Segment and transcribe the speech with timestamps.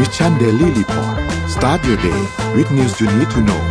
[0.00, 1.16] Mission Daily Report
[1.54, 2.20] start your day
[2.54, 3.62] with news you need to know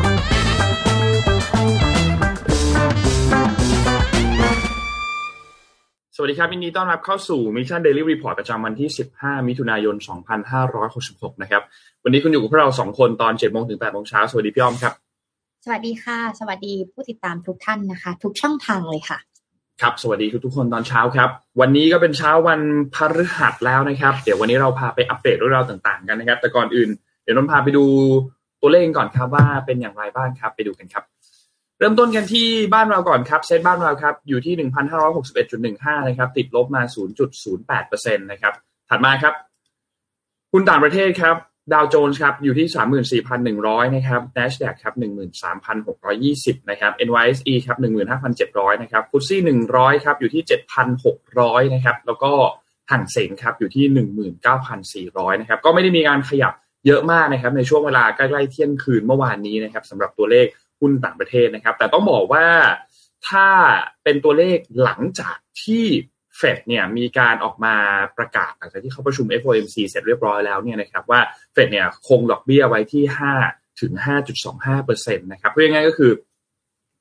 [6.15, 9.95] สวัสดีครับยินดีต้อนรับเข้าสู่ Mission Daily Report ประจำวันที่ 15 มิถุนายน
[10.69, 11.61] 2566 นะครับ
[12.03, 14.93] วันนี้คุณอยู่กับพวกเรา 2 คนตอน 7 โมงถึง 8 โมงเช้า สวัสดีพี่อ้อมครับ
[15.65, 19.17] สวัสดีค่ะ สวัสดีผู้ติดตามทุกท่านนะคะ ทุกช่องทางเลยค่ะ
[19.81, 21.29] ครับสวัสดีทุกคนตอนเช้าครับ
[21.61, 22.61] วันนี้ก็เป็นเช้าวัน
[22.95, 26.89] พฤหัสแล้วนะครับ เดี๋ยววันนี้เราพาไปอัปเดตเรื่องราวต่างๆ กันนะครับ แต่ก่อนอื่น
[27.23, 27.85] เดี๋ยวนนพาไปดู
[28.61, 31.03] ตัวเลขก่อนครับว่าเป็นอย่างไรบ้างครับ ไปดูกันครับ
[31.79, 34.69] เริ่มต้นกันที่บ้านเราก่อนครับเซตบ้านเราครับอยู่ที่
[35.31, 36.81] 1,561.15นะครับ ติดลบมา
[37.49, 38.53] 0.08%นะครับ
[38.89, 39.33] ถัดมาครับ
[40.51, 41.35] หุ้นต่างประเทศครับ
[41.73, 43.21] ดาวโจนส์ครับอยู่ที่
[43.53, 44.93] 34,100 นะครับ NASDAQ ครับ
[45.81, 47.77] 13,620 นะครับ NYSE ครับ
[48.25, 49.41] 15,700 นะครับฟุตซี่
[49.73, 50.43] 100 ครับ อยู่ที่
[51.07, 52.31] 7,600 นะครับ แล้วก็
[52.91, 53.85] ห่างเสงครับ อยู่ที่
[55.11, 56.53] 19,400 นะครับ ก็ไม่ได้มีการขยับ
[56.85, 60.45] เยอะมากนะครับ ในช่วงเวลาใกล้ๆเที่ยงคืนเมื่อวานนี้นะครับสำหรับตัวเลข
[60.79, 62.45] หุ้นต่างประเทศนะครับ แต่ต้องบอกว่า
[63.29, 63.47] ถ้า
[64.03, 65.85] เป็นตัวเลขหลังจากที่
[66.37, 67.75] เฟดเนี่ยมีการออกมา
[68.17, 71.19] ประกาศหลังจากที่เขาประชุม FOMC เสร็จเรียบร้อยแล้วเนี่ยนะครับว่า
[71.53, 73.03] เฟดเนี่ยคงดอกเบี้ยไว้ที่
[73.43, 73.93] 5 ถึง
[74.55, 76.11] 5.25%นะครับเพื่อง่ายก็คือ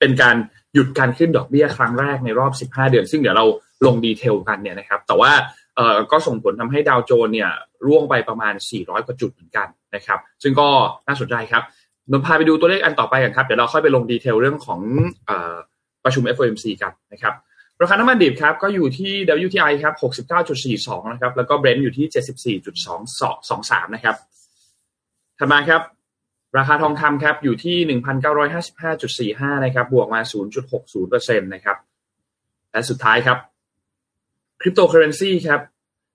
[0.01, 0.37] เป็นการ
[0.75, 3.47] หยุดการขึ้นดอกเบี้ยครั้งแรกในรอบ 15 เดือน ซึ่งเดี๋ยวเรา
[3.87, 5.33] ลงดีเทลกันเนี่ยนะครับแต่ว่า
[5.77, 7.51] เอ่อก็ส่งผลทำให้ดาวโจนเนี่ย
[7.87, 10.69] ร่วงไปประมาณ 400 กว่าจุดเหมือนกันนะครับซึ่งก็
[11.07, 11.63] น่าสนใจครับ
[12.11, 14.81] นนพาไปดูตัวเลขอันต่อไปกันครับเดี๋ยวเราค่อยไปลงดีเทลเรื่องของ
[15.27, 15.55] เอ่อ
[16.05, 17.35] ประชุม FOMC กันนะครับ
[17.83, 19.13] ราคาน้ำมันดิบครับก็อยู่ที่
[19.47, 19.95] WTI ครับ
[20.55, 24.17] 69.42 นะครับ แล้วก็ Brent อยู่ที่ 74.23 นะครับ
[25.39, 25.83] ถัดมาครับ
[26.59, 27.77] ราคาทองคำครับอยู่ที่
[29.33, 30.21] 1,955.45 นะครับ บวกมา
[30.81, 31.77] 0.60%นะครับ
[32.73, 33.39] และสุดท้ายครับ
[34.61, 35.61] คริปโตเคอเรนซีครับ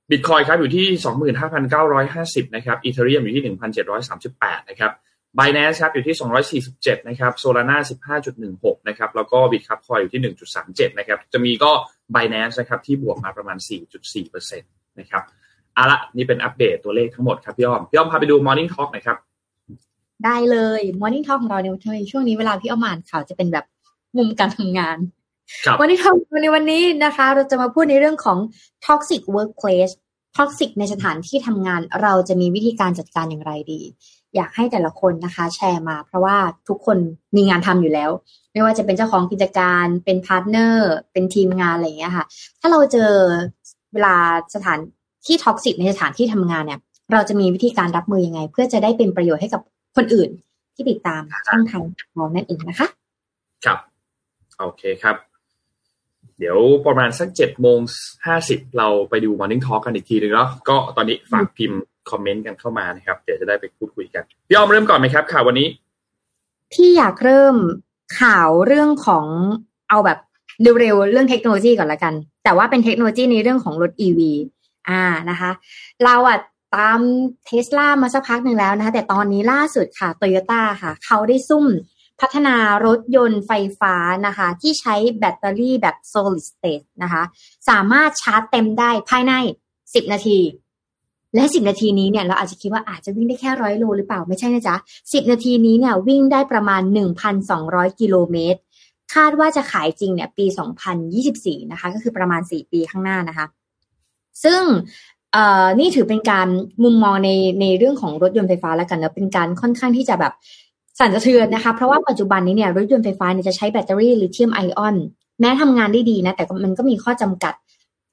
[0.09, 0.87] บิตคอยครับอยู่ที่
[2.45, 3.43] 25,950 นะครับ Ethereum อยู่ที่
[4.05, 4.91] 1,738 นะครับ
[5.39, 6.15] b i n a n c e ครับอยู่ที่
[6.61, 7.77] 247 นะครับ Solana
[8.31, 10.21] 15.16 นะครับ แล้วก็ Bitkub อยู่ที่
[10.61, 11.71] 1.37 นะครับ จะมีก็
[12.15, 13.57] Binance นะครับ ที่บวกมาประมาณ
[14.07, 15.23] 4.4%นะครับ
[15.75, 19.17] เอาละนี่เป็นอัปเดตตัวเลขทั้งหมดครับพี่อ้อม พี่อ้อมพาไปดู Morning Talk หน่อยครับ
[20.25, 23.65] ได้เลย Morning Talk ของเราในในช่วงนี้เวลาพี่อ้อมอ่านข่าวจะเป็นแบบ
[24.17, 24.97] มุมการทำงาน
[25.65, 28.37] ครับวันนี้ทำในวันนี้นะคะ เราจะมาพูดในเรื่องของ
[28.85, 29.93] toxic workplace
[30.37, 33.81] toxic ในสถานที่ทำงานเราจะมีวิธีการจัดการอย่างไรดี
[34.35, 36.37] อยากให้แต่ละคนนะคะ แชร์มา เพราะว่า
[36.69, 36.97] ทุกคน
[37.35, 38.09] มีงานทำอยู่แล้ว
[38.53, 42.25] ไม่ว่าจะเป็นเจ้าของกิจการ เป็น partner เป็นทีมงานอะไรอย่างเงี้ยค่ะ
[42.59, 43.11] ถ้าเราเจอ
[43.93, 44.15] เวลา
[44.55, 44.79] สถาน
[45.25, 46.79] ที่ toxic ในสถานที่ทำงานเนี่ย
[47.11, 49.61] เราจะมีวิธีการรับมือยังไง เพื่อจะได้เป็นประโยชน์ให้กับ
[49.95, 50.29] คนอื่น
[50.75, 52.87] ที่ติดตามช่องทางของเรานั่นเองนะคะ
[53.65, 53.79] ครับ
[54.59, 55.28] โอเคครับ
[56.39, 57.79] เดี๋ยวประมาณสักเจ็ดโมง
[58.25, 61.79] ห้าสิบเราไปดู Morning Talk กันอีกทีหนึ่งเนาะก็ตอนนี้ฝากพิมพ์
[62.09, 65.67] comment กันเข้ามานะครับ เดี๋ยวจะได้ไปพูดคุยกัน พี่อ้อมเริ่มก่อนไหมครับข่าววันนี้
[66.73, 67.55] พี่อยากเริ่ม
[68.21, 69.25] ข่าวเรื่องของ
[69.89, 70.19] เอาแบบ
[70.79, 72.13] เร็วๆเรื่องเทคโนโลยีก่อนละกัน
[72.43, 74.19] แต่ว่าเป็นเทคโนโลยีในเรื่องของรถ EV
[74.89, 75.51] อ่านะคะ
[76.03, 76.39] เราอะ
[76.75, 76.99] ตาม
[77.45, 81.65] เทสลามาสักพักหนึ่งแล้วนะคะแต่ตอนนี้ล่าสุดค่ะโตโยต้าค่ะ เขาได้ซุ่ม
[82.21, 83.95] พัฒนารถยนต์ไฟฟ้า
[84.27, 87.23] นะคะ ที่ใช้แบตเตอรี่แบบ solid state นะคะ
[87.69, 89.33] สามารถชาร์จเต็มได้ภายใน
[89.73, 90.39] 10 นาที
[91.35, 96.81] และ 10 นาทีนี้เนี่ยเราอาจจะคิดว่าอาจจะวิ่งได้แค่ร้อยโลหรือเปล่าไม่ใช่นะจ๊ะ 10 นาทีนี้เนี่ยวิ่งได้ประมาณ
[97.41, 98.59] 1,200 กิโลเมตร
[99.13, 100.45] คาดว่าจะขายจริงเนี่ยปี
[101.07, 103.45] 2024 นะคะ ก็คือประมาณ 4 ปีข้างหน้านะคะ
[104.43, 104.61] ซึ่ง
[105.33, 106.47] เอ่อนี่ถือเป็นการ
[106.83, 107.29] มุมมองใน
[107.61, 110.33] ในเรื่องของรถยนต์ไฟฟ้าแล้วกันนะเป็นการค่อนข้างที่จะแบบ
[110.99, 114.95] สั่นสะเทือนนะคะ เพราะว่าปัจจุบันนี้เนี่ยรถยนต์ไฟฟ้าเนี่ยจะใช้แบตเตอรี่ลิเธียมไอออน
[115.39, 117.53] แม้ทำงานได้ดีนะ แต่มันก็มีข้อจำกัด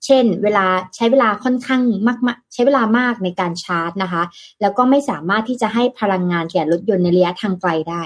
[0.05, 0.67] เช่น เวลา
[0.97, 4.23] ใช้เวลาค่อนข้างมากๆใช้เวลามากในการชาร์จนะคะ
[4.61, 8.03] แล้วก็ไม่สามารถที่จะให้พลังงานแก่รถยนต์ในระยะทางไกลได้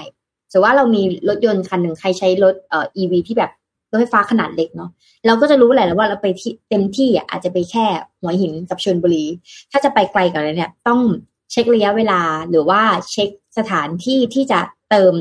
[0.51, 3.51] สมมติว่าเรามีรถยนต์คันหนึ่งใครใช้รถเอ่อ EV ที่แบบ
[3.91, 4.89] รถไฟฟ้าขนาดเล็กเนาะ
[5.27, 7.85] เราก็จะรู้แหละแล้ว่าเราไปที่เต็มที่อะอาจจะไปแค่
[8.21, 9.25] หัวหินกับชลบุรี
[9.71, 10.99] ถ้าจะไปไกลกว่านั้นเนี่ย ต้อง
[11.51, 12.81] เช็คระยะเวลาหรือว่า
[13.11, 14.59] เช็คสถานที่ที่จะ
[14.89, 15.13] เติม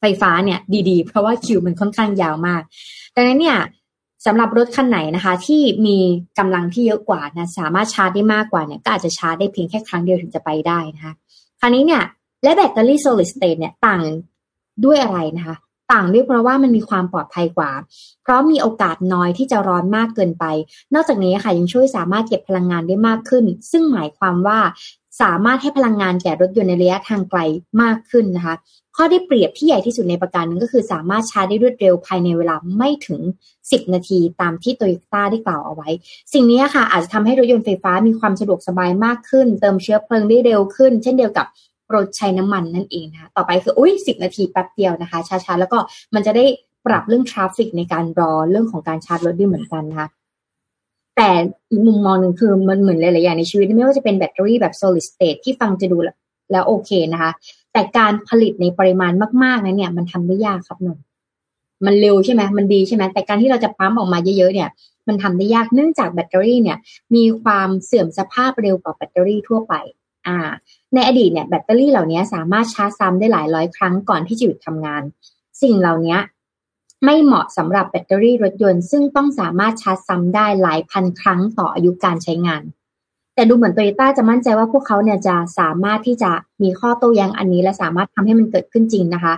[0.00, 0.58] ไฟฟ้าเนี่ย
[0.88, 2.62] ดีๆ เพราะว่าคิวมันค่อนข้างยาวมาก
[3.14, 3.58] ดังนั้นเนี่ย
[4.26, 5.98] สำหรับรถคันไหนนะคะ ที่มี
[6.38, 11.14] กำลังที่เยอะกว่านะสามารถชาร์จได้มากกว่าเนี่ยก็อาจจะชาร์จได้เพียงแค่ครั้งเดียวถึงจะไปได้นะคะ
[11.60, 12.02] คราวนี้เนี่ย
[12.42, 14.02] และแบตเตอรี่ solid state เนี่ยต่าง
[14.84, 15.56] ด้วยอะไรนะคะ
[15.92, 17.70] ต่างด้วยเพราะว่ามันมีความปลอดภัยกว่า
[18.22, 20.44] เพราะมีโอกาสน้อยที่จะร้อนมากเกินไป
[20.94, 24.58] นอกจากนี้ค่ะยังช่วยสามารถเก็บพลังงานได้มากขึ้น ซึ่งหมายความว่า
[25.20, 27.40] สามารถให้พลังงานแก่รถยนต์ในระยะทางไกล
[27.82, 28.54] มากขึ้นนะคะ
[28.96, 33.20] ข้อได้เปรียบที่ใหญ่ที่สุดในประการนึงก็คือสามารถชาร์จได้รวดเร็วภายในเวลาไม่ถึง
[33.56, 35.88] 10 นาทีตามที่โตโยต้าได้กล่าวเอาไว้
[36.32, 41.46] สิ่งนี้ค่ะอาจจะทำให้รถยนต์ไฟฟ้ามีความสะดวกสบายมากขึ้น เติมเชื้อเพลิงได้เร็วขึ้น เช่นเดียวกับ
[41.94, 45.78] รถใช้น้ำมันนั่นเองนะคะต่อไปคืออุ้ยสิบนาทีแป๊บเดียวนะคะช้าๆ แล้วก็
[46.14, 46.44] มันจะได้
[46.86, 50.08] ปรับเรื่อง traffic ในการรอเรื่องของการชาร์จรถด้วยเหมือนกันนะคะ
[51.16, 51.30] แต่
[51.70, 55.98] อีกมุมมองหนึ่งคือมันเหมือนหลาย ๆ อย่างในชีวิต ไม่ว่าจะเป็นแบตเตอรี่แบบ solid state ที่ฟังจะดู
[56.50, 57.30] แล้วโอเคนะคะ
[57.72, 60.98] แต่การผลิตในปริมาณมาก ๆ นั้นเนี่ย มันทำได้ยากครับหนุ่ม
[61.86, 64.68] มันเร็วใช่ไหมมันดีใช่ไหมแต่การที่เราจะปั๊มออกมาเยอะ ๆ เนี่ย
[65.08, 66.78] มันทำได้ยากเนื่องจากแบตเตอรี่เนี่ย
[67.14, 69.74] มีความเสื่อมสภาพเร็วกว่าแบตเตอรี่ทั่วไป
[70.26, 70.36] อ่า
[70.94, 75.02] ในอดีตเนี่ยแบตเตอรี่เหล่านี้สามารถชาร์จซ้ำได้หลายร้อยครั้งก่อนที่จะหยุดทำงาน
[75.62, 76.16] สิ่งเหล่านี้
[77.04, 82.62] ไม่เหมาะสำหรับแบตเตอรี่รถยนต์ซึ่งต้องสามารถชาร์จซ้ำได้หลายพันครั้งต่ออายุการใช้งาน
[83.34, 86.30] แต่ดูเหมือนโตโยต้าจะมั่นใจว่าพวกเขาเนี่ยจะสามารถที่จะ
[86.62, 89.34] มีข้อโต้แย้งอันนี้ และสามารถทำให้มันเกิดขึ้นจริงนะคะ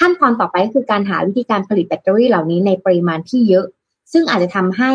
[0.00, 3.66] ขั้นตอนต่อไปก็คือการหาวิธีการผลิตแบตเตอรี่เหล่านี้ในปริมาณที่เยอะ
[4.12, 4.92] ซึ่งอาจจะทำให้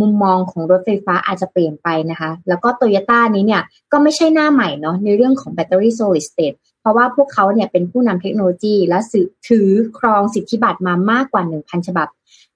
[0.00, 8.98] มุมมองของรถไฟฟ้าอาจจะเปลี่ยนไปนะคะ แล้วก็โตโยต้านี้เนี่ยก็ไม่ใช่หน้าใหม่เนาะในเรื่องของแบตเตอรี่ solid state เพราะว่าพวกเขาเนี่ยเป็นผู้นำเทคโนโลยีและ
[9.48, 12.08] ถือครองสิทธิบัตรมามากกว่า 1,000 ฉบับ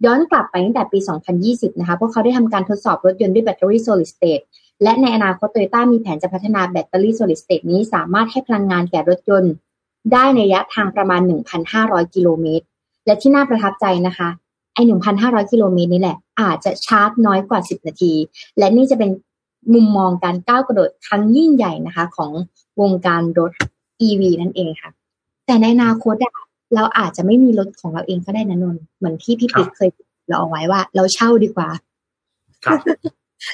[0.04, 0.98] ย้อนกลับไปตั้งแต่ปี
[1.38, 4.42] 2020 นะคะ พวกเขาได้ทำการทดสอบรถยนต์ด้วยแบตเตอรี่ solid state
[4.82, 9.52] และในอนาคตโตโยต้ามีแผนจะพัฒนาแบตเตอรี่ solid state นี้สามารถให้พลังงานแก่รถยนต์
[10.12, 11.20] ได้ในระยะทางประมาณ
[11.68, 12.66] 1,500 กิโลเมตร
[13.06, 14.28] และที่น่าประทับใจนะคะ
[14.76, 14.82] ไอ้
[15.16, 18.12] 1,500กิโลเมตรนี่แหละ อาจจะชาร์จน้อยกว่า10นาที
[18.58, 19.10] และนี่จะเป็น
[19.74, 22.30] มุมมองการก้าวกระโดดครั้งยิ่งใหญ่นะคะ ของ
[22.80, 23.52] วงการรถ
[24.06, 24.90] EV นั่นเองค่ะ
[25.46, 26.34] แต่ในอนาคตอะ
[26.74, 29.88] เราอาจจะไม่มีรถของเราเองก็ได้นะนนเหมือนที่พี่ปิ๊กเคย
[30.28, 31.68] เราเอาไว้ว่า เราเช่าดีกว่า
[32.64, 32.78] ครับ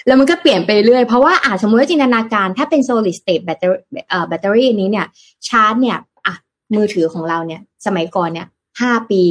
[0.07, 5.07] แล้วมันก็เปลี่ยนไปเรื่อยเพราะว่าอาจสมมติว่าจินตนาการ ถ้าเป็น solid state แบตเตอรี่เอ่อแบตเตอรี่นี้เนี่ย
[5.49, 6.35] ชาร์จเนี่ยอะ
[6.77, 8.47] มือถือของเราเนี่ย สมัยก่อนเนี่ย
[8.81, 9.23] ห้าปี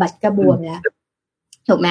[0.00, 0.80] บัตรกระบวมแล้ว
[1.68, 1.88] ถูกไหม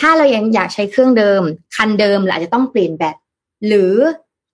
[0.00, 1.42] ถ้าเรายังอยากใช้เครื่องเดิม
[1.76, 3.16] คันเดิมเราอาจจะต้องเปลี่ยนแบต
[3.66, 3.92] หรือ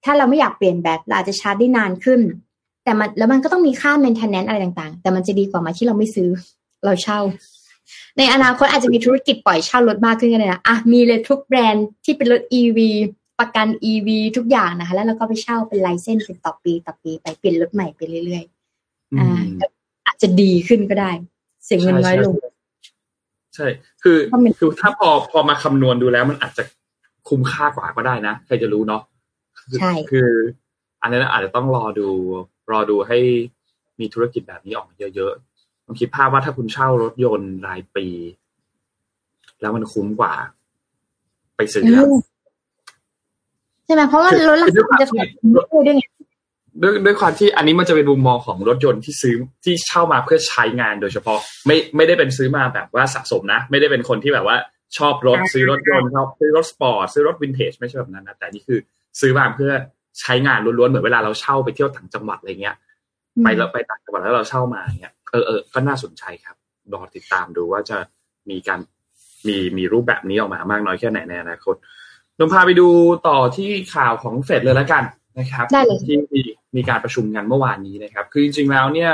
[0.05, 2.21] ถ้าเราไม่อยากเปลี่ยนแบตเราอาจจะชาร์จได้นานขึ้น
[2.85, 6.29] แต่มันแล้วมันก็ต้องมีค่า maintenance อะไรต่างๆ แต่มันจะดีกว่ามาที่เราไม่ซื้อ
[6.85, 7.21] เราเช่า
[8.19, 12.79] ในอนาคตอาจจะมีธุรกิจปล่อยเช่ารถมากขึ้นก็ได้นะอะมีเลยทุกแบรนด์ที่เป็นรถ EV
[13.41, 19.43] ประกัน EV ทุกอย่างนะคะ แล้วเราก็ไปเช่าเป็นไลเซนส์เป็นต่อปีต่อปีไปเปลี่ยนรถใหม่ไปเรื่อยๆอ่า
[20.07, 21.11] อาจจะดีขึ้นก็ได้
[21.65, 22.35] เสียเงินน้อยลง
[23.55, 23.67] ใช่
[24.03, 24.17] คือ
[24.59, 26.63] คือถ้าพอพอมาคำนวณดูแล้วมันอาจจะ
[27.29, 29.03] คุ้มค่ากว่าก็ได้นะใครจะรู้เนาะ
[29.81, 30.29] ใช่คือ
[31.03, 32.09] อันนั้นอาจจะต้องรอดู
[32.71, 33.19] รอดูให้
[34.01, 38.07] มีธุรกิจแบบนี้ออกมาเยอะๆลองคิดภาพว่าถ้าคุณเช่ารถยนต์รายปี
[39.61, 40.35] แล้วมันคุ้มกว่า
[41.57, 41.85] ไปซื้อ
[43.87, 45.17] ใช่ไหมเพราะว่ารถราคาจะถู
[45.81, 46.03] กด้วยไง
[46.81, 49.35] ด้วยด้วยความที่อันนี้มันจะเป็นมุมมองของรถยนต์ที่ซื้อ
[49.65, 54.57] ที่เช่ามาเพื่อใช้งานโดยเฉพาะ ไม่ไม่ได้เป็นซื้อมาแบบว่าสะสมนะ ไม่ได้เป็นคนที่แบบว่า
[54.99, 58.79] ชอบรถซื้อรถยนต์ชอบซื้อรถสปอร์ตซื้อรถวินเทจไม่ใช่แบบนั้นนะแต่นี่คือ
[59.21, 59.73] ซื้อมาเพื่อ
[60.21, 62.77] ใช้งานล้วนๆเหมือนเวลาเราเช่าไปเที่ยวต่างจังหวัดอะไรเงี้ย
[63.45, 66.57] ไปแล้วไปต่างจังหวัดแล้วเราเช่ามาเงี้ยเออเออก็น่าสนใจครับ
[66.93, 67.99] รอติดตามดูว่าจะ
[68.51, 68.81] มีการ
[69.47, 71.75] มีมีรูปแบบนี้ออกมามากน้อยแค่ไหนในอนาคต
[72.39, 72.89] นมพาไปดู
[73.29, 75.03] ต่อที่ข่าวของเฟดเลยแล้วกัน
[75.39, 76.43] นะครับได้เลยที่มี
[76.77, 79.13] มีการประชุมกันเมื่อวานนี้นะครับ คือจริงๆแล้วเนี่ย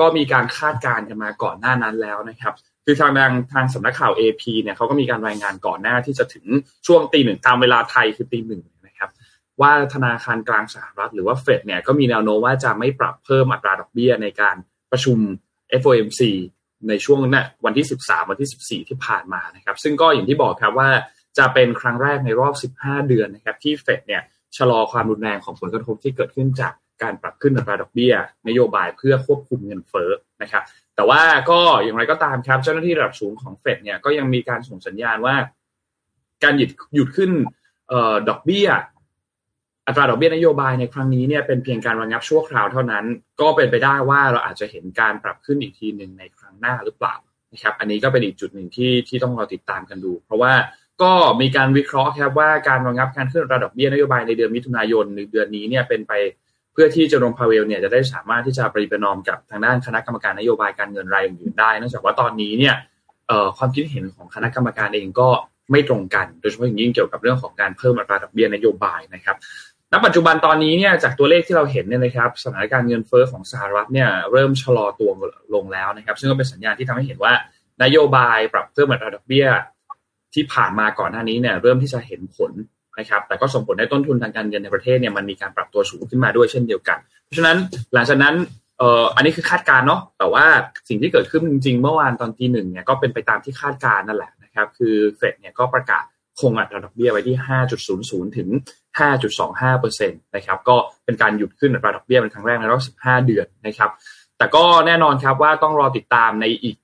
[0.00, 6.46] ก็มีการคาดการณ์กันมาก่อนหน้านั้นแล้วนะครับ คือทางทางทางสำนักข่าว AP เนี่ยเขาก็มีการรายงานก่อนหน้าที่จะถึง
[6.86, 9.10] ช่วงตีหนึ่งตามเวลาไทยคือตีหนึ่งนะครับ
[9.60, 14.56] ว่าธนาคารกลางสหรัฐหรือว่าเฟดเนี่ยก็มีแนวโน้มว่าจะไม่ปรับเพิ่มอัตราดอกเบี้ยในการ
[14.92, 15.18] ประชุม
[15.82, 16.20] FOMC
[16.88, 20.90] ในช่วงนั้นวันที่ 13 วันที่ 14 ที่ผ่านมานะครับ ซึ่งก็อย่างที่บอกครับว่า
[21.38, 24.22] จะเป็นครั้งแรกในรอบ 15 เดือนนะครับที่เฟดเนี่ย
[24.56, 28.14] ชะลอความรุนแรงของผลกระทบที่เกิดขึ้นจากการปรับขึ้นอัตราดอกเบี้ย
[28.48, 30.10] นโยบายเพื่อควบคุมเงินเฟ้อ
[30.42, 30.62] นะครับ
[30.96, 35.36] แต่ว่าก็อย่างไรก็ตามครับเจ้าหน้าที่ระดับสูงของเฟดเนี่ยก็ยังมีการส่งสัญญาณว่า
[36.42, 37.30] การหยุดหยุดขึ้น
[37.92, 38.68] ออดอกเบี้ย
[39.86, 43.04] อัตราดอกเบี้ยนโยบายในครั้งนี้เนี่ยเป็นเพียงการระงับชั่วคราวเท่านั้น
[43.40, 47.14] ก็เป็นไปได้ว่าเราอาจจะเห็นการปรับขึ้นอีกทีหนึ่งในครั้งหน้าหรือเปล่า
[47.52, 50.52] นะครับ อันนี้ก็เป็นอีกจุดหนึ่งที่ที่ต้องรอติดตามกันดู เพราะว่า
[51.02, 56.12] ก็มีการวิเคราะห์ครับว่าการระงับการขึ้นราดอกเบี้ยนโยบายในเดือนมิถุนายนในเดือนนี้เนี่ยเป็นไป
[56.72, 62.74] เพื่อที่เจอร์มพาเวลเนี่ยจะได้สามารถที่จะปริประนอมกับทางด้านคณะกรรมการนโยบายการเงินรายอื่นๆได้เนื่องจากว่าตอนนี้เนี่ย
[63.56, 65.28] ความคิดเห็นของคณะกรรมการเองก็
[65.70, 69.36] ไม่ตรงกัน โดยเฉพาะอย่างยิ่งเกี่ยวกับเรื่องของการเพิ่มอัตราดอกเบี้ยนโยบายนะครับ
[69.92, 75.10] ณปัจจุบันตอนนี้เนี่ยจากตัวเลขที่เราเห็นเนี่ยนะครับสถานการณ์เงินเฟ้อของสหรัฐเนี่ยเริ่มชะลอตัว
[75.54, 77.32] ลงแล้วนะครับ ซึ่งก็เป็นสัญญาณที่ทำให้เห็นว่า
[77.82, 79.46] นโยบายปรับเพิ่มอัตราดอกเบี้ย
[80.34, 82.52] ที่ผ่านมาก่อนหน้านี้เนี่ยเริ่มที่จะเห็นผล
[82.98, 87.56] นะครับ แต่ก็ส่งผลให้ต้นทุนทางการเงินในประเทศเนี่ยมันมีการปรับตัวสูงขึ้นมาด้วยเช่นเดียวกัน เพราะฉะนั้น
[87.94, 88.34] หลังจากนั้น
[88.78, 90.44] เอ่ออันนี้คือคาดการณ์เนาะแต่ว่า
[90.88, 96.04] สิ่งที่เกิดขึ้นจริงๆเมื่อวานตอนตีหนึ่งเนี่ยก็เป็นไปตามที่คาดการณ์นั่นแหละนะครับคือเฟดเนี่ยก็ประกาศ
[96.40, 97.36] คงอัตราดอกเบี้ยไว้ที่
[97.82, 98.48] 5.00 ถึง
[99.00, 103.90] 5.25%นะครับก็เป็นการหยุดขึ้นอัตราดอกเบี้ยเป็นครั้งแรกในรอบ 15 เดือนนะครับ
[104.38, 106.76] แต่ก็แน่นอนครับว่าต้องรอติดตามในอีก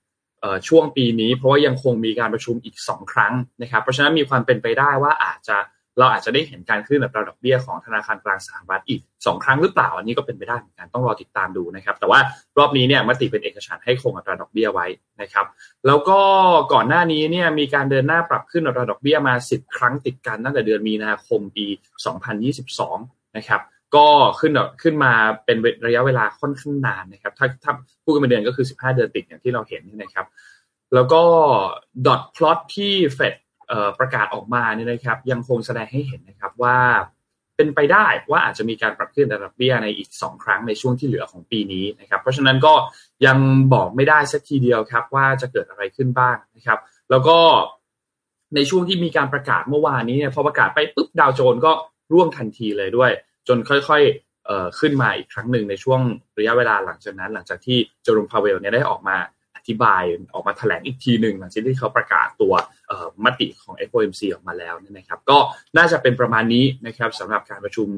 [0.68, 3.32] ช่วงปีนี้ เพราะว่ายังคงมีการประชุมอีก 2 ครั้ง
[3.62, 5.58] นะครับเพราะฉะนั้นมีความเป็นไปได้ว่าอาจจะ
[5.98, 12.20] เราอาจจะได้เห็นการขึ้นอัตราดอกเบี้ยของธนาคารกลางสหรัฐอีก 2 ครั้งหรือเปล่าอันนี้ก็เป็นไปได้เหมือนกันต้องรอติดตามดูนะครับ แต่ว่า
[12.58, 14.86] รอบนี้เนี่ยมติเป็นเอกฉันให้คงอัตราดอกเบี้ยไว้
[15.20, 15.46] นะครับ
[15.86, 16.20] แล้วก็
[16.72, 21.66] ก่อนหน้านี้เนี่ยมีการเดินหน้าปรับขึ้นอัตราดอกเบี้ยมา 10 ครั้งติดกันตั้งแต่เดือนมีนาคมปี
[22.50, 23.60] 2022 นะครับ
[23.96, 24.08] ก็
[24.40, 25.12] ขึ้นขึ้นมา
[25.44, 25.56] เป็น
[25.86, 27.72] ระยะเวลาค่อนข้างนานนะครับ ถ้าถ้า
[28.04, 30.26] พูดกันเป็นเดือนก็คือ 15 เดือนติดอย่างที่เราเห็นนะครับ
[30.94, 31.22] แล้วก็
[32.06, 33.34] ดอทพลอตที่เฟด
[33.98, 36.78] ประกาศออกมาเนี่ยนะครับ ยังคงแสดงให้เห็นนะครับว่า
[37.56, 42.74] เป็นไปได้ว่าอาจจะมีการปรับขึ้นราดอกเบี้ยในอีก 2 ครั้งในช่วงที่เหลือของปีนี้นะครับ เพราะฉะนั้นก็
[43.26, 43.38] ยัง
[43.72, 46.78] บอกไม่ได้สักทีเดียวครับว่าจะเกิดอะไรขึ้นบ้างนะครับ
[47.10, 47.38] แล้วก็
[48.54, 51.72] ในช่วงที่มีการประกาศเมื่อวานนี้เนี่ยพอประกาศไปปุ๊บดาวโจนก็
[52.12, 53.10] ร่วงทันทีเลยด้วย
[53.48, 56.00] จนค่อยๆเอ่อขึ้นมาอีกครั้งหนึ่งในช่วง
[56.38, 59.16] ระยะเวลาหลังจากนั้น หลังจากที่เจอร์มพาเวลเนี่ยได้ออกมา
[59.56, 60.02] อธิบาย
[60.34, 62.54] ออกมาแถลงอีกทีหนึ่งหลังจากที่เขาประกาศตัว
[63.24, 65.38] มติของ FOMC ออกมาแล้วนะครับ ก็
[65.76, 67.88] น่าจะเป็นประมาณนี้นะครับสำหรับการประชุม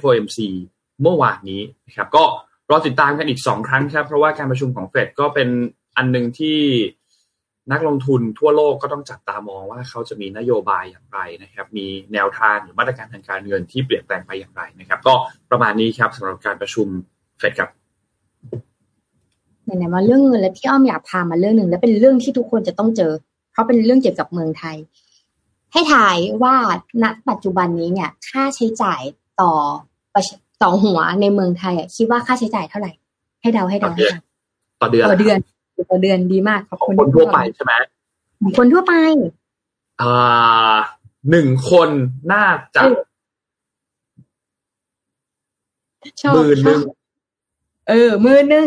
[0.00, 0.38] FOMC
[1.02, 2.24] เมื่อวานนี้นะครับก็
[2.70, 5.48] รอติดตามกันอีก 2 ครั้งครับเพราะว่าการประชุมของเฟดก็เป็น
[5.96, 6.58] อันหนึ่งที่
[7.72, 15.14] นักลงทุนทั่วโลกก็ต้องจับตามองว่าเขาจะมีนโยบายอย่างไรนะครับ มีแนวทางหรือมาตรการทางการเงินที่เปลี่ยนแปลงไปอย่างไรนะครับ ก็
[15.50, 16.86] ประมาณนี้ครับสำหรับการประชุม
[17.38, 17.70] เฟดครับ
[19.64, 23.12] ไหนๆมาเรื่องเงินแล้วพี่อ้อมอยากพามาเรื่องหนึ่งและเป็นเรื่องที่ทุกคนจะต้องเจอ
[23.52, 24.76] เพราะเป็นเรื่องเกี่ยวกับเมืองไทย
[25.72, 26.54] ให้ถ่ายว่า
[27.02, 29.00] ณปัจจุบันนี้เนี่ย ค่าใช้จ่าย
[29.40, 29.52] ต่อ
[30.62, 32.92] ต่อหัวในเมืองไทยคิดว่าค่าใช้จ่ายเท่าไหร่
[33.40, 34.20] ให้เดาให้เดาให้เดา
[34.80, 35.38] ต่อเดือนต่อเดือน
[35.88, 37.72] ต่อเดือนดีมากขอบคุณคนทั่วไปใช่ไหม
[38.58, 38.94] คนทั่วไป
[40.02, 40.76] อ่า
[41.30, 41.88] หนึ่งคน
[42.32, 42.44] น่า
[42.74, 42.82] จะ
[46.34, 46.80] หมื่นหนึ่ง
[47.88, 48.66] เออหมื่นหนึ่ง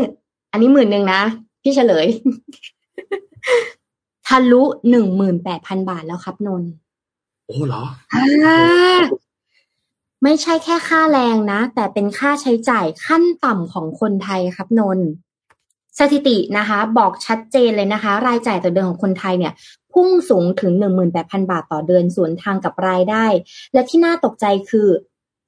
[0.51, 1.21] อันนี้หมื่นหนึ่งนะ
[1.61, 2.07] พี่เฉลย
[4.27, 6.63] ทะลุหนึ่งหมื่นแปดพันบาทแล้วครับนน
[7.45, 7.83] โอ้เหรอ
[10.23, 14.99] ไม่ใช่แค่ค่าแรงนะ แต่เป็นค่าใช้จ่ายขั้นต่ำของคนไทยครับนน
[15.99, 19.53] สถิตินะคะบอกชัดเจนเลยนะคะ รายจ่ายต่อเดือนของคนไทยเนี่ย
[19.93, 23.25] พุ่งสูงถึงหนึ่งหมื่นแปดพันบาทต่อเดือนสวนทางกับรายได้
[23.73, 24.87] และที่น่าตกใจคือ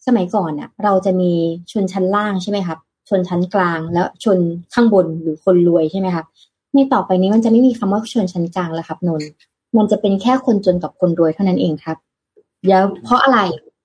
[0.06, 1.32] สมัยก่อนเน่ะเราจะมี
[1.72, 4.40] ชนชั้นล่างใช่ไหมครับ ชนชั้นกลางแล้วชน
[4.74, 6.26] ข้างบนหรือคนรวยใช่ไหมครับ
[6.74, 9.22] ในต่อไปนี้มันจะไม่มีคำว่าชนชั้นกลางแล้วครับนน
[9.78, 11.98] มันจะเป็นแค่คนจนกับคนรวยเท่านั้นเองครับ
[12.64, 13.40] เดี๋ยวเพราะอะไร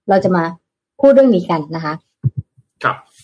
[0.09, 0.45] เราจะมา
[1.01, 1.93] พูดเรื่องนี้กันนะคะ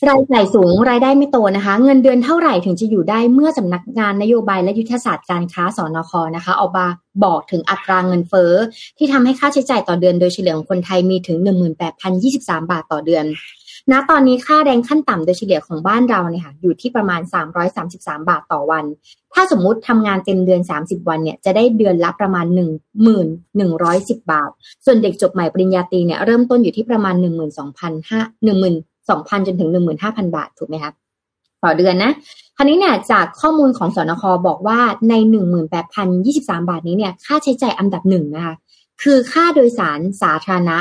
[0.08, 6.86] รายจ่ายสูงรายได้ไม่โตนะคะ เงินเดือนเท่าไหร่ถึงจะอยู่ได้เมื่อสำนักงานนโยบายและยุทธศาสตร์การค้าสอนคนะคะออกมา
[7.24, 8.52] บอกถึงอัตราเงินเฟ้อ
[8.98, 11.38] ที่ทำให้ค่าใช้จ่ายต่อเดือนโดยเฉลี่ยของคนไทยมีถึง
[12.00, 13.24] 18,023 บาทต่อเดือน
[13.92, 17.20] ณตอนนี้ค่าแรงขั้นต่ำโดยเฉลี่ยของบ้านเราเนี่ยค่ะอยู่ที่ประมาณ
[17.74, 18.84] 333 บาทต่อวัน
[19.34, 23.72] ถ้าสมมุติทำงานเต็มเดือน 30 วันเนี่ยจะได้เดือนละประมาณ 1 1 1 1
[24.08, 24.50] 0บาท
[24.84, 29.70] ส่วนเด็กจบใหม่ปริญญาตรีเนี่ยเริ่มต้นอยู่ที่ประมาณ 1 2 0 0 0 12,000จนถึง
[30.02, 30.92] 15,000บาทถูกไหมคะ
[31.62, 32.12] ต่อเดือนนะ
[32.56, 35.76] คราวนี้เนี่ยจากข้อมูลของสอนคบอกว่าใน18,023บ
[36.48, 38.54] สามบาทนี้เนี่ยค่าใช้จ่ายอันดับหนึ่งนะคะ
[39.02, 40.78] คือค่าโดยสารสาธารณะ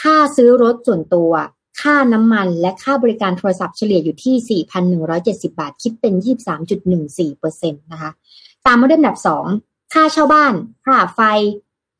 [0.00, 1.32] ค่าซื้อรถส่วนตัว
[1.80, 4.62] ค่าน้ำมันและค่าบริการโทรศัพท์เฉลี่ยอยู่ที่
[5.04, 6.14] 4,170 บาท คิดเป็น
[6.82, 8.10] 23.14%นะคะ
[8.66, 9.18] ตามมาด้วยอันดับ
[9.56, 11.20] 2 ค่าเช่าบ้าน ค่าไฟ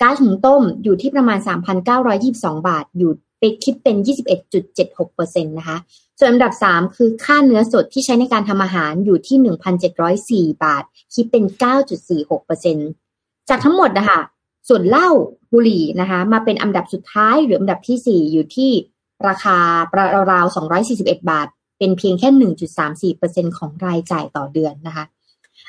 [0.01, 1.39] ก๊าซหุงต้มอยู่ที่ประมาณ
[2.03, 3.13] 3,922 บาท อยู่
[3.65, 3.97] คิดเป็น
[4.75, 5.79] 21.76%นะคะ
[6.19, 9.39] ส่วนอันดับ 3 คือค่าเนื้อสดที่ใช้ในการทำอาหารอยู่ที่
[10.55, 10.85] 1,704 บาท
[11.15, 11.45] คิดเป็น
[12.27, 14.21] 9.46%จากทั้งหมดนะคะ
[14.69, 15.09] ส่วนเหล้า
[15.53, 18.71] บุหรี่นะคะ มาเป็นอันดับสุดท้ายหรืออันดับที่ 4 อยู่ที่
[19.29, 19.59] ราคา
[20.33, 20.55] ราวๆ
[20.87, 21.49] 241 บาท
[21.79, 25.05] เป็นเพียงแค่ 1.34%ของรายจ่ายต่อเดือนนะคะ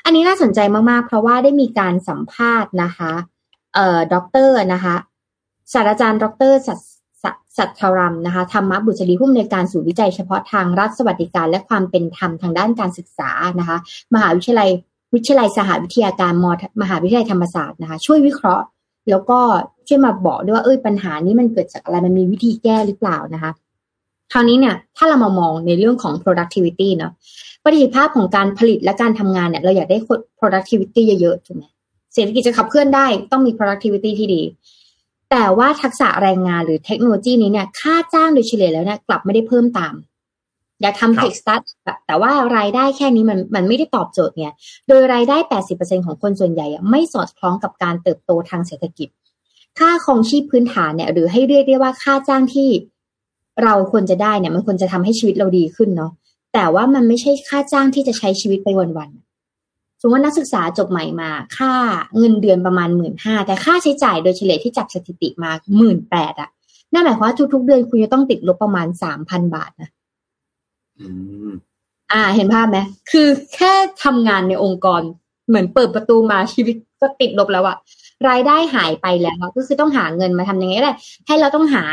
[0.04, 3.12] อันนี้น่าสนใจมากๆ เพราะว่าได้มีการสัมภาษณ์นะคะ
[3.74, 4.94] เอ่อด็อกเตอร์นะคะ
[5.72, 6.52] ศาสตราจารย์ ดร
[7.26, 13.76] สัตสัตธรัมนะคะธรรมบุตรีผู้อำนวยการศูนย์วิจัยเฉพาะทางรัฐสวัสดิการและความเป็นธรรมทางด้านการศึกษานะคะ
[14.14, 14.70] มหาวิทยาลัย
[15.14, 16.46] วิทยาลัยสหวิทยาการม
[16.82, 18.64] มหาวิทยาลัยธรรมศาสตร์นะคะช่วยวิเคราะห์
[19.10, 19.38] แล้วก็
[19.88, 23.50] ช่วยมาบอกด้วยว่าเอ้ยปัญหานี้มันเกิดจากอะไรมันมีวิธีแก้หรือเปล่านะคะ
[24.32, 27.12] คราวนี้เนี่ยถ้าเรามามองในเรื่องของ productivity เนาะ
[27.64, 29.98] ประสิทธิภาพของการผลิตและการทำงานเนี่ยเราอยากได้
[30.40, 31.64] productivity เยอะๆถูกไหม
[32.14, 34.42] เศรษฐกิจจะขับเคลื่อนได้ต้องมี productivity ที่ดี
[35.30, 39.94] แต่ว่าทักษะแรงงานหรือเทคโนโลยีนี้เนี่ย ค่าจ้างโดยเฉลี่ยแล้วเนี่ยกลับไม่ได้เพิ่มตาม
[40.82, 41.62] อยากทำเทคสตาร์ท
[42.06, 44.52] แต่ว่ารายได้แค่นี้มันมันไม่ได้ตอบโจทย์เนี่ย
[44.88, 45.36] โดยรายได้
[45.70, 49.08] 80%ของคนส่วนใหญ่ไม่สอดคล้องกับการเติบโตทางเศรษฐกิจ
[49.78, 52.68] ค่าครองชีพพื้นฐานเนี่ย หรือให้เรียกได้ว่าค่าจ้างที่
[53.62, 56.12] เราควรจะได้เนี่ย มันควรจะทำให้ชีวิตเราดีขึ้นเนาะ
[56.54, 59.25] แต่ว่ามันไม่ใช่ค่าจ้างที่จะใช้ชีวิตไปวันๆส
[60.06, 61.72] มมติว่านักศึกษาจบใหม่มา ค่า
[62.16, 66.50] เงินเดือนประมาณหมื่นห้าแต่ค่าใช้จ่ายโดยเฉลี่ยที่จับสถิติมาหมื่นแปดอะ
[66.92, 69.90] นั่นหมายความว่าทุก ๆ เดือนคุณจะต้องติดลบประมาณสามพันบาทนะ
[72.12, 72.78] อ่า เห็นภาพไหม
[73.10, 73.72] คือแค่
[74.04, 75.02] ทำงานในองค์กร
[75.48, 77.76] เหมือนเปิดประตูมาชีวิตก็ติดลบแล้วอะ
[78.28, 80.92] รายได้หายไปแล้วก็คือต้องหาเงินมาทำยังไงได้
[81.26, 81.84] ให้เราต้องหา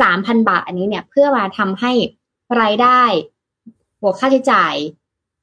[0.00, 1.92] สามพันบาทอันนี้เนี่ย เพื่อมาทำให้
[2.60, 3.02] รายได้
[4.00, 4.74] หักค่าใช้จ่าย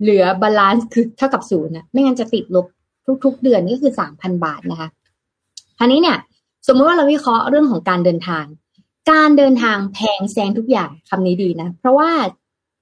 [0.01, 2.65] เหลือ balance คือเท่ากับศูนย์นะไม่งั้นจะติดลบ
[3.23, 4.89] ทุก ๆ เดือนก็คือสามพันบาทนะคะ
[5.79, 6.17] ทีนี้เนี่ย
[6.67, 8.45] สมมติว่าเราวิเคราะห์เรื่องของการเดินทาง
[9.11, 12.09] การเดินทางแพงแซงทุกอย่างคำนี้ดีนะ เพราะว่า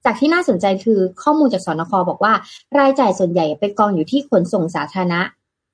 [0.04, 2.32] จากที่น่าสนใจคือข้อมูลจากสนคบอกว่า
[2.78, 5.20] รายจ่ายส่วนใหญ่ไปกองอยู่ที่ขนส่งสาธารณะ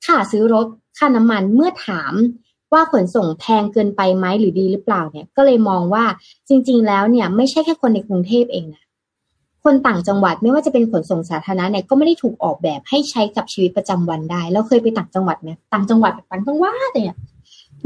[0.04, 0.66] ค่าซื้อรถ
[0.98, 2.12] ค่าน้ำมันเมื่อถาม
[2.72, 6.04] ว่าขนส่งแพงเกินไปไหมหรือดีหรือเปล่าเนี่ย ก็เลยมองว่า
[6.48, 8.84] จริง ๆ แล้วเนี่ย ไม่ใช่แค่คนในกรุงเทพเองนะ
[9.66, 17.16] คนต่างจังหวัดไม่ว่าจะเป็นขนส่งสาธารณะเนี่ยก็ไม่ได้ถูกออกแบบให้ใช้กับชีวิตประจำวันได้ เราเคยไปต่างจังหวัดไหมต่างจังหวัดต่างจังหวัดเนี่ย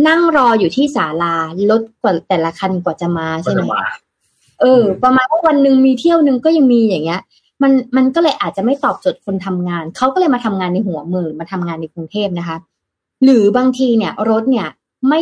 [0.09, 1.35] นั่งรออยู่ที่ศาลา
[1.71, 3.63] รถกว่าแต่ละคันกว่าจะมาใช่ไหม
[4.61, 7.21] เออ ประมาณว่าวันหนึ่งมีเที่ยวหนึ่งก็ยังมีอย่างเงี้ย
[7.63, 12.57] มันมันก็เลยอาจจะไม่ตอบโจทย์คนทำงาน เขาก็เลยมาทำงานในหัวเมืองมาทำงานในกรุงเทพนะคะ
[13.25, 14.69] หรือบางทีเนี่ยรถเนี่ย
[15.09, 15.19] ไม่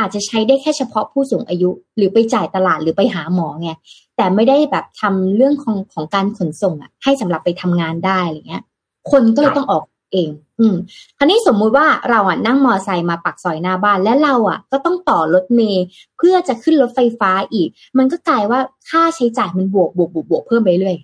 [0.00, 3.70] อาจจะใช้ได้แค่เฉพาะผู้สูงอายุ หรือไปจ่ายตลาดหรือไปหาหมอไง
[4.16, 8.62] แต่ไม่ได้แบบทำเรื่องของของการขนส่งอะ ให้สำหรับไปทำงานได้อะไรเงี้ย
[9.10, 10.28] คนก็เลยต้องออกเอง
[10.60, 10.74] อืม
[11.18, 15.84] คราวนี้สมมุติว่าเราอะนั่งมอไซค์มาปักซอยหน้าบ้านและเราอะ ก็ต้องต่อรถเมย์
[16.16, 20.96] เพื่อจะขึ้นรถไฟฟ้าอีก มันก็กลายว่าค่าใช้จ่ายมันบวกบวกบวกบวกเพิ่มไปเรื่อย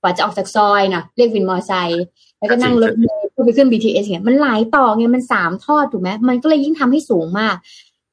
[0.00, 2.04] กว่าจะออกจากซอยนะเรียกวินมอไซค์
[2.38, 7.54] แล้วก็นั่งรถเมย์เพื่อไปขึ้น BTS เนี่ยมันหลายต่อไงมันสามทอดถูกไหมมันก็เลยยิ่งทำให้สูงมาก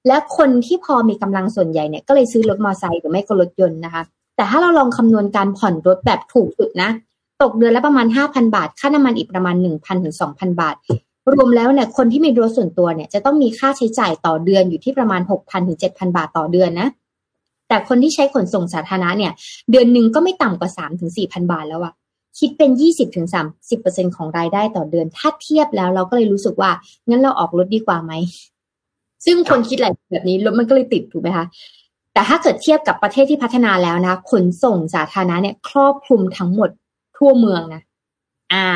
[0.07, 4.03] และคนที่พอมีกำลังส่วนใหญ่เนี่ยก็เลยซื้อรถมอเตอร์ไซค์หรือไม่ก็รถยนต์นะคะ
[4.35, 6.89] แต่ถ้าเราลองคำนวณการผ่อนรถแบบถูกสุดนะ
[7.41, 10.75] ตกเดือนละประมาณ 5,000 บาท ค่าน้ำมันอีกประมาณ 1,000ถึง2,000 บาท
[11.33, 16.87] รวมแล้วเนี่ยคนที่มีรถส่วนตัวเนี่ยจะต้องมีค่าใช้จ่ายต่อเดือนอยู่ที่ประมาณ 6,000ถึง7,000 บาทต่อเดือนนะ
[17.67, 19.31] แต่คนที่ใช้ขนส่งสาธารณะเนี่ย
[19.71, 21.93] เดือนหนึ่งก็ไม่ต่ำกว่า 3 ถึง 4,000 บาทแล้วอะ
[22.39, 23.27] คิดเป็น 20ถึง
[23.71, 26.71] 30%ของรายได้ต่อเดือน ถ้าเทียบแล้วเราก็เลยรู้สึกว่า
[27.07, 28.13] งั้นเราออกรถดีกว่าไหม
[29.25, 31.45] ซึ่งคนคิดอะไรแบบนี้รถมันก็เลยติดถูกไหมคะ
[32.13, 36.69] แต่ถ้าเกิดเทียบกับประเทศที่พัฒนาแล้วนะขนส่งสาธารณะเนี่ยครอบคลุมทั้งหมด
[37.17, 37.81] ทั่วเมืองนะ
[38.53, 38.67] อ่า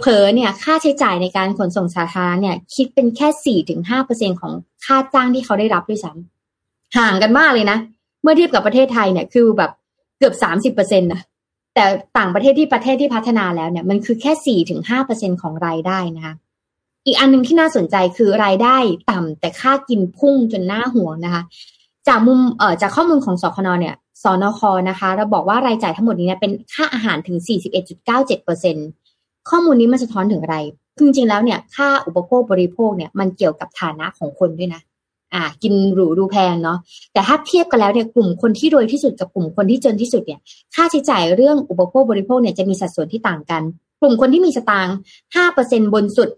[0.00, 4.52] เพอๆเนี่ย ค่าใช้จ่ายในการขนส่งสาธารณะเนี่ย คิดเป็นแค่สี่ถึงห้าเปอร์เซ็นของ
[4.84, 7.78] ค่าจ้างที่เขาได้รับด้วยซ้ำห่างกันมากเลยนะ
[8.22, 9.70] เมื่อเทียบกับประเทศไทยเนี่ยคือแบบ
[10.18, 11.20] เกือบสามสิบเปอร์เซ็นต์นะ
[11.74, 11.84] แต่
[12.18, 16.34] ต่างประเทศที่ประเทศที่พัฒนาแล้วเนี่ย มันคือแค่สี่ถึงห้าเปอร์เซ็นของรายได้นะคะ
[17.06, 18.76] อีกอันหนึ่งที่น่าสนใจคือรายได้
[19.10, 21.42] ต่ำแต่ค่ากินพุ่งจนหน้าห่วงนะคะ
[22.08, 27.36] จากมุมเอ่อจากข้อมูลของสคณเนี่ยสนคนะคะเราบอกว่ารายจ่ายทั้งหมดนี้เนี่ยเป็นค่าอาหารถึง
[28.82, 30.56] 41.97%ข้อมูลนี้มันสะท้อนถึงอะไร
[30.96, 34.82] คือจริงๆแล้วเนี่ยค่าอุปโภคบริโภคเนี่ยมันเกี่ยวกับฐานะของคนด้วยนะ
[35.34, 36.78] อ่า กินหรูดูแพงเนาะ
[37.12, 40.40] แต่ถ้าเทียบกันแล้วเนี่ยกลุ่มคนที่รวยที่สุดกับกลุ่มคนที่จนที่สุดเนี่ย
[40.74, 43.62] ค่าใช้จ่ายเรื่องอุปโภคบริโภคเนี่ยจะมีสัดส่วนที่ต่างกัน
[44.00, 44.96] กลุ่มคนที่มีสตางค์
[45.44, 46.28] 5%บนสุด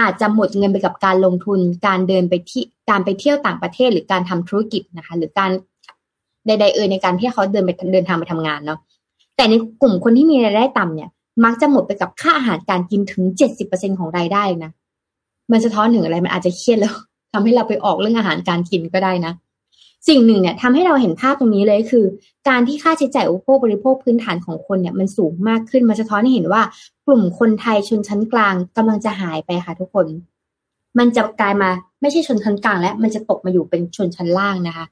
[0.00, 5.50] อาจจะหมดเงินไปกับการลงทุน การเดินไปที่การไปเที่ยวต่างประเทศหรือการทำธุรกิจนะคะ หรือการ
[6.46, 8.78] ใดๆเอ่ยในการที่เขาเดินไปเดินทางไปทำงานเนาะ
[9.36, 11.10] แต่ในกลุ่มคนที่มีรายได้ต่ำเนี่ย
[11.44, 14.70] มักจะหมดไปกับค่าอาหารการกินถึงเจ็ดสิบเปอร์เซ็นของรายได้นะ
[15.50, 16.94] มันสะท้อนถึงอะไรมันอาจจะเครียดแล้ว
[17.32, 19.32] ทำให้เราไปออกเรื่องอาหารการกินก็ได้นะ
[20.08, 22.04] สิ่งหนึ่งเนี่ยทำให้เราเห็นภาพตรงนี้เลยคือ
[22.48, 26.62] การที่ค่าใช้จ่ายอุปโภคบริโภคพื้นฐานของคนเนี่ยมันสูงมากขึ้นมันสะท้อนให้เห็นว่า
[27.06, 30.06] กลุ่มคนไทยชนชั้นกลางกำลังจะหายไปค่ะทุกคน
[30.98, 34.86] มันจะกลายมาไม่ใช่ชนชั้นกลาง แล้วมันจะตกมาอยู่เป็นชนชั้นล่างนะคะ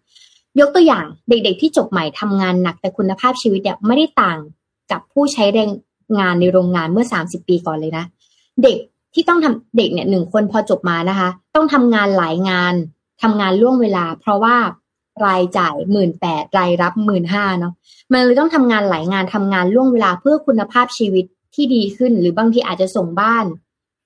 [0.61, 4.38] ยกตัวอย่างเด็กๆที่จบใหม่ทำงานหนักแต่คุณภาพชีวิตเนี่ยไม่ได้ต่าง
[4.92, 5.70] กับผู้ใช้แรง
[6.18, 8.05] งานในโรงงานเมื่อสามสิบปีก่อนเลยนะ
[8.62, 8.77] เด็ก
[9.14, 12.75] ที่ต้องทำเด็กเนี่ยหนึ่งคนพอจบมานะคะ ต้องทำงานหลายงาน
[13.23, 14.57] ทำงานล่วงเวลา เพราะว่า
[15.26, 17.72] รายจ่ายหมื่นแปดรายรับหมื่นห้าเนาะ
[18.12, 23.44] มันเลยต้องทำงานหลายงานทำงานล่วงเวลาเพื่อคุณภาพชีวิตที่ดีขึ้น หรือบางทีอาจจะส่งบ้าน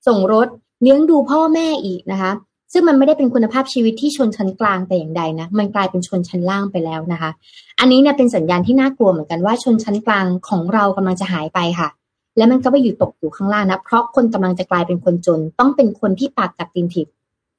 [0.07, 0.47] ส่งรถ
[0.81, 2.31] เลี้ยงดูพ่อแม่อีกนะคะ
[2.73, 7.31] ซึ่งมันไม่ได้เป็นคุณภาพชีวิตที่ชนชั้นกลางแต่อย่างใดนะมันกลายเป็นชนชั้นล่างไปแล้วนะคะ
[7.79, 11.89] อันนี้เนี่ยเป็นสัญญาณที่น่ากลัวเหมือนกันว่าชนชั้นกลางของเรากำลังจะหายไปค่ะ
[12.37, 17.07] และมันก็ไปอยู่ตกอยู่ข้างล่างนะเพราะคนกำลังจะกลายเป็นคนจน ต้องเป็นคนที่ปากกัดตีนถิบ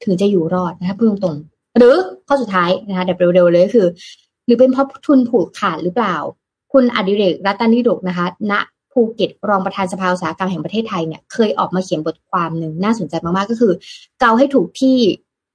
[0.02, 1.36] ถึงจะอยู่รอดนะคะพูดตรง
[1.76, 1.94] หรือ
[2.28, 3.86] ข้อสุดท้ายนะคะแบบเร็วๆเลยคือ
[4.46, 6.16] หรือเป็นเพราะทุนผูกขาดหรือเปล่า
[6.72, 8.52] คุณอดิเรกรัตนิดกนะคะณ
[8.92, 13.72] ภูเก็ตรองประธานสภาอุตสาหกรรมแห่งประเทศไทยเนี่ยเคยออกมาเขียนบทความหนึ่งน่าสนใจมากๆก็คือ
[14.20, 14.96] เกาให้ถูกที่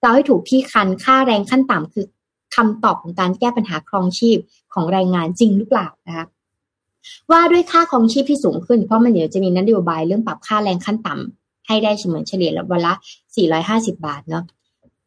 [0.01, 2.05] เกาให้ถูกที่คันค่าแรงขั้นต่ำคือ
[2.55, 4.37] คำตอบของการแก้ปัญหาครองชีพ
[4.73, 6.25] ของแรงงานจริงหรือเปล่านะคะ
[7.31, 12.93] ว่าด้วยค่าครองชีพที่สูงขึ้น เพราะมันเดี๋ยวจะมีนโยบายเรื่องปรับค่าแรงขั้นต่ำให้ได้เฉมือนเฉลี่ยละวันละ
[13.47, 14.43] 450 บาทเนาะ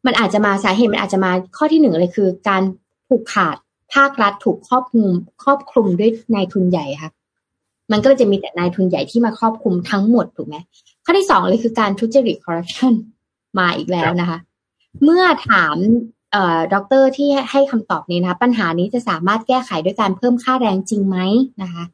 [0.07, 2.63] มันอาจจะมาสาเหตุมันอาจจะมาข้อที่หนึ่งเลยคือ การ
[3.09, 3.57] ผูกขาด
[3.95, 5.09] ภาครัฐถูกครอบคลุม
[5.45, 7.11] ครอบคลุมด้วยนายทุนใหญ่ค่ะ
[7.93, 10.57] มันก็จะมีแต่นายทุนใหญ่ที่มาครอบคลุมทั้งหมดถูกไหม
[11.05, 12.93] ข้อที่สองเลยคือการทุจริตคอร์รัปชัน
[13.59, 14.39] มาอีกแล้วนะคะ
[15.03, 15.77] เมื่อถาม
[16.33, 21.19] เอ่อด็อกเตอร์ที่ให้คำตอบนี้นะคะ ปัญหานี้จะสามารถแก้ไขด้วยการเพิ่มค่าแรงจริงไหม
[21.63, 21.85] นะคะ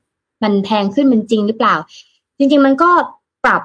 [0.42, 1.74] มันแพงขึ้นมันจริงหรือเปล่า
[2.38, 2.90] จริง ๆ มันก็
[3.44, 3.62] ปรับ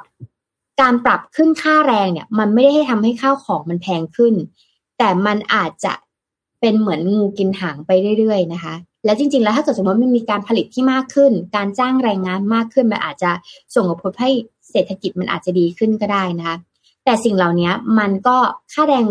[0.81, 4.33] การปรับขึ้นค่าแรงเนี่ย มันไม่ได้ให้ทำให้ข้าวของมันแพงขึ้น
[4.97, 5.93] แต่มันอาจจะ
[6.59, 13.31] เป็นเหมือนงูกินหางไปเรื่อยๆนะคะ แล้วจริง ๆ แล้วถ้าเกิดสมมติมันมีการผลิตที่มากขึ้น การจ้างแรงงานมากขึ้นมันอาจจะ
[13.75, 14.29] ส่งผลให้
[14.71, 16.57] เศรษฐกิจมันอาจจะดีขึ้นก็ได้นะคะ
[17.05, 18.37] แต่สิ่งเหล่านี้มันก็
[18.73, 19.05] ค่าแรง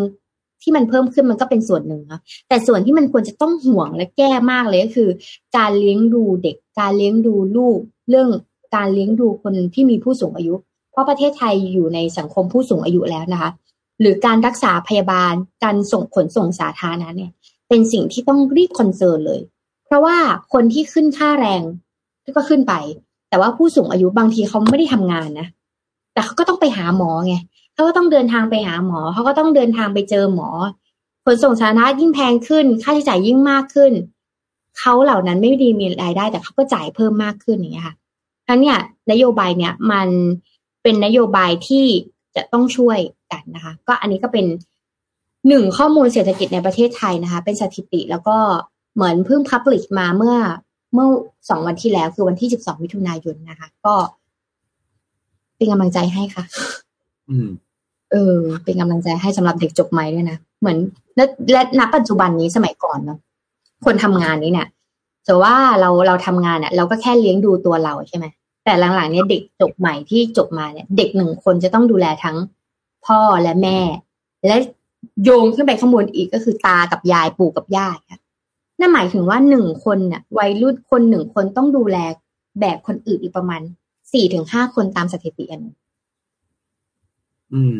[0.62, 5.10] ที่มันเพิ่มขึ้นมันก็เป็นส่วนหนึ่งนะแต่ส่วนที่มันควรจะต้องห่วงและแก้มากเลยก็คือ
[5.56, 7.78] การเลี้ยงดูเด็ก การเลี้ยงดูลูก
[8.10, 8.28] เรื่อง
[8.76, 10.54] การเลี้ยงดูคนที่มีผู้สูงอายุ
[10.94, 13.50] เพราะประเทศไทยอยู่ในสังคมผู้สูงอายุแล้วนะคะ
[14.00, 15.32] หรือการรักษาพยาบาล
[15.64, 17.30] การส่งขนส่งสาธารณะเนี่ย
[17.68, 19.40] เป็นสิ่งที่ต้องรีบคอนเซิร์นเลย
[19.86, 20.16] เพราะว่า
[20.52, 21.62] คนที่ขึ้นค่าแรง
[22.36, 22.74] ก็ขึ้นไป
[23.28, 25.48] แต่ว่าผู้สูงอายุบางทีเขาไม่ได้ทำงานนะ
[26.12, 27.34] แต่เขาก็ต้องไปหาหมอไง
[27.74, 30.48] เขาก็ต้องเดินทางไปหาหมอ เขาก็ต้องเดินทางไปเจอหมอ
[31.24, 33.92] ขนส่งสาธารณะยิ่งแพงขึ้น ค่าใช้จ่ายยิ่งมากขึ้น
[34.78, 37.94] เขาเหล่านั้นไม่ดีมีรายได้ แต่เขาก็จ่ายเพิ่มมากขึ้นอย่างเงี้ยค่ะ
[38.48, 38.78] ทั้งเนี่ย
[39.10, 40.08] นโยบายเนี่ยมัน
[40.84, 41.86] เป็นนโยบายที่
[42.36, 42.98] จะต้องช่วย
[43.32, 44.46] กันนะคะ ก็อันนี้ก็เป็น
[45.48, 48.36] หนึ่งข้อมูลเศรษฐกิจในประเทศไทยนะคะ เป็นสถิติแล้วก็
[48.94, 50.36] เหมือนเพิ่งพับลิชมาเมื่อ
[50.94, 51.08] เมื่อ
[51.48, 53.94] สองวันที่แล้วคือวันที่สิบสองมิถุนายนนะคะ ก็
[55.56, 56.44] เป็นกำลังใจให้ค่ะ
[57.28, 57.48] อืม
[58.12, 60.78] เออ เป็นกำลังใจให้สำหรับเด็กจบใหม่ด้วยนะเหมือน
[61.16, 63.18] และและณปัจจุบันนี้สมัยก่อนเนาะ
[63.84, 64.68] คนทำงานนี้เนี่ย
[65.26, 68.26] แต่ว่าเราเราทำงานเนี่ยเราก็แค่เลี้ยงดูตัวเราใช่ไหม
[68.64, 72.36] แต่หลังๆเนี่ยเด็กจบใหม่ที่จบมาเนี่ยเด็กหนึ่งคนจะต้องดูแลทั้ง
[73.06, 73.78] พ่อและแม่
[74.46, 74.56] และ
[75.24, 78.20] โยงขึ้นไปข้างบนอีกก็คือตากับยายปู่กับย่าค่ะ
[78.80, 81.98] นั่นหมายถึงว่าหนึ่งคนเนี่ยวัยรุ่นคนหนึ่งคนต้องดูแล
[82.60, 83.60] แบบคนอื่นอีกประมาณ
[84.12, 85.74] สี่ถึงห้าคนตามสถิติอันนี้
[87.52, 87.74] อืม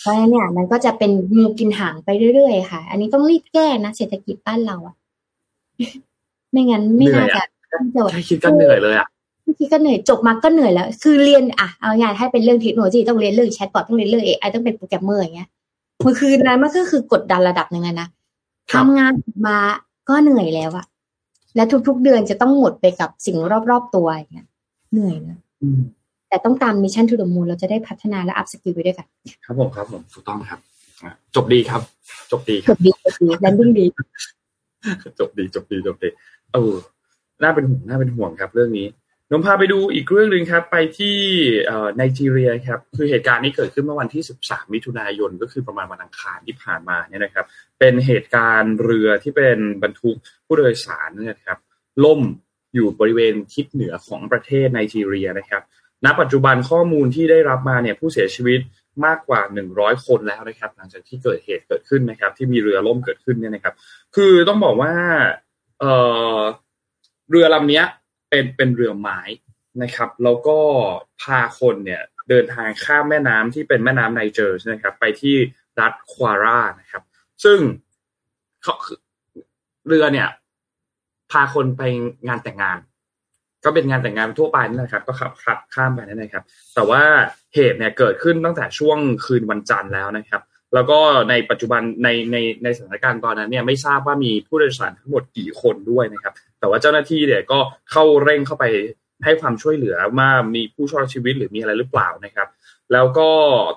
[0.00, 4.94] เพราะฉะนั้นเนี่ย มันก็จะเป็นงูกินหางไปเรื่อยๆค่ะ อันนี้ต้องรีบแก้นะเศรษฐกิจบ้านเราอะ
[6.50, 7.42] ไม่งั้นไม่น่าจะ
[7.72, 9.08] ต้องเจอแค่คิดก็เหนื่อยเลยอะ
[9.44, 15.48] บางทีก็เหนื่อยจบมาก็เหนื่อยแล้ว คือเรียนอะเอาง่ายๆให้เป็นเรื่องเทคโนโลยีต้องเรียนเรื่อง chatbot ต้องเรียนเรื่อง AI ต้องเป็นโปรแกรมเมอร์อย่างเงี้ย
[16.04, 18.08] มันคือนั้นมันก็คือกดดันระดับหนึ่งเลยนะ
[18.72, 19.12] ครับทำงาน
[19.46, 19.58] มา
[20.08, 20.86] ก็เหนื่อยแล้วอะ
[21.56, 23.36] และทุกๆเดือนจะต้องหมดไปกับสิ่ง
[23.70, 24.46] รอบๆตัวอย่างเงี้ย
[24.92, 25.80] เหนื่อยนะอืม
[26.28, 29.06] แต่ต้องตาม Mission To The Moon เราจะได้พัฒนาและ upskill ไปด้วยกัน
[29.44, 30.60] ครับผมครับผมถูกต้องครับ
[31.02, 31.82] อะจบดีครับ
[32.30, 33.84] จบดีครับบดีจบดี landing ดี
[35.18, 36.08] จบดีจบดีจบดี
[36.52, 36.72] เออ
[37.42, 38.86] น่าเป็นห่วงน่าเป็นห่วงครับ เรื่องนี้
[39.34, 41.16] นนท์พาไปดูอีกเรื่องหนึ่งครับ ไปที่
[41.96, 47.46] ไนจีเรียครับ คือเหตุการณ์นี้เกิดขึ้นเมื่อวันที่ 13 มิถุนายนก็คือประมาณวันอังคารที่ผ่านมาเนี่ยนะครับ
[47.78, 50.16] เป็นเหตุการณ์เรือที่เป็นบรรทุก
[50.46, 51.58] ผู้โดยสารเนี่ยนะครับ
[52.04, 52.20] ล่ม
[52.74, 55.62] อยู่บริเวณทิศเหนือของประเทศไนจีเรียนะครับ
[56.04, 58.60] ณ ปัจจุบันข้อมูลที่ได้รับมาเนี่ยผู้เสียชีวิต
[59.04, 59.40] มากกว่า
[59.72, 63.74] 100 คนแล้วนะครับ หลังจากที่เกิดเหตุเกิดขึ้นนะครับ ที่มีเรือล่มเกิดขึ้นเนี่ยนะครับ
[64.16, 64.92] คือต้องบอกว่า
[65.80, 65.84] เอ
[66.36, 66.38] อ
[67.30, 67.86] เรือลำเนี้ย
[68.32, 69.20] เป็นเป็นเรือไม้
[69.82, 70.58] นะครับ แล้วก็
[71.22, 75.36] พาคนเนี่ยเดินทางข้ามแม่น้ำที่เป็นแม่น้ำไนเจอร์นะครับ ไปที่
[75.80, 77.02] รัฐควาร่านะครับ
[77.44, 77.58] ซึ่ง
[78.62, 78.98] เขาคือ
[79.86, 80.28] เรือเนี่ย
[81.30, 81.82] พาคนไป
[82.28, 82.78] งานแต่งงาน
[83.64, 87.02] ก็เป็นงานแต่งงานทั่วไปนั่นแหละครับ ก็ขับขับข้ามไปนั่นนะครับ แต่ว่า
[87.54, 90.42] เหตุเนี่ยเกิดขึ้นตั้งแต่ช่วงคืนวันจันทร์แล้วนะครับ
[90.74, 90.98] แล้วก็
[91.30, 97.58] ในปัจจุบันในในในสถานการณ์ตอนนั้นเนี่ยไม่ทราบว่ามีผู้โดยสารทั้งหมดกี่คนด้วยนะครับ แต่ว่าเจ้าหน้าที่เนี่ยก็
[97.90, 98.64] เข้าเร่งเข้าไป
[99.24, 102.48] ให้ความช่วยเหลือว่ามีผู้รอดชีวิตหรือมีอะไรหรือเปล่านะครับ
[102.92, 103.28] แล้วก็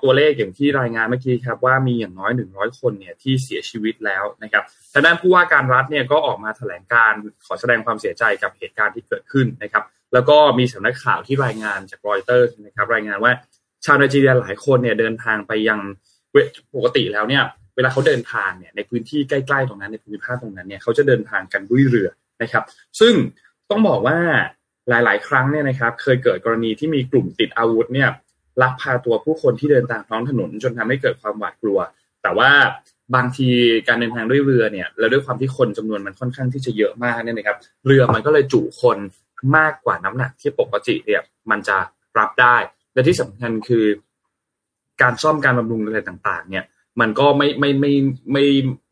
[0.03, 7.13] ตัวเลขอย่างที่รายงานเมื่อกี้ครับว่ามีอย่างน้อย 100 คนเนี่ยที่เสียชีวิตแล้วนะครับทางด้านผู้ว่าการรัฐเนี่ยก็ออกมาแถลงการ
[7.45, 13.31] ขอแสดงความเสียใจกับเหตุการณ์ที่เกิดขึ้นนะครับ แล้วก็มีสำนักข่าวที่รายงานจากรอยเตอร์นะครับ รายงานว่า
[13.85, 15.79] ชาวไนจีเรียหลายคนเนี่ยเดินทางไปยัง
[16.75, 17.43] ปกติแล้วเนี่ย
[17.75, 22.09] เวลาเขาเดินทางเนี่ยในพื้นที่ใกล้ๆตรงนั้นในภูมิภาคตรงนั้นเนี่ยเขาจะเดินทางกันด้วยเรือ
[22.41, 22.63] นะครับ
[22.99, 23.13] ซึ่ง
[23.69, 24.17] ต้องบอกว่า
[24.89, 28.09] หลาย ๆ ครั้งเนี่ยนะครับ เคยเกิดกรณีที่มีกลุ่มติดอาวุธเนี่ย
[28.61, 31.79] ลักพาตัวผู้คนที่เดินตามท้องถนน จนทำให้เกิดความหวาดกลัว
[32.23, 32.51] แต่ว่า
[33.15, 33.49] บางที
[33.87, 38.97] การเดินทางด้วยเรือเนี่ยแล้วด้วยความที่คนจำนวนมันค่อนข้างที่จะเยอะมากเนี่ยนะครับ เรือมันก็เลยจุคน
[39.57, 41.21] มากกว่าน้ำหนักที่ปกติเนี่ย
[41.51, 41.77] มันจะ
[42.19, 42.57] รับได้
[42.93, 43.85] และที่สำคัญคือ
[45.01, 46.65] การซ่อมการบำรุงอะไรต่าง ๆ เนี่ย
[47.01, 47.93] มันก็ไม่ไม่ไม่
[48.31, 48.43] ไม่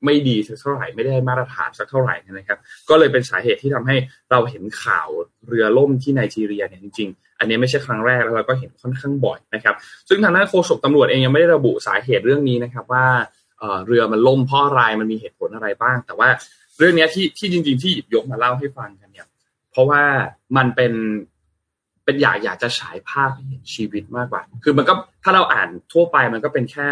[0.06, 3.96] ไม่ดีสักเท่าไหร่ไม่ได้มาตรฐานสักเท่าไหร่นะครับ ก็เลยเป็นสาเหตุที่ทำให้
[4.32, 5.08] เราเห็นข่าว
[5.48, 9.76] เรือล่มที่ไนจีเรียเนี่ยจริงๆ อันนี้ไม่ใช่ครั้งแรกแล้วเราก็เห็นค่อนข้างบ่อยนะครับ
[10.10, 13.06] ซึ่งทางด้านโฆษกตำรวจเองยังไม่ได้ระบุสาเหตุเรื่องนี้นะครับว่า
[13.88, 16.30] เรือมันล่มเพราะอะไรมันมีเหตุผลอะไรบ้าง แต่ว่า
[16.80, 19.28] เรื่องนี้ที่ที่จริง ๆ ที่หยิบยกมาเล่าให้ฟังกันเนี่ย
[19.72, 20.02] เพราะว่า
[20.58, 20.94] มันเป็น
[22.06, 26.89] เป็นอยากอยากจะฉายภาพเห็นชีวิตมากกว่า คือมันก็ถ้าเราอ่านทั่วไปมันก็เป็นแค่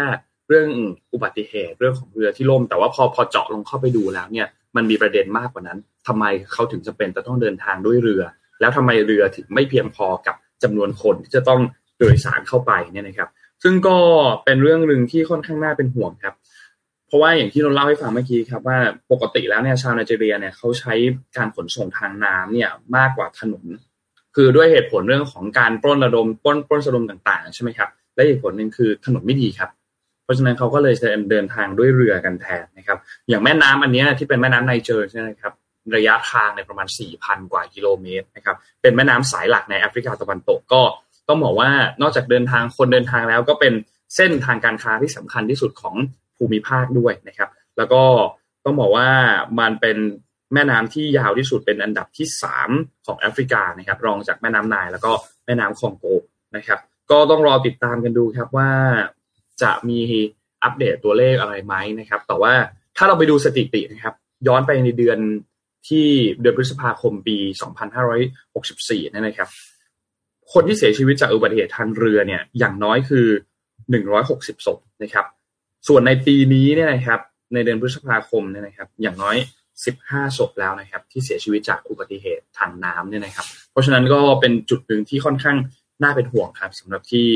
[0.48, 0.68] เรื่อง
[1.12, 8.22] อุบัติเหตุเรื่องของเรือที่ล่ม แต่ว่าพอพอเจาะลงเข้าไปดูแล้วเนี่ยมันมีประเด็นมากกว่านั้นทำไมเขาถึงจะเป็นจะต้องเดินทางด้วยเรือ
[8.60, 11.60] แล้วทำไมเรือถึงไม่เพียงพอกับจำนวนคนที่จะต้อง
[11.98, 13.28] โดยสารเข้าไปเนี่ยนะครับ
[13.62, 13.96] ซึ่งก็
[14.44, 16.34] เป็นเรื่องหนึ่งที่ค่อนข้างน่าเป็นห่วงครับ
[17.06, 18.78] เพราะว่าอย่างที่เราเล่าให้ฟังเมื่อกี้ครับว่า
[19.12, 20.94] ปกติแล้วเนี่ยชาวไนจีเรียเนี่ยเขาใช้
[21.36, 23.64] การขนส่งทางน้ำเนี่ยมากกว่าถนน
[24.36, 29.70] คือด้วยเหตุผลเรื่องของการปล้นระดมปล้นปล้นสะดมต่างๆใช่ไหมครับและเหตุผลหนึ่งคือถนนไม่ดีครับ
[30.24, 35.52] เพราะฉะนั้นเขาก็เลยจะเดินทางด้วยเรือกันแทนนะครับ อย่างแม่น้ำอันนี้ที่เป็นแม่น้ำไนเจอร์ใช่ไหมครับ
[35.96, 36.86] ระยะทางในประมาณ
[37.18, 40.82] 4,000 กว่ากิโลเมตรนะครับเป็นแม่น้ำสายหลักในแอฟริกาตะวันตกก็
[41.28, 41.70] ต้องบอกว่า
[42.02, 43.72] นอกจากเดินทางคนเดินทางแล้ว ก็เป็น
[44.16, 45.94] เส้นทางการค้าที่สำคัญที่สุดของ
[46.36, 48.02] ภูมิภาคด้วยนะครับ แล้วก็
[48.64, 49.08] ต้องบอกว่า
[49.60, 49.96] มันเป็น
[50.54, 52.26] แม่น้ำที่ยาวที่สุดเป็นอันดับที่
[52.66, 55.12] 3 ของแอฟริกานะครับ รองจากแม่น้ำนายแล้วก็
[55.46, 56.04] แม่น้ำคองโก
[56.56, 56.78] นะครับ
[57.10, 58.70] ก็ต้องรอติดตามกันดูครับว่า
[59.62, 59.98] จะมี
[60.62, 62.52] อัปเดตตัวเลขอะไรไหมนะครับ แต่ว่า
[62.96, 64.14] ถ้าเราไปดูสถิตินะครับ
[64.46, 65.18] ย้อนไปในเดือน
[65.88, 66.06] ที่
[66.40, 67.36] เดือนพฤษภาคมปี
[68.26, 69.48] 2564นี่นะครับ
[70.52, 73.26] คนที่เสียชีวิตจากอุบัติเหตุทางเรือเนี่ยอย่างน้อยคือ
[73.96, 75.26] 160ศพนะครับ
[75.88, 77.20] ส่วนในปีนี้เนี่ยนะครับ
[77.54, 79.36] ในเดือนพฤษภาคมเนี่ยนะครับ อย่างน้อย
[79.84, 85.56] 15ศพแล้วนะครับ ที่เสียชีวิตจากอุบัติเหตุทางน้ำเนี่ยนะครับ เพราะฉะนั้นก็เป็นจุดหนึ่งที่ค่อนข้าง
[86.02, 87.26] น่าเป็นห่วงครับสำหรับที่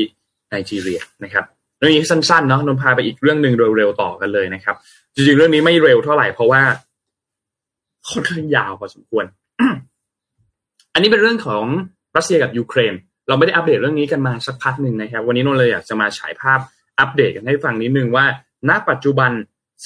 [0.49, 1.45] ไนจีเรียนะครับ
[1.77, 4.75] เรื่องนี้สั้นๆเนาะนนพาไปอีกเรื่องหนึ่งเร็วๆต่อกันเลยนะครับ
[5.15, 6.61] จริงๆเรื่องนี้ไม่เร็วเท่าไหร่เพราะว่า
[8.09, 9.25] ค่อนข้างยาวพอสมควร
[10.93, 11.63] อันนี้เป็นเรื่องของ
[12.17, 12.93] รัสเซียกับยูเครน
[13.27, 16.59] เราไม่ได้อัปเดตเรื่องนี้กันมาสักพักหนึ่งนะครับ วันนี้นนเลยอยากจะมาฉายภาพ
[16.99, 18.25] อัปเดตกันให้ฟังนิดนึงว่า
[18.69, 19.31] ณปัจจุบัน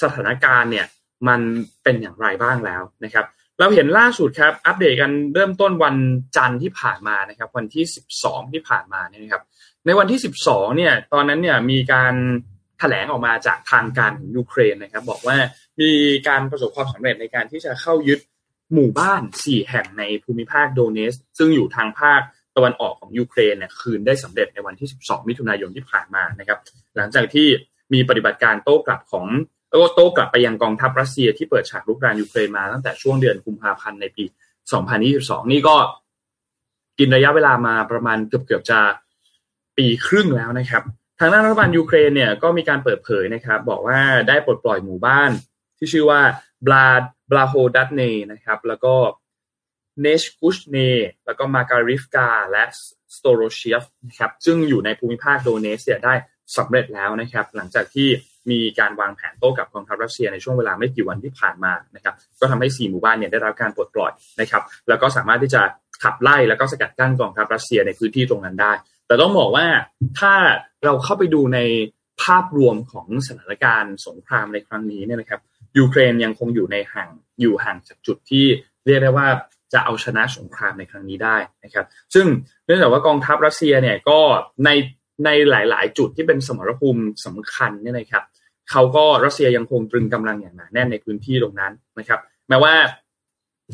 [0.02, 0.86] สถานการณ์เนี่ย
[1.28, 1.42] มัน
[1.84, 3.26] เป็นอย่างไรบ้างแล้วนะครับ
[3.60, 5.96] เราเห็นล่าสุดครับอัปเดตกันเริ่มต้นวัน
[6.38, 7.86] จันทร์ที่ผ่านมานะครับ วันที่
[8.18, 9.44] 12 ที่ผ่านมาเนี่ยครับ
[9.86, 12.14] ในวันที่ 12 เนี่ยตอนนั้นเนี่ยมีการ
[12.80, 15.38] แถลงออกมาจากทางการของยูเครนนะครับ บอกว่า
[15.82, 15.92] มี
[16.28, 18.20] การประสบความสำเร็จในการที่จะเข้ายึด
[18.74, 22.22] หมู่บ้าน 4 แห่งในภูมิภาคโดเนส ซึ่งอยู่ทางภาค
[22.56, 26.60] ตะวันออกของยูเครนเนี่ยคืนได้สำเร็จในวันที่ 12 มิถุนายนที่ผ่านมานะครับ
[26.96, 27.48] หลังจากที่
[27.94, 29.26] มีปฏิบัติการโต้กลับของ
[29.72, 34.24] แล้วก็โต้กลับไปยังกองทัพรัสเซียที่เปิดฉากรุกรานยูเครนมาตั้งแต่ช่วงเดือนกุมภาพันธ์ในปี
[34.88, 35.76] 2022 นี่ก็
[37.00, 38.80] กินระยะเวลามาประมาณเกือบๆจะ
[39.78, 40.84] ปีครึ่งแล้วนะครับ
[41.20, 45.32] ทางด้านรัฐบาลยูเครนเนี่ยก็มีการเปิดเผยนะครับ บอกว่าได้ปลดปล่อยหมู่บ้าน
[45.78, 46.22] ที่ชื่อว่า
[46.68, 46.86] บลา
[47.32, 48.96] บลาโฮดัตเนนะครับ แล้วก็
[50.02, 50.78] เนชกุชเน
[51.26, 52.64] แล้วก็มาการิฟกาและ
[53.16, 56.14] สโตโรเชียฟนะครับซึ่งอยู่ในภูมิภาคโดเนตสก์เนี่ยได้
[56.58, 58.10] สำเร็จแล้วนะครับ หลังจากที่
[58.52, 65.62] มีการวางแผนโต้กับกองทัพรัสเซียในช่วงเวลาไม่กี่วันที่ผ่านมานะครับก็ทำให้ 4 หมู่บ้านเนี่ยได้รับการปลดปล่อยนะครับแล้วก็สามารถที่จะ
[66.04, 68.72] ขับไล่แล้วก็สกัดกั้นกองทัพรัสเซียในพื้นที่ตรงนั้นได้
[69.08, 69.66] แต่ต้องบอกว่า
[70.20, 70.34] ถ้า
[70.84, 71.60] เราเข้าไปดูใน
[72.24, 75.42] ภาพรวมของสถานการณ์สงครามในครั้งนี้เนี่ยนะครับ
[75.78, 77.10] ยูเครนยังคงอยู่ในห่าง
[77.42, 78.46] อยู่ห่างจากจุดที่
[78.86, 79.28] เรียกได้ว่า
[79.74, 82.26] จะเอาชนะสงครามในครั้งนี้ได้นะครับ ซึ่ง
[82.66, 84.20] เนื่องจากว่ากองทัพรัสเซียเนี่ยก็
[84.66, 84.70] ใน
[85.26, 88.24] ในหลาย ๆ จุดที่เป็นสมรภูมิสำคัญเนี่ยนะครับ
[88.72, 92.74] เขาก็รัสเซียยังคงตรึงกำลังอย่างหนาแน่นในพื้นที่ตรงนั้นนะครับ แม้ว่า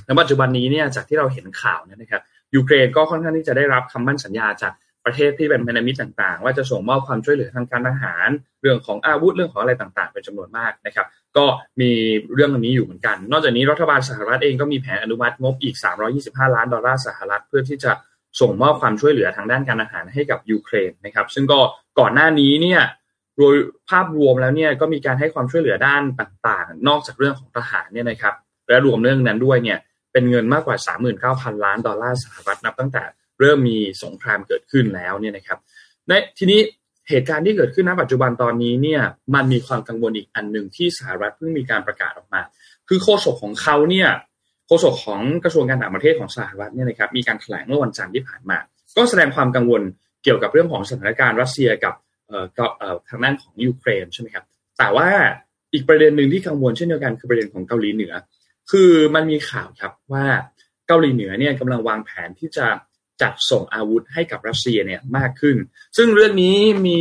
[0.05, 2.21] ในปัจจุบันนี้เนี่ยจากที่เราเห็นข่าวเนี่ยนะครับ
[2.55, 4.73] ยูเครนก็ค่อนข้างที่จะได้รับคำมั่นสัญญาจาก
[5.05, 8.29] ประเทศที่เป็นพันธมิตรต่างๆ ว่าจะส่งมอบความช่วยเหลือทางการทหาร
[8.61, 11.07] เรื่องของอาวุธเรื่องของอะไรต่างๆ เป็นจำนวนมากนะครับ
[11.37, 11.45] ก็
[11.81, 11.91] มี
[12.33, 15.75] เรื่องนี้อยู่เหมือนกัน นอกจากนี้รัฐบาลสหรัฐเองก็มีแผนอนุมัติงบอีก
[16.15, 17.91] 325 ล้านดอลลาร์สหรัฐเพื่อที่จะ
[18.39, 21.59] ส่งมอบความช่วยเหลือทางด้านการอาหารให้กับยูเครนนะครับ ซึ่งก็
[21.99, 22.81] ก่อนหน้านี้เนี่ย
[23.37, 23.55] โดย
[23.89, 28.33] ภาพรวมแล้วเนี่ยก็มีการให้ความช่วยเหลือด้านต่างๆ นอกจากเรื่องของทหารเนี่ยนะครับ
[28.67, 29.79] และรวมเรื่องนั้นด้วยเนี่ย
[30.13, 30.77] เป็นเงินมากกว่า
[31.21, 33.03] 39,000 ล้านดอลลาร์สหรัฐนับตั้งแต่
[33.39, 35.59] เริ่มมีสงครามเกิดขึ้นแล้วเนี่ยนะครับ
[36.07, 36.59] ในทีนี้
[37.09, 39.01] เหตุการณ์ที่เกิดขึ้นณปัจจุบันตอนนี้เนี่ย
[39.35, 42.41] มันมีความกังวลอีกอันหนึ่งที่สหรัฐเพิ่งมีการประกาศออกมา
[42.87, 44.09] คือโฆษกของเขาเนี่ย
[44.67, 48.57] โฆษกของกระทรวงการต่างประเทศของสหรัฐเนี่ยนะครับมีการแถลงเมื่อวันจันทร์ที่ผ่านมา
[48.97, 49.81] ก็แสดงความกังวล
[50.23, 51.93] เกี่ยวกับเรื่องของสถานการณ์รัสเซียกับ
[53.09, 54.45] ทางด้านของยูเครนใช่ไหมครับ
[54.77, 55.09] แต่ว่า
[55.73, 58.13] อีกประเด็นหนึ่งที่กังวลเช่นเดียวกันคือประเด็นของเกาหลีเหนือ
[58.71, 60.25] คือมันมีข่าวครับว่า
[60.87, 62.67] เกาหลีเหนือเนี่ยกำลังวางแผนที่จะ
[63.21, 65.57] จัดส่งอาวุธให้กับรัสเซียเนี่ยมากขึ้น
[65.97, 66.99] ซึ่งเรื่องนี้มี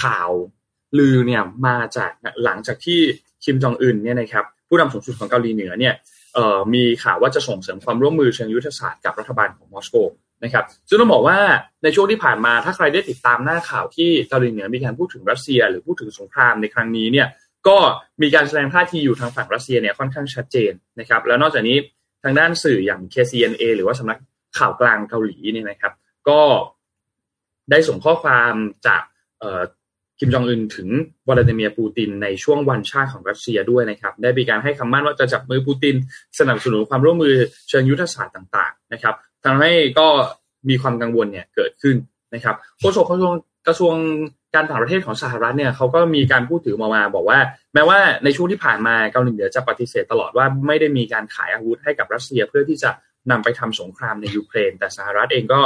[0.00, 0.30] ข่าว
[0.98, 2.10] ลือเนี่ยมาจาก
[2.44, 3.00] หลังจากที่
[3.44, 5.94] คิมจองอึนเนี่ยนะครับผู้นำสูงสุดของเกาหลีเหนือเนี่ย
[6.74, 9.96] มีข่าวว่าจะส่งเสริมความร่วมมือเชิงยุทธศาสตร์กับรัฐบาลของมอสโก
[10.44, 11.38] นะครับซึ่งต้องบอกว่า
[11.82, 17.26] ในช่วงที่ผ่านมาถ้าใครได้ติดตามหน้าข่าวที่เกาหลีเหนือมีการพูดถึงรัสเซีย หรือพูดถึงสงครามในครั้งนี้เนี่ย
[17.68, 17.78] ก็
[18.22, 21.76] มีการแสดงท่าทีอยู่ทางฝั่งรัสเซียเนี่ยค่อนข้างชัดเจนนะครับแล้วนอกจากนี้
[22.24, 24.18] ทางด้านสื่ออย่าง KCNA หรือว่าสำนัก
[24.58, 25.92] ข่าวกลางเกาหลีเนี่ยนะครับ
[26.28, 26.40] ก็
[27.70, 28.54] ได้ส่งข้อความ
[28.86, 29.02] จาก
[30.18, 30.88] คิมจองอึนถึง
[31.28, 35.94] วลาดิเมียร์ปูตินในช่วงวันชาติของรัสเซียด้วยนะครับ ได้มีการให้คำมั่นว่าจะจับมือปูติน
[36.38, 37.34] สนับสนุนความร่วมมือ
[37.68, 40.08] เชิงยุทธศาสตร์ต่าง ๆ นะครับทำให้ก็
[40.68, 41.96] มีความกังวลเนี่ยเกิดขึ้น
[42.34, 43.32] นะครับโฆษกกระทรวง
[43.66, 43.94] กระทรวง
[44.54, 47.38] การต่างประเทศของสหรัฐเนี่ยเขาก็มีการพูดถึงมามาบอกว่า
[47.74, 52.90] แม้ว่าในช่วงที่ผ่านมาเกาหลีเหนือจะปฏิเสธตลอดว่าไม่ได้มีการขายอาวุธให้กับรัสเซียเพื่อที่จะ
[53.30, 55.60] นำไปทำสงครามในยูเครน แต่สหรัฐเองก็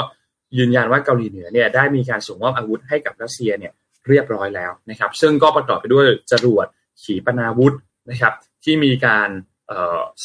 [0.59, 3.73] ยืนยันว่าเกาหลีเหนือเนี่ยได้มีการส่งมอบอาวุธให้กับรัสเซียเนี่ย
[4.09, 6.67] เรียบร้อยแล้วนะครับ ซึ่งก็ประกอบไปด้วยจรวด
[7.03, 7.75] ขีปนาวุธ
[8.11, 8.33] นะครับ
[8.65, 9.29] ที่มีการ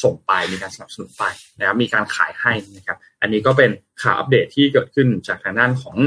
[0.03, 1.23] ส่งไปมีการสนับสนุนไป
[1.59, 3.69] นะครับมีการขายให้นะครับ อันนี้ก็เป็น
[4.01, 5.97] ข่าวอัปเดตที่เกิดขึ้นจากทางด้านของ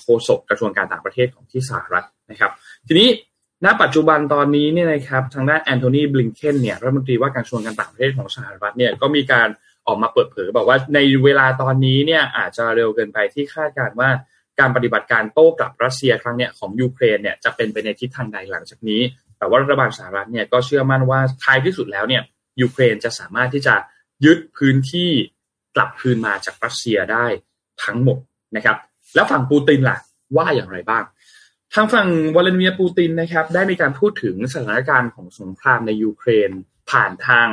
[0.00, 2.50] โฆษกกระทรวงการต่างประเทศของที่สหรัฐนะครับ
[2.88, 3.08] ทีนี้
[3.64, 9.48] ณปัจจุบันตอนนี้เนี่ยนะครับทางด้านแอนโทนีบลิงเคนเนี่ยรัฐมนตรีว่าการกระทรวงการต่างประเทศของสหรัฐเนี่ยก็มีการ
[9.86, 14.10] ออกมาเปิดเผยบอกว่าในเวลาตอนนี้เนี่ยอาจจะเร็วเกินไปที่คาดการว่า
[14.60, 19.00] การปฏิบัติการโต้กลับรัสเซียครั้งนี้ของยูเครนเนี่ยจะเป็นไปในทิศทางใดหลังจากนี้
[19.38, 22.22] แต่ว่ารัฐบาลสหรัฐเนี่ยก็เชื่อมั่นว่าท้ายที่สุดแล้วเนี่ย
[22.60, 23.74] ยูเครนจะสามารถที่จะ
[24.24, 25.10] ยึดพื้นที่
[25.76, 27.26] กลับคืนมาจากรัสเซียได้
[27.84, 28.18] ทั้งหมด
[28.56, 28.76] นะครับ
[29.14, 29.98] แล้วฝั่งปูตินล่ะ
[30.36, 31.04] ว่าอย่างไรบ้าง
[31.74, 36.50] ทางฝั่งวลาดิเมียร์ปูตินนะครับ ได้มีการพูดถึงสถานการณ์ของสงครามในยูเครน
[36.90, 37.48] ผ่านทาง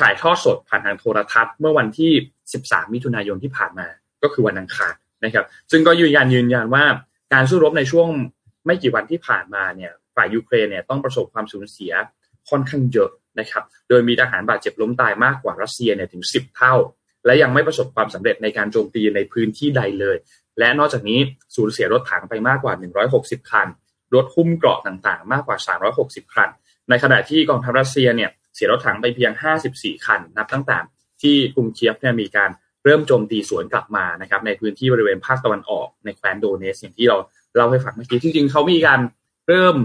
[0.00, 2.12] ถ่ายทอดสดผ่านทางโทรทัศน์ เมื่อวันที่
[2.52, 3.86] 13 มิถุนายนที่ผ่านมา
[4.22, 6.84] ก็คือวันอังคาร นะครับ ซึ่งก็ยืนยันยืนยันว่า
[7.32, 8.08] การสู้รบในช่วง
[8.66, 11.92] ไม่กี่วันที่ผ่านมาเนี่ยฝ่ายยูเครนเนี่ยต้องประสบความสูญเสีย
[12.50, 16.74] ค่อนข้างเยอะนะครับ โดยมีทหารบาดเจ็บล้มตายมากกว่ารัสเซียเนี่ยถึง 10 เท่า
[17.24, 20.16] และยังไม่ประสบความสำเร็จในการโจมตีในพื้นที่ใดเลย
[20.58, 21.18] และนอกจากนี้
[21.56, 22.74] สูญเสียรถถังไปมากกว่า
[23.12, 23.68] 160 คัน
[24.14, 25.56] รถหุ้มเกราะต่างๆ มากกว่า
[25.96, 26.48] 360 คัน
[26.88, 29.32] ในขณะที่กองทัพรัสเซียเนี่ยเสียรถถังไปเพียง
[29.68, 30.78] 54 คัน นับตั้งแต่
[31.22, 32.50] ที่กรุงเคียฟเนี่ยมีการ
[32.84, 37.16] เริ่มโจมตีสวนกลับมานะครับ ในพื้นที่บริเวณภาคตะวันออกในแคว้นโดเนสอย่างที่เรา
[37.56, 39.00] เล่าให้ฟังเมื่อกี้จริงๆเขามีการ
[39.48, 39.76] เริ่ม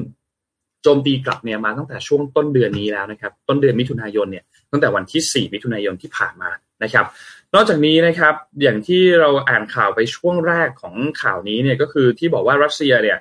[0.83, 6.49] โจมตีกลับเนี่ยมาตั้งแต่ช่วงต้นเดือนนี้แล้วนะครับ ต้นเดือนมิถุนายนเนี่ยตั้งแต่วันที่ 4 มิถุนายนที่ผ่านมา
[6.83, 7.05] นะครับ
[7.53, 13.17] นอกจากนี้นะครับ อย่างที่เราอ่านข่าวไปช่วงแรกของข่าวนี้เนี่ยก็คือที่บอกว่ารัสเซียเนี่ย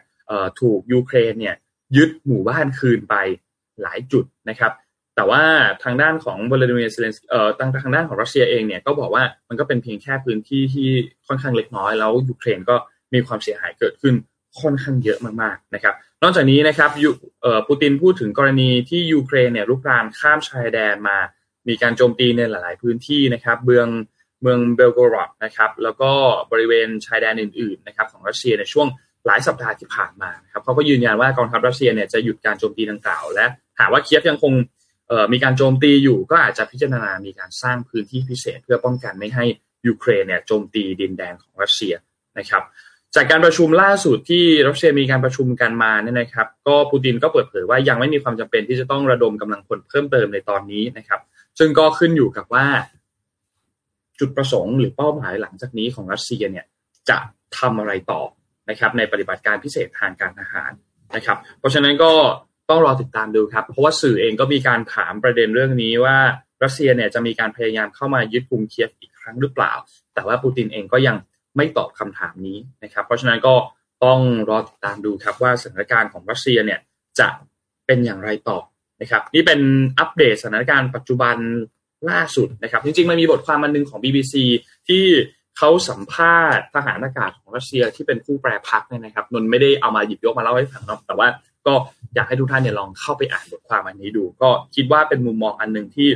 [0.61, 1.55] ถูกยูเครนเนี่ย
[1.97, 3.15] ยึดหมู่บ้านคืนไป
[3.83, 4.73] หลายจุดนะครับ
[5.17, 5.43] แต่ว่า
[5.85, 10.89] ทางด้านของวลาดิเมียร์เซเลนสเอ่อทางทางด้านของรัสเซียเองเนี่ยก็บอกว่ามันก็เป็นเพียงแค่พื้นที่ที่
[11.27, 12.77] ค่อนข้างเล็กน้อยแล้วยูเครนก็
[13.15, 14.15] มีความเสียหายเกิดขึ้น
[14.61, 17.11] ค่อนข้างเยอะมากๆนะครับ นอกจากนี้นะครับยู
[17.43, 21.19] เอ่อปูตินพูดถึงกรณีที่ยูเครนเนี่ยลุกรานข้ามชายแดนมา
[21.69, 23.89] มีการโจมตีในหลาย ๆ พื้นที่นะครับเมือง
[24.43, 26.11] เมืองเบลโกรอดนะครับ แล้วก็
[26.53, 28.87] บริเวณชายแดนอื่น ๆ นะครับ ของรัสเซียในช่วง
[29.27, 33.47] หลายสัปดาห์ที่ผ่านมาครับเขาก็ยืนยันว่ากองทัพรัสเซียเนี่ยจะหยุดการโจมตีดังกล่าว และ
[33.81, 34.53] หากว่าเคียฟยังคง
[35.33, 39.45] มีการโจมตีอยู่ก็อาจจะพิจารณามีการสร้างพื้นที่พิเศษเพื่อป้องกันไม่ให้
[39.87, 41.95] ยูเครนเนี่ยโจมตีดินแดนของรัสเซีย
[42.39, 42.63] นะครับ
[43.15, 51.21] จากการประชุมล่าสุดที่รัสเซียมีการประชุมกันมาเนี่ยนะครับ ก็ปูตินก็เปิดเผยว่ายังไม่มีความจำเป็นที่จะต้องระดมกำลังพลเพิ่มเติมในตอนนี้นะครับ
[51.59, 52.67] ซึ่งก็ขึ้นอยู่กับว่า
[54.21, 56.67] จุดประสงค์หรือเป้าหมายหลังจากนี้ของรัสเซียเนี่ย
[57.09, 57.19] จะ
[57.59, 58.23] ทำอะไรต่อ
[58.71, 60.73] นะครับในปฏิบัติการพิเศษทางการทหาร
[61.17, 62.13] นะครับ เพราะฉะนั้นก็
[62.71, 66.17] ต้องรอติดตามดูครับ เพราะว่าสื่อเองก็มีการถามประเด็นเรื่องนี้ว่า
[66.63, 69.73] รัสเซียเนี่ยจะมีการพยายามเข้ามายึดกรุงเคียฟอีกครั้งหรือเปล่า
[70.15, 71.17] แต่ว่าปูตินเองก็ยัง
[71.57, 73.55] ไม่ตอบคำถามนี้นะครับ เพราะฉะนั้นก็
[74.05, 76.81] ต้องรอติดตามดูครับว่าสถานการณ์ของรัสเซียเนี่ย
[77.21, 77.29] จะ
[77.87, 78.59] เป็นอย่างไรต่อ
[79.01, 79.61] นะครับ นี่เป็น
[79.99, 81.37] อัปเดตสถานการณ์ปัจจุบัน
[82.11, 84.35] ล่าสุดนะครับ จริงๆมันมีบทความมันหนึ่งของ BBC
[84.89, 85.05] ที่
[85.59, 91.29] เขาสัมภาษณ์ทหารอากาศของรัสเซียที่เป็นผู้แปรพักเนี่ยนะครับนนไม่ได้เอามาหยิบยกมาเล่าให้ฟังเนาะแต่ว่า
[91.67, 91.75] ก็
[92.15, 96.09] อยากให้ทุกท่านเนี่ยลองเข้าไปอ่านบทความอันนี้ดู ก็คิดว่าเป็นมุมมองอันหนึ่งที่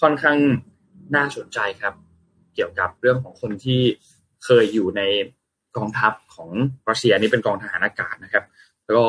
[0.00, 0.38] ค่อนข้าง
[1.16, 1.94] น่าสนใจครับ
[2.54, 3.80] เกี่ยวกับเรื่องของคนที่
[4.44, 5.02] เคยอยู่ใน
[5.76, 6.50] กองทัพของ
[6.88, 8.44] รัสเซียนี่เป็นกองทหารอากาศนะครับ
[8.90, 9.06] ก็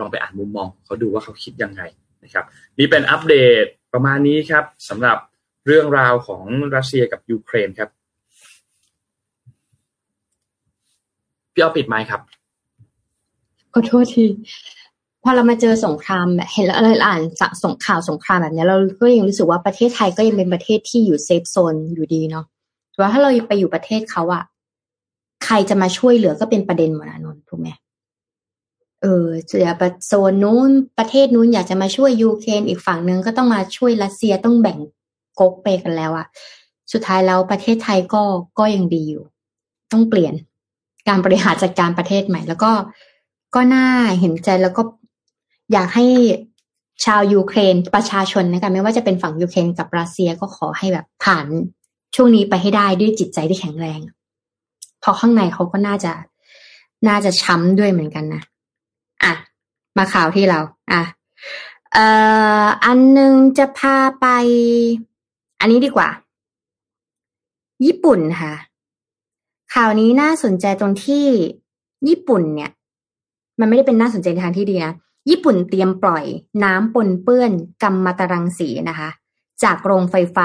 [0.00, 1.82] ลองไปอ่านมุมมองเขาดูว่าเขาคิดยังไง
[2.24, 2.44] นะครับ
[2.78, 5.18] นี่เป็นอัปเดตประมาณนี้ครับสำหรับ
[5.66, 7.90] เรื่องราวของรัสเซียกับยูเครนครับ
[11.52, 12.20] พี่เอาปิดไมค์ครับ
[13.72, 14.24] ขอโทษที
[15.28, 17.20] พอเรามาเจอสงครามแบบเห็นแล้วเราอ่าน
[17.62, 22.44] สงข่าวสงครามแบบนี้เราก็ยังรู้สึกว่าประเทศไทยก็ยังเป็นประเทศที่อยู่เซฟโซนอยู่ดีเนาะ
[22.90, 24.42] แต่ว่าถ้าเราไปอยู่ประเทศเขาอะ
[25.44, 27.68] ใครจะมาช่วยเหลือก็เป็นประเด็นหมดนะนนถูกไหม
[29.02, 34.78] เออเสียประโซนนู้นประเทศนู้นอยากจะมาช่วยยูเครนอีกฝั่งหนึ่งก็ต้องมาช่วยรัสเซียต้องแบ่ง
[35.40, 36.26] ก๊กไปกันแล้วอะ
[36.92, 38.22] สุดท้ายแล้วประเทศไทยก็
[38.58, 39.24] ก็ยังดีอยู่
[39.92, 40.34] ต้องเปลี่ยน
[41.08, 42.72] การบริหารจัดการประเทศใหม่ แล้วก็
[43.54, 43.86] ก็น่า
[44.20, 44.82] เห็นใจแล้วก็
[45.72, 46.06] อยากให้
[47.04, 51.46] ชาวยูเครนประชาชนนะคะไม่ว่าจะเป็นฝั่งยูเครนกับรัสเซียก็ขอให้แบบผ่าน
[52.14, 54.00] ช่วงนี้ไปให้ได้ด้วยจิตใจที่แข็งแรง
[55.00, 56.12] เพราะข้างในเขาก็น่าจะ
[57.08, 58.42] น่าจะช้ำด้วยเหมือนกันนะ
[59.24, 59.32] อะ
[59.98, 60.60] มาข่าวที่เรา
[60.92, 61.02] อะ
[61.92, 62.06] เอ่
[62.64, 64.26] ออันหนึ่งจะพาไป
[65.60, 66.08] อันนี้ดีกว่า
[67.86, 68.54] ญี่ปุ่นค่ะ
[69.74, 71.26] ข่าวนี้น่าสนใจตรงที่
[72.08, 72.70] ญี่ปุ่นเนี่ย
[73.60, 74.92] มันไม่ได้เป็นน่าสนใจในทางที่ดีนะ
[75.30, 76.24] ญี่ปุ่นเตรียมปล่อย
[76.64, 77.52] น้ำปนเปื้อน
[77.82, 79.08] กัมมันตรังสีนะคะ
[79.62, 80.44] จากโรงไฟฟ้า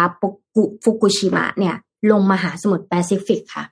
[0.83, 1.75] ฟุกุชิมะเนี่ย
[2.11, 3.65] ลงมหาสมุทรแปซิฟิกค่ะ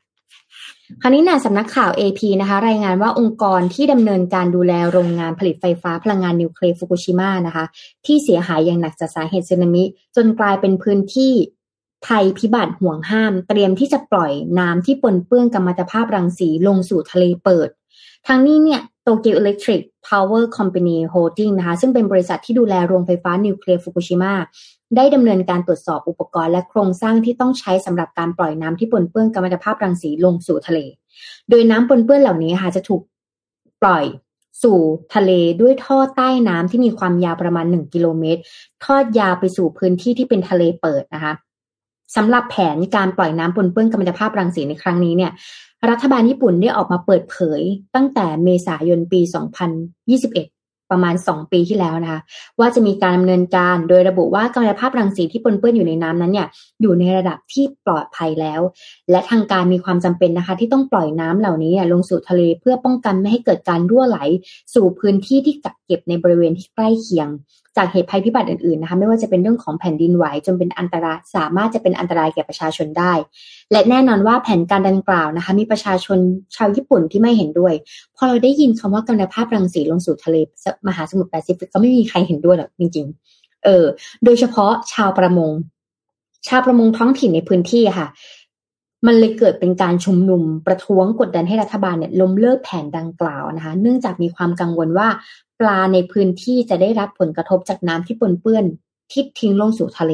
[1.02, 7.66] คราวนี้เนี่ยสำนักข่าว AP นะคะ รายงานว่าองค์กรที่ดำเนินการดูแลโรงงานผลิตไฟฟ้าพลังงานนิวเคลียร์ฟุกุชิมะนะคะ
[8.06, 9.84] ที่เสียหายอย่างหนักจากสาเหตุสึนามิ
[10.16, 11.34] จนกลายเป็นพื้นที่
[12.06, 17.70] ภัยพิบัติหวงห้าม เตรียมที่จะปล่อยน้ำที่ปนเปื้อนกัมมันตภาพรังสีลงสู่ทะเลเปิด
[18.28, 24.34] ทั้งนี้เนี่ย Tokyo Electric Power Company Holdings นะคะซึ่งเป็นบริษัทที่ดูแลโรงไฟฟ้านิวเคลียร์ฟุกุชิมะ
[24.96, 30.80] ได้ดำเนินการตรวจสอบอุปกรณ์และโครงสร้างที่ต้องใช้สำหรับการปล่อยน้ำที่ปนเปื้อนกัมมันตภาพรังสีลงสู่ทะเล
[31.50, 33.02] โดยน้ำปนเปื้อนเหล่านี้ค่ะจะถูก
[33.82, 34.06] ปล่อย
[34.64, 34.80] สู่
[35.16, 35.32] ทะเล
[35.62, 38.42] ด้วยท่อใต้น้ำที่มีความยาวประมาณ 1 กิโลเมตร
[38.86, 41.34] ทอดยาวไปสู่พื้นที่ที่เป็นทะเลเปิดนะคะ
[42.16, 45.32] สำหรับแผนการปล่อยน้ำปนเปื้อนกัมมันตภาพรังสีในครั้งนี้เนี่ย
[45.90, 47.62] รัฐบาลญี่ปุ่นได้ออกมาเปิดเผย
[47.96, 49.34] ตั้งแต่เมษายนปี 2021
[50.94, 52.22] ประมาณ 2 ปีที่แล้วนะคะ
[52.60, 56.48] ว่าจะมีการดำเนินการโดยระบุว่ากัมมันตภาพรังสีที่ปนเปื้อนอยู่ในน้ำนั้นเนี่ย
[56.82, 58.62] อยู่ในระดับที่ปลอดภัยแล้ว
[59.12, 64.20] และทางการมีความจำเป็นนะคะ ที่ต้องปล่อยน้ำเหล่านี้ลงสู่ทะเลเพื่อป้องกันไม่ให้เกิดการรั่วไหล
[64.74, 67.28] สู่พื้นที่ที่กักเก็บในบริเวณที่ใกล้เคียง
[67.80, 73.14] จากเหตุภัยพิบัติอื่นๆนะคะไม่ว่าจะเป็นเรื่องของแผ่นดินไหวจนเป็นอันตรายสามารถจะเป็นอันตรายแก่ประชาชนได้
[73.72, 76.18] และแน่นอนว่าแผนการดังกล่าวนะคะมีประชาชน
[76.56, 77.74] ชาวญี่ปุ่นที่ไม่เห็นด้วย
[78.16, 80.36] พอเราได้ยินคำว่ากัมมันตภาพรังสีลงสู่ทะเล
[80.88, 83.06] มหาสมุทรแปซิฟิกก็ไม่มีใครเห็นด้วยหรอกจริง
[83.36, 83.86] ๆ เออ
[84.24, 85.52] โดยเฉพาะชาวประมง
[86.48, 88.08] ชาวประมงท้องถิ่นในพื้นที่ค่ะ
[89.08, 95.08] มันเลยเกิดเป็นการชุมนุมประท้วงกดดันให้รัฐบาลเนี่ยล้มเลิกแผนดังกล่าวนะคะ เนื่องจากมีความกังวลว่า
[95.60, 98.66] ปลาในพื้นที่จะได้รับผลกระทบจากน้ำที่ปนเปื้อน
[99.12, 100.14] ที่ทิ้งลงสู่ทะเล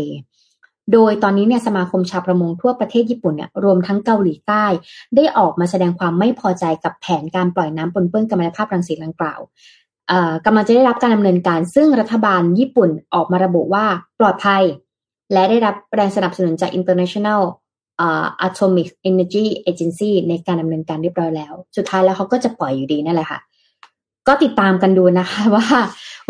[0.94, 4.66] โดยตอนนี้เนี่ยสมาคมชาวประมงทั่วประเทศญี่ปุ่นเนี่ยรวมทั้งเกาหลีใต้
[5.16, 9.40] ได้ออกมาแสดงความไม่พอใจกับแผนการปล่อยน้ำปนเปื้อนกัมมันตภาพรังสีดังกล่าว
[10.46, 13.86] กำลังจะได้รับการดำเนินการ ซึ่งรัฐบาลญี่ปุ่นออกมาระบุว่า
[14.20, 14.64] ปลอดภัย
[15.34, 17.42] และได้รับแรงสนับสนุนจาก International
[18.48, 23.40] Atomic Energy Agency ในการดำเนินการเรียบร้อยแล้ว สุดท้ายแล้วเขาก็จะปล่อยอยู่ดีนั่นแหละค่ะ
[24.28, 25.66] ก็ติดตามกันดูนะคะว่า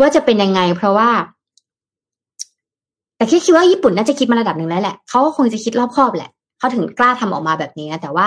[0.00, 1.10] ว่าจะเป็นยังไง เพราะว่า
[3.16, 8.26] แต่คิดคิดว่าญี่ปุ่นน่าจะคิดมาระดับหนึ่งแล้วแหละเขาก็คงจะคิดรอบคอบแหละเขาถึงกล้าทำออกมาแบบนี้นะแต่ว่า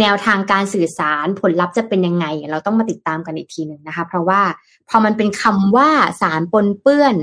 [0.00, 4.40] แนวทางการสื่อสารผลลัพธ์จะเป็นยังไง เราต้องมาติดตามกันอีกทีหนึ่งนะคะ เพราะว่า
[4.88, 5.90] พอมันเป็นคำว่า
[6.22, 7.14] สารปนเปื้อน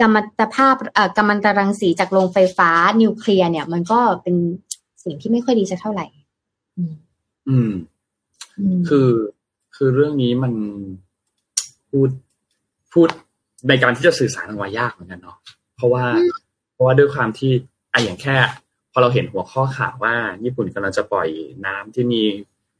[0.00, 2.70] กัมมันตภาพเอ่อกัมมันตรังสีจากโรงไฟฟ้า
[3.02, 4.36] นิวเคลียร์เนี่ย มันก็เป็น
[5.04, 6.06] สิ่งที่ไม่ค่อยดีสักเท่าไหร่
[7.48, 7.72] อืม
[8.88, 9.10] คือ
[9.74, 10.52] คือเรื่องนี้มัน
[11.96, 12.10] พูด
[12.92, 13.08] พูด
[13.68, 15.36] ในการที่จะสื่อสารออกมายากเหมือนกันเนาะ
[15.76, 16.04] เพราะว่า
[16.72, 17.52] เพราะว่าด้วยความที่
[17.92, 18.36] อะอย่างแค่
[18.92, 21.28] พอเราเห็นหัวข้อข่าวว่า ญี่ปุ่นกำลังจะปล่อย
[21.66, 22.22] น้ำที่มี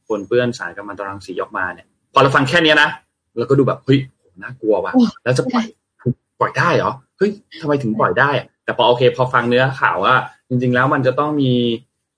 [0.09, 2.89] ปนเปื้อนสารกัมมันตรังสีออกมาเนี่ย พอเราฟังแค่นี้นะ
[3.37, 4.01] เราก็ดูแบบเฮ้ย
[4.43, 4.93] น่ากลัวว่ะ
[5.25, 5.67] แล้วจะปล่อย
[6.41, 8.31] ปล่อยได้เหรอเฮ้ยทำไมถึงปล่อยได้
[8.65, 10.15] แต่พอโอเค พอฟังเนื้อข่าวว่า
[10.49, 11.53] จริง ๆ แล้วมันจะต้องมี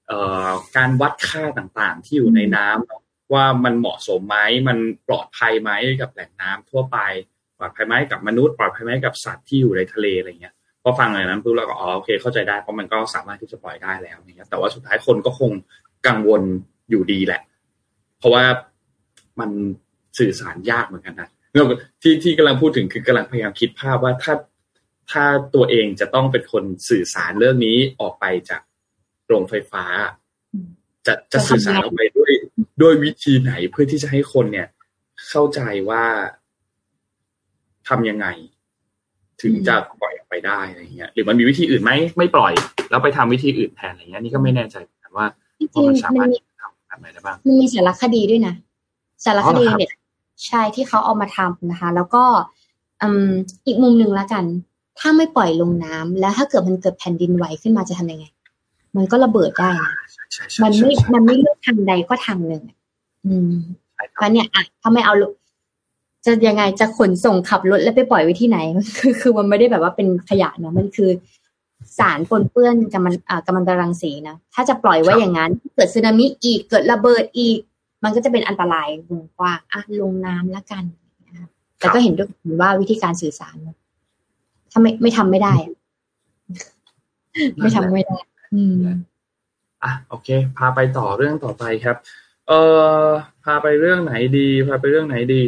[0.07, 5.71] เอ่อการวัดค่าต่างๆ ที่อยู่ในน้ำ ว่ามันเหมาะสมไหมมันปลอดภัยไหม
[6.01, 6.99] กับแหล่งน้ำทั่วไป
[7.59, 15.51] ปลอดภัยไหมกับมนุษย์ ปลอดภัยไหมกับสัตว์ที่อยู่ในทะเลอะไรเงี้ยพอฟังอะไรนั้นปุ๊บเราก็อ๋อโอเคเข้าใจได้เพราะมันก็สามารถที่จะปล่อยได้แล้วเนี่ยแต่ว่าสุดท้ายคนก็คง
[16.07, 16.43] กังวล
[16.91, 17.41] อยู่ดีแหละ
[18.19, 18.45] เพราะว่า
[19.41, 19.51] มัน
[20.19, 21.29] สื่อสารยากเหมือนกันนะ
[22.03, 24.35] ที่ที่กำลังพูดถึงคือกำลังพยายามคิดภาพว่าถ้า
[25.11, 25.25] ถ้า
[25.55, 28.63] ตัวเองจะต้องเป็นคนสื่อสารเรื่องนี้ออกไปจาก
[29.27, 29.85] โรงไฟฟ้า
[31.07, 32.33] จะจะสื่อสารออกไปด้วย
[32.81, 34.69] ด้วยวิธีไหนเพื่อที่จะให้คนเนี่ย
[35.29, 36.05] เข้าใจว่า
[37.89, 38.27] ทำยังไง
[39.43, 42.53] ถึงจะปล่อยออกไปได้อะไรเงี้ย หรือมันมีวิธีอื่นไหมไม่ปล่อย
[42.91, 45.27] แล้วไปทำวิธีอื่นแทนอะไรเงี้ยนี่ก็ไม่แน่ใจกันว่า
[45.89, 46.29] มันสามารถ
[46.61, 48.55] ทำแบบไหนได้บ้างมันมีสารคดีด้วยนะ
[49.25, 49.93] สารคดีเนี่ย
[50.47, 52.25] ใช่ที่เขาเอามาทำนะคะ แล้วก็
[53.03, 53.29] อืม
[53.67, 54.45] อีกมุมหนึ่งละกัน
[54.99, 58.25] ถ้าไม่ปล่อยลงน้ำแล้วถ้าเกิดมันเกิดแผ่นดินไหวขึ้นมาจะทำยังไง
[58.97, 59.95] มันก็ระเบิดได้นะ
[60.63, 62.63] มันไม่มันไม่เลือกทางใดก็ทางหนึ่ง
[63.27, 63.53] อืม
[64.15, 65.15] เพราะเนี่ยอะถ้าไม่เอา
[66.25, 68.59] จะยังไงจะขนส่งขับรถแล้วไปปล่อยไว้ที่ไหน
[68.99, 71.11] คือคือมันไม่ได้แบบว่าเป็นขยะเนาะมันคือ
[71.99, 77.59] สารปนเปื้อนกับมันอ่ากัมมันตรังสีนะถ้าจะปล่อยไว้อย่างนั้น เกิดสึนามิอีกเกิดระเบิดอีก
[78.05, 80.85] มันก็จะเป็นอันตรายวงกว้างอะลงน้ำแล้วกัน
[81.79, 82.29] แต่ก็เห็นด้วย
[82.61, 83.57] ว่าวิธีการสื่อสาร
[84.71, 85.55] ถ้าไม่ไม่ทำไม่ได้
[87.61, 88.19] ไม่ทำไม่ได้
[89.85, 90.29] อะโอเค
[90.59, 91.97] พาไปต่อเรื่องต่อไปครับ
[92.49, 92.61] เอ่
[93.03, 93.07] อ
[93.45, 95.43] พาไปเรื่องไหนดี พาไปเรื่องไหนดี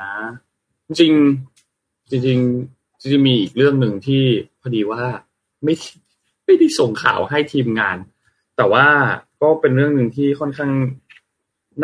[0.00, 0.14] นะ
[1.00, 1.12] จริง
[2.10, 4.22] จริงจริงมีอีกเรื่องหนึ่งที่
[4.60, 5.02] พอดีว่า
[5.64, 5.74] ไม่
[6.44, 7.96] ไม่ได้ส่งข่าวให้ทีมงาน
[8.56, 8.86] แต่ว่า
[9.42, 10.70] ก็เป็นเรื่องหนึ่งที่ค่อนข้าง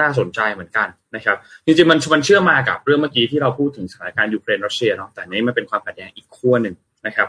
[0.01, 6.75] น่าสนใจเหมือนกันนะครับ จริงๆมันมันเชื่อมากับเรื่องเมื่อกี้ที่เราพูดถึงสถานการณ์ยูเครนรัสเซียเนาะแต่นี้มันเป็นความขัดแย้งอีกขั้วหนึ่ง
[7.07, 7.29] นะครับ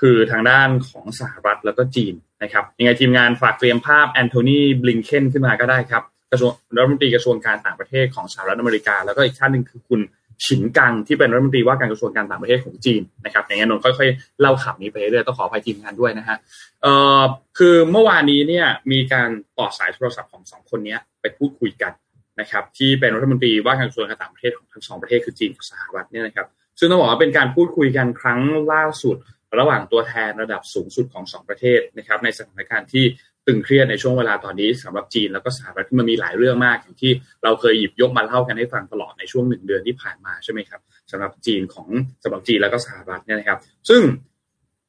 [0.00, 10.00] คือทางด้านของสหรัฐแล้วก็จีน นะครับยังไงทีมงานฝากเตรียมภาพแอนโทนีบลิงเคนขึ้นมาก็ได้ครับกระทรวงรัฐมนตรีกระทรวงการต่างประเทศของสหรัฐอเมริกา แล้วก็อีกท่านหนึ่งคือคุณ
[10.46, 16.36] ฉินกังที่เป็นรัฐมนตรีว่าการกระทรวงการต่างประเทศของจีนนะครับอย่างนี้นนค่อยๆเล่าข่าวนี้ไปเรื่อยต้องขออภัยทีมงานด้วยนะฮะ
[16.82, 17.22] เอ่อ
[17.58, 19.28] คือเมื่อวานนี้เนี่ยมีการ
[19.58, 21.92] ต่อสายโทรศัพท์ของสองคนนี้ไปพูดคุยกัน
[22.40, 26.46] นะครับที่เป็นรัฐมนตรีว่าการกระทรวงการต่างประเทศของทั้งสองประเทศคือจีนกับสหรัฐเนี่ยนะครับ
[26.78, 28.40] ซึ่งต้องบอกว่าเป็นการพูดคุยกันครั้ง
[28.72, 29.16] ล่าสุด
[29.58, 33.04] ระหว่างตัวแทนระดับสูงสุดของสองประเทศนะครับในสถานการณ์ที่
[33.46, 37.12] ตึงเครียดในช่วงเวลาตอนนี้สำหรับจีนแล้วก็สหรัฐที่มันมีหลายเรื่องมากอย่างที่
[37.44, 40.80] เราเคยหยิบยกมาเล่ากันให้ฟังตลอดในช่วงหนึ่งเดือนที่ผ่านมาใช่ไหมครับ
[41.10, 41.88] สำหรับจีนของ
[42.22, 44.02] สำหรับจีนแล้วก็สหรัฐเนี่ยนะครับ ซึ่ง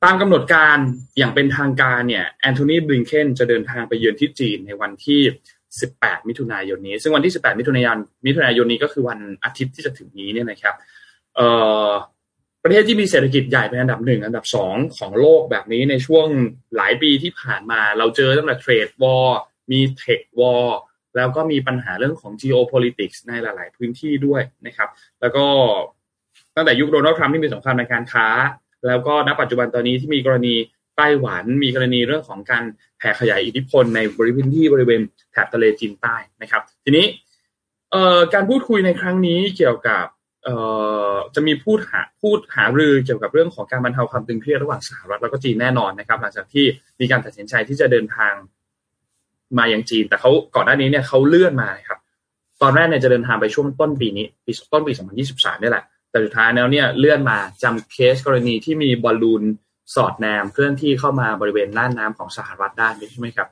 [0.03, 0.77] ตามกำหนดการ
[1.17, 5.21] อย่างเป็นทางการเนี่ยแอนโทนีบลิงเคนจะเดินทางไปเยือนที่จีนในวันที่
[5.79, 10.75] 18 มิถุนายนนี้ ซึ่งวันที่ 18 มิถุนายนมิถุนายนนี้ก็คือวันอาทิตย์ที่จะถึงนี้เนี่ยนะครับ
[11.35, 11.47] เอ่
[11.87, 11.89] อ
[12.63, 16.27] ประเทศที่มีเศรษฐกิจใหญ่เป็นอันดับหนึ่งอันดับสองของโลกแบบนี้ในช่วง
[16.75, 19.39] หลายปีที่ผ่านมา เราเจอตั้งแต่ trade war
[19.71, 20.79] มี tech war
[21.15, 24.89] แล้วก็มีปัญหาเรื่องของ geopolitics ในหลาย ๆ พื้นที่ด้วยนะครับ
[25.21, 25.45] แล้วก็
[26.55, 28.27] ตั้งแต่ยุคโดนัลด์ทรัมป์ที่มีสงครามในการค้า
[28.87, 30.55] แล้วก็ณปัจจุบันตอนนี้ที่มีกรณี
[30.97, 32.63] ไต้หวันมีกรณีเรื่องของการ
[32.97, 35.01] แผ่ขยายอิทธิพลในบริเวณที่บริเวณ
[35.31, 37.05] แถบทะเลจีนใต้นะครับ ทีนี้
[38.33, 40.05] การพูดคุยในครั้งนี้เกี่ยวกับ
[41.35, 46.65] จะมีพูดหาพูดหารือเกี่ยวกับเรื่องของการบรรเทาความตึงเครียดระหว่างสหรัฐแล้วก็จีนแน่นอนนะครับ หลังจากที่
[46.99, 48.33] มีการตัดสินใจที่จะเดินทาง
[49.57, 51.99] มาอย่างจีน แต่เขาก่อนหน้านี้เนี่ยเขาเลื่อนมาครับ
[52.61, 54.91] ตอนแรกเนี่ยจะเดินทางไปช่วงต้นปีนี้ปีต้นปี
[55.27, 59.43] 2023นี่แหละ แต่สุดท้ายแล้วเนี่ยเลื่อนมาจำเคสกรณีที่มีบอลลูน
[59.95, 63.47] สอดแนมเคลื่อนที่เข้ามาบริเวณน่านน้าของสหรัฐได้ใช่ไหมครับ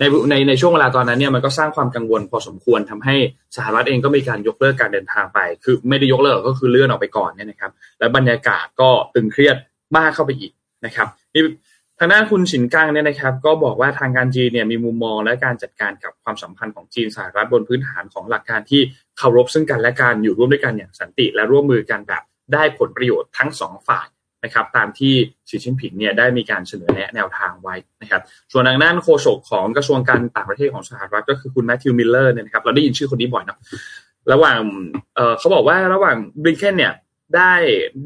[0.00, 3.16] ในในในช่วงเวลาตอนนั้นเนี่ยมันก็สร้างความกังวลพอสมควรทำให้
[3.56, 9.56] สหรัฐเองก็มีการยกเลิกการเดินทางไป คือไม่ได้ยกเลิกก็คือเลื่อนออกไปก่อนเนี่ยนะครับ และบรรยากาศก็ตึงเครียด
[9.96, 10.52] มากเข้าไปอีก
[10.86, 11.42] นะครับนี่
[11.98, 18.82] ทางด้านคุณฉินกังเนี่ยนะครับ ก็บอกว่าทางการจีนเนี่ยมีมุมมองและการจัดการกับความสัมพันธ์ของจีนสหรัฐบนพื้นฐานของหลักการที่
[19.18, 22.22] เคารพซึ่งกันและการอยู่ร่วมด้วยกันอย่างสันติ และร่วมมือกันแบบ
[22.52, 24.06] ได้ผลประโยชน์ทั้งสองฝ่าย
[24.44, 25.14] นะครับตามที่
[25.48, 28.22] สีชิ้นผิงเนี่ยได้มีการเสนอแนะแนวทางไว้นะครับ
[28.52, 33.58] ส่วนทางด้านโฆษกของกระทรวงการต่างประเทศของสหรัฐก็คือคุณแมทธิวมิลเลอร์เนี่ยนะครับเราได้ยินชื่อคนนี้บ่อยนะ
[34.32, 34.60] ระหว่าง
[35.16, 36.94] เเขาบอกว่าระหว่างบริเคนเนี่ย
[37.36, 37.52] ได้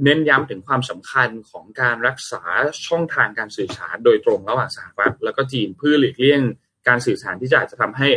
[0.05, 2.43] เน้นย้ำถึงความสำคัญของการรักษา
[2.87, 6.41] ช่องทางการสื่อสารโดยตรงระหว่างสหรัฐแล้วก็จีนเพื่อหลีกเลี่ยง
[6.89, 8.09] การสื่อสารที่จะอาจจะทำให้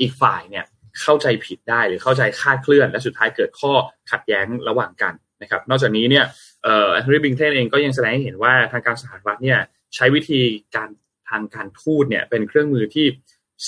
[0.00, 0.64] อีกฝ่ายเนี่ย
[1.02, 3.72] เข้าใจผิดได้หรือเข้าใจคาดเคลื่อน และสุดท้ายเกิดข้อ
[4.10, 6.24] ขัดแย้งระหว่างกันนะครับ นอกจากนี้เนี่ย
[6.64, 9.58] เอ่อแอนโทนีบิงเทนเองก็ยังแสดงให้เห็นว่าทางการสหรัฐเนี่ย
[9.94, 10.40] ใช้วิธี
[10.76, 10.88] การ
[11.28, 13.06] ทางการทูตเนี่ยเป็นเครื่องมือที่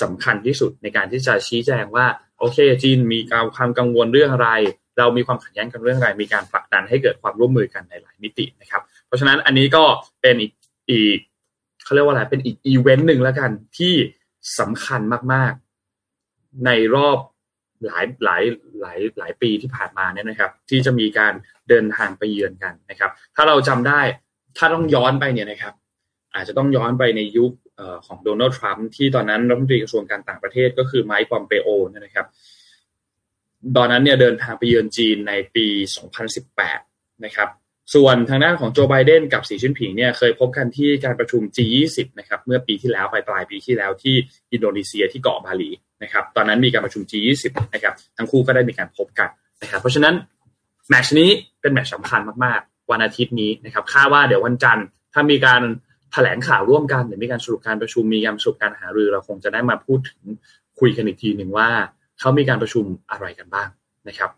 [0.03, 2.07] สำคัญที่สุดในการที่จะชี้แจงว่า
[2.39, 3.19] โอเคจีนมี
[3.57, 4.51] ความกังวลเรื่องอะไร
[4.99, 9.85] เรามีความขัดแย้งกันเรื่องอะไร มีการผลักดันให้เกิดความร่วมมือกันในหลายมิตินะครับ เพราะฉะนั้นอันนี้ก็
[10.23, 10.53] เป็นอีก
[10.91, 11.19] อีก
[11.85, 13.95] เขาเรียกว่าอะไรเป็นอีกอีเวนต์หนึ่งแล้วกันที่
[14.59, 15.01] สำคัญ
[15.33, 17.19] มากๆ ในรอบ
[17.87, 18.43] หลายหลาย
[18.81, 21.33] หลายหลายปีที่ผ่านมาเนี่ยนะครับ ที่จะมีการ
[21.69, 24.01] เดินทางไปเยือนกันนะครับ ถ้าเราจำได้
[24.57, 25.75] ถ้าต้องย้อนไปเนี่ยนะครับ
[26.35, 27.53] อาจจะต้องย้อนไปในยุค
[28.07, 32.27] ของโดนัลด์ทรัมป์ที่ตอนนั้นรัฐมนตรีกระทรวงการต่างประเทศก็คือไมค์ปอมเปโอนะครับ
[33.77, 35.67] ตอนนั้นเนี่ยเดินทางไปเยือนจีนในปี
[36.47, 37.49] 2018 นะครับ
[37.95, 44.15] ส่วนทางด้านของโจไบเดนกับสีชิ้นผิงเนี่ยเคยพบกันที่การประชุม G20 นะครับเมื่อปีที่แล้วปลายปลายปีที่แล้วที่
[44.53, 45.71] อินโดนีเซียที่เกาะบาหลี
[46.05, 47.45] นะครับตอนนั้นมีการประชุม G20
[47.75, 49.29] นะครับทั้งคู่ก็ได้มีการพบกัน
[49.63, 50.15] นะครับเพราะฉะนั้น
[50.91, 51.31] แมชนี้
[51.61, 55.63] เป็นแมชสำคัญมากๆ วันอาทิตย์นี้นะครับคาดว่าเดี๋ยววันจันทร์ถ้ามีการ
[56.13, 60.23] แถลงข่าวร่วมกันหรือมีการสรุปการประชุมมีการสรุปการหารือเราคงจะได้มาพูดถึง
[60.81, 61.69] คุยกันอีกทีหนึ่งว่า
[62.21, 63.69] เขามีการประชุมอะไรกันบ้าง
[64.09, 64.31] นะครับ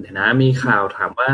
[0.00, 1.32] เดี๋ยวนะมีข่าวถามว่า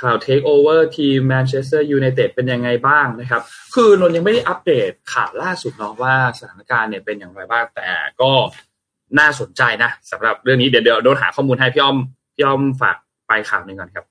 [0.00, 3.42] ข่าวเทคโอเวอร์ทีมแมนเชสเตอร์ยูไนเต็ดเป็นยังไงบ้างนะครับ
[3.74, 7.86] คือนนท์ยังไม่ได้อัปเดตข่าวล่าสุดเนาะว่าสถานการณ์เนี่ยเป็นอย่างไรบ้างแต่
[8.20, 8.30] ก็
[9.18, 11.98] น่าสนใจนะสำหรับเรื่องนี้เดี๋ยวเดี๋ยวนนท์หาข้อมูลให้พี่อ้อม
[12.34, 14.04] พี่อ้อมฝากไปข่าวหนึ่งก่อนครับ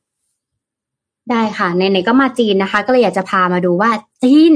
[1.31, 3.91] ได้ค่ะไหนๆก็มาจีนนะคะ ก็เลยอยากจะพามาดูว่า
[4.23, 4.53] จีน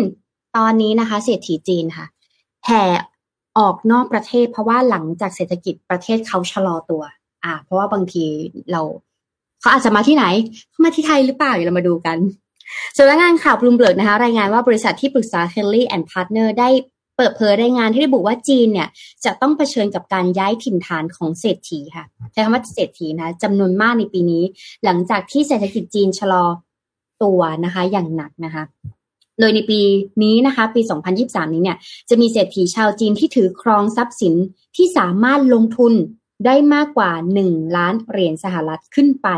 [0.57, 2.05] ตอนนี้นะคะ เศรษฐีจีนค่ะ
[2.65, 2.83] แห่
[3.57, 7.03] ออกนอกประเทศ เพราะว่าหลังจากเศรษฐกิจประเทศเขาชะลอตัว
[7.43, 8.25] อ่า เพราะว่าบางที
[8.71, 8.81] เรา
[9.61, 10.25] เขาอาจจะมาที่ไหน
[10.71, 12.17] เขามาที่ไทยหรือเปล่าเดี๋ยวเรามาดูกัน
[12.97, 16.69] สำนักงานข่าวบลูมเบิร์กนะคะ รายงานว่าบริษัทที่ปรึกษา Henley and Partner ได้
[17.17, 18.89] เปิดเผยรายงานที่ระบุว่าจีนเนี่ย
[19.25, 24.43] จะต้องเผชิญกับการย้ายถิ่นฐานของเศรษฐีค่ะใช้คำว่าเศรษฐีนะจำนวนมากในปีนี้
[24.85, 26.45] หลังจากที่เศรษฐกิจจีนชะลอ
[27.23, 28.63] ตัวนะคะ อย่างหนักนะคะ
[29.39, 29.79] โดยในปี
[30.23, 30.81] นี้นะคะ ปี
[31.17, 31.77] 2023 นี้เนี่ย
[32.09, 34.33] จะมีเศรษฐีชาวจีนที่ถือครองทรัพย์สิน
[34.75, 35.93] ที่สามารถลงทุน
[36.45, 37.11] ได้มากกว่า
[37.43, 39.29] 1 ล้านเหรียญสหรัฐขึ้นไป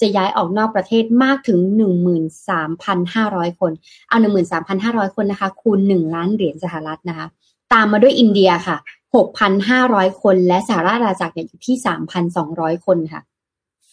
[0.00, 1.58] จะย้ายออกนอกประเทศมากถึง
[2.40, 3.72] 13,500 คน
[4.08, 4.18] เอา
[4.66, 7.26] 13,500 คนนะคะ คูณ 1 ล้านเหรียญสหรัฐนะคะ
[7.72, 8.76] ตามมาด้วยอินเดียค่ะ
[9.48, 11.76] 6,500 คนและสหรัฐอาณาจักรอยู่ที่
[12.30, 13.20] 3,200 คนค่ะ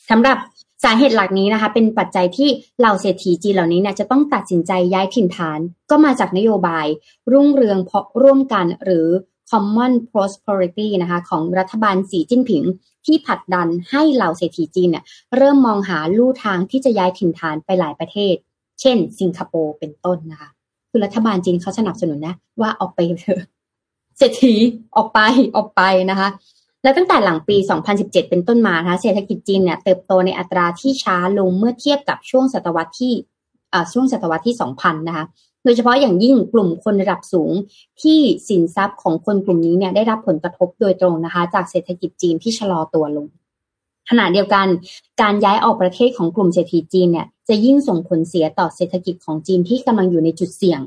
[0.10, 0.38] สำหรับ
[0.84, 2.50] สาเหตุหลักนี้นะคะ เป็นปัจจัยที่
[2.80, 6.86] เหล่าเศรษฐีจีนเหล่านี้เนี่ยจะต้องตัดสินใจย้ายถิ่นฐานก็มาจากนโยบาย
[7.32, 9.08] รุ่งเรืองเพราะร่วมกันหรือ
[9.52, 12.64] Common Prosperity นะคะของรัฐบาลสีจิ้นผิง
[13.06, 15.04] ที่ผลักดันให้เหล่าเศรษฐีจีนเนี่ย
[15.36, 18.36] เริ่มมองหาลู่ทางที่จะย้ายถิ่นฐานไปหลายประเทศ
[18.82, 20.50] เช่น สิงคโปร์เป็นต้นนะคะ
[20.90, 23.42] คือรัฐบาลจีนเขาสนับสนุนนะ ว่าออกไปเถอะ
[24.18, 24.54] เศรษฐี
[24.96, 25.20] ออกไป
[25.56, 26.30] ออกไปนะคะ
[26.84, 27.58] และตั้งแต่หลังปี
[27.94, 33.14] 2017 เป็นต้นมานะคะเศรษฐกิจจีนเนี่ยเติบโตในอัตราที่ช้าลงเมื่อเทียบกับช่วงศตวรรษที่
[33.94, 35.26] ช่วงศตวรรษที่ 2000 นะคะ
[35.66, 37.52] โดยเฉพาะอย่างยิ่งกลุ่มคนระดับสูง
[38.02, 43.28] ที่สินทรัพย์ของคนกลุ่มนี้เนี่ยได้รับผลกระทบโดยตรงนะคะ จากเศรษฐกิจจีนที่ชะลอตัวลง
[44.10, 44.68] ขณะเดียวกัน
[45.22, 50.82] การย้ายออกประเทศของกลุ่มเศรษฐีจีนเนี่ยจะยิ่งส่งผลเสียต่อเศรษฐกิจของจีนที่กำลังอยู่ในจุดเสี่ยง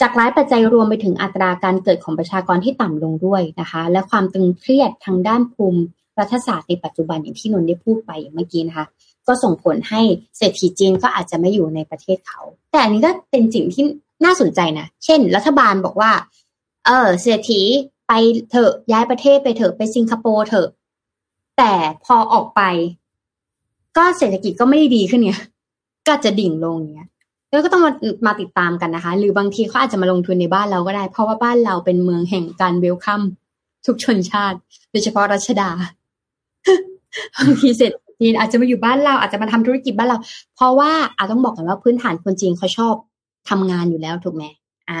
[0.00, 5.82] จากหลายปัจจัยรวมไปถึงอัตราการเกิดของประชากรที่ต่ำลงด้วยนะคะ และความตึงเครียดทางด้านภูมิ
[6.18, 8.86] รัฐศาสตร์ในปัจจุบันอย่างที่นนท์ได้พูดไปเมื่อกี้นะคะ
[9.26, 10.00] ก็ส่งผลให้
[10.36, 13.84] เศรษฐีจีนก็อาจจะไม่อยู่ในประเทศเขา แต่อันนี้ก็เป็นสิ่งที่
[14.24, 16.12] น่าสนใจนะ เช่น รัฐบาลบอกว่า
[16.86, 17.60] เออเศรษฐี
[18.08, 18.12] ไป
[18.50, 20.68] เถอะย้ายประเทศไปเถอะไปสิงคโปร์เถอะ
[21.58, 21.72] แต่
[22.04, 22.62] พอออกไป
[23.96, 25.40] ก็เศรษฐกิจก็ไม่ได้ดีขึ้นเนี่ย
[26.06, 27.10] ก็จะดิ่งลงเนี้ย
[27.50, 27.92] แล้วก็ต้องมา
[28.26, 33.22] มาติดตามกันนะคะ หรือบางทีเขาอาจจะมาลงทุนในบ้านเราก็ได้ เพราะว่าบ้านเราเป็นเมืองแห่งการเวลคัม
[33.86, 34.58] ทุกชนชาติ
[34.90, 35.70] โดยเฉพาะรัชดา
[37.38, 40.18] บางทีเศรษฐ จีนอาจจะมาอยู่บ้านเราอาจจะมาทำธุรกิจบ้านเรา
[40.54, 42.94] เพราะว่าอาต้องบอกกันว่าพื้นฐานคนจีนเขาชอบ
[43.50, 44.44] ทำงานอยู่แล้วถูกไหม
[44.90, 44.98] อ่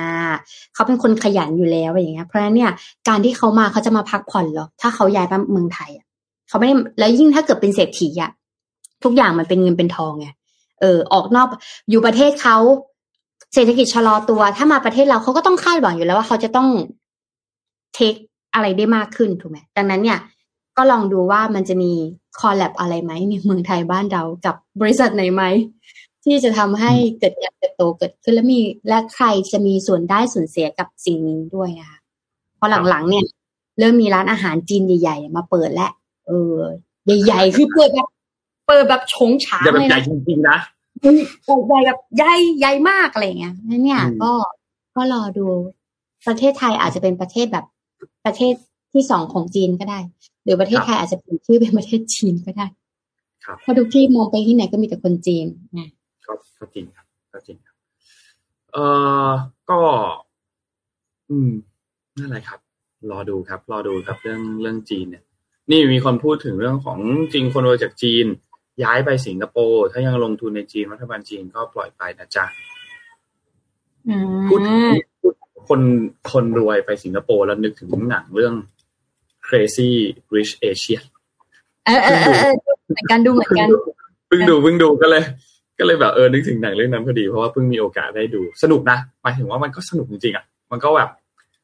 [0.74, 2.70] เขาเป็นคนขยันอยู่แล้วอะไรอย่างเงี้ย เพราะฉะนั้นเนี่ย
[3.08, 6.06] การที่เขามาเขาจะมาพักผ่อนหรอถ้าเขาย้ายมาเมืองไทยอะ
[6.48, 8.30] เขาไม่ได้แล้วยิ่งถ้าเกิดเป็นเศรษฐีอะ
[9.04, 10.28] ทุกอย่างมันเป็นเงินเป็นทองไง
[10.80, 11.48] เออออกนอก
[11.90, 12.56] อยู่ประเทศเขา
[13.54, 16.68] เศรษฐกิจชะลอตัว ถ้ามาประเทศเราเขาก็ต้องคาดหวังอยู่แล้วว่าเขาจะต้อง
[17.94, 18.14] เทค
[18.54, 20.18] อะไรได้มากขึ้นถูกไหมดังนั้นเนี่ย
[20.76, 21.92] ก็ลองดูว่ามันจะมี
[22.38, 25.42] คอลแลบอะไรไหมในเมืองไทยบ้านเรากับบริษัทไหนไหม
[26.24, 31.98] ที่จะทำให้เกิดการเติบโตเกิดขึ้นแล้วมีและใครจะมีส่วนได้ส่วนเสียกับสิ่งนี้ด้วยนะคะ
[32.58, 33.24] พอหลังๆ เนี่ย
[33.78, 35.92] เริ่มมีร้านอาหารจีนใหญ่ ๆ มาเปิดแล้ว
[36.28, 36.58] เออ
[37.24, 38.08] ใหญ่ๆคือเปิดแบบ
[38.66, 40.58] เปิดแบบชงฉางเลยนะใหญ่จริงๆนะ
[41.66, 44.32] ใหญ่แบบใหญ่ใหญ่มากอะไรเงี้ยนั่นเนี่ย ก็
[44.96, 45.46] ก็รอดู
[46.26, 47.66] ประเทศไทยอาจจะเป็นประเทศแบบ
[48.24, 48.54] ประเทศ
[48.92, 49.98] ที่สองของจีนก็ได้
[50.42, 52.66] หรือประเทศไทยอาจจะเปลี่ยนชื่อเป็นประเทศจีนก็ได้
[53.60, 55.82] เพราะทุกที่มองไปที่ไหนก็มีแต่คนจีนไง
[56.26, 57.76] ก็ก็จริงครับก็จริงครับ
[58.72, 58.78] เอ
[59.28, 59.30] อ
[59.70, 59.78] ก็
[61.30, 61.50] อืม
[62.18, 62.60] นั่นแหละครับ
[63.10, 65.24] รอดูครับ รอดูครับเรื่องเรื่องจีนเนี่ย
[65.70, 66.98] นี่มีคนพูดถึงเรื่องของ
[67.32, 68.26] จริงคนรวยจากจีน
[68.82, 72.44] ย้ายไปสิงคโปร์ถ้ายังลงทุนในจีนรัฐบาลจีนก็ปล่อยไปนะจ๊ะ
[74.48, 74.60] พูด
[75.68, 75.80] คน
[76.32, 78.54] คนรวยไปสิงคโปร์แล้วนึกถึงหนังเรื่อง
[79.52, 79.90] Crazy
[80.34, 81.02] Rich Asian
[81.86, 82.54] เออเออเออ
[82.88, 83.68] เหมือนกันดูเหมือนกัน
[84.28, 85.22] เพิ่งดูเพิ่งดูก็เลย
[85.78, 91.10] ก็เลยแบบเออนึกถึงหนังเรื่องนั้นพอดีเพราะว่าเพิ่งมีโอกาสได้ดูสนุกนะหมายถึงว่ามันก็สนุกจริงๆอะมันก็แบบ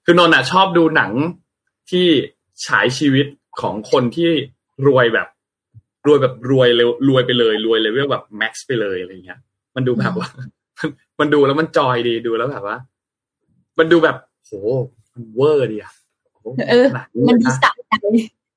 [0.04, 1.12] คือนนท์อะชอบดูหนัง
[1.90, 2.06] ที่
[2.66, 3.26] ฉายชีวิต
[3.60, 4.30] ของคนที่
[4.86, 5.28] รวยแบบ
[6.06, 9.38] รวยแบบรวยเร็วรวยไปเลย รวยเลเวลแบบแม็กซ์ไปเลยอะไรเงี้ย
[9.76, 10.28] มันดูแบบว่า
[11.20, 12.76] มันดูแล้วมันจอยดีดูแล้วแบบว่า
[13.78, 14.52] มันดูแบบโห
[15.12, 15.92] มันเวอร์ดีอะ
[16.70, 16.86] เออ
[17.28, 17.94] มันดีสัใจ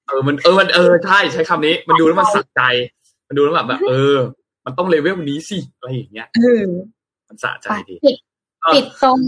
[0.08, 2.62] เออมันเออมันเออใช่ใช้คำนี้ มันดูแล้วมันสักใจ
[3.28, 4.18] มันดูแล้วแบบแบบเออ
[4.66, 6.28] มันต้องเลเวลนี้สิอะไรอย่างเงี้ย
[7.28, 7.96] มันสะใจดี
[8.74, 9.20] ปิดตรง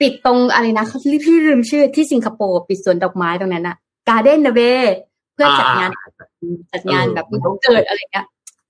[0.00, 3.76] ปิดตรงอะไรนะเขาพี่ลืมชื่อที่สิงคโปร์ปิดสวนดอกไม้ตรงนั้นอะ
[4.08, 4.60] การ์เด้นเดเบ
[5.34, 5.90] เพื่อจัดงาน
[6.72, 8.26] จัดงานแบบมันเกิดอะไรเงี้ย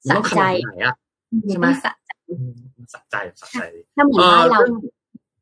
[0.09, 0.95] สะใจไหนอะ
[1.49, 2.13] ใช่ไหมต้องสะใจ
[2.93, 3.63] สะใจสะใจ
[3.97, 4.81] ถ้าเหมือนเอ่อบ้านเราเรื่อง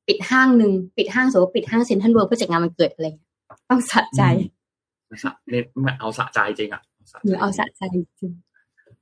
[0.08, 3.27] ปิดห้างหนึ่งปิดห้างสมมติว่าปิดห้างเซ็นทรัลเวิลด์เพื่อจัดงานมันเกิดอะไรอย่างเงี้ย
[3.70, 4.22] ต้องสะใจ
[5.22, 8.32] สะเน้นไม่เอาสะใจจริงอะสะหรือใจเอาสะใจจริง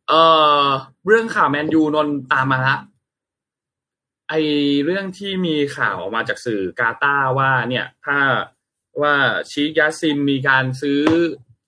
[0.08, 0.22] เอ่
[0.64, 0.66] อ
[1.06, 2.76] เรื่องข่าวแมนยูนนท์ตามมาละ
[4.28, 4.34] ไอ
[4.84, 8.16] เรื่องที่มีข่าวออกมาจากสื่อกาตาร์ว่าเนี่ย ถ้า
[9.02, 9.14] ว่า
[9.50, 11.00] ชีคจัสซิมมีการซื้อ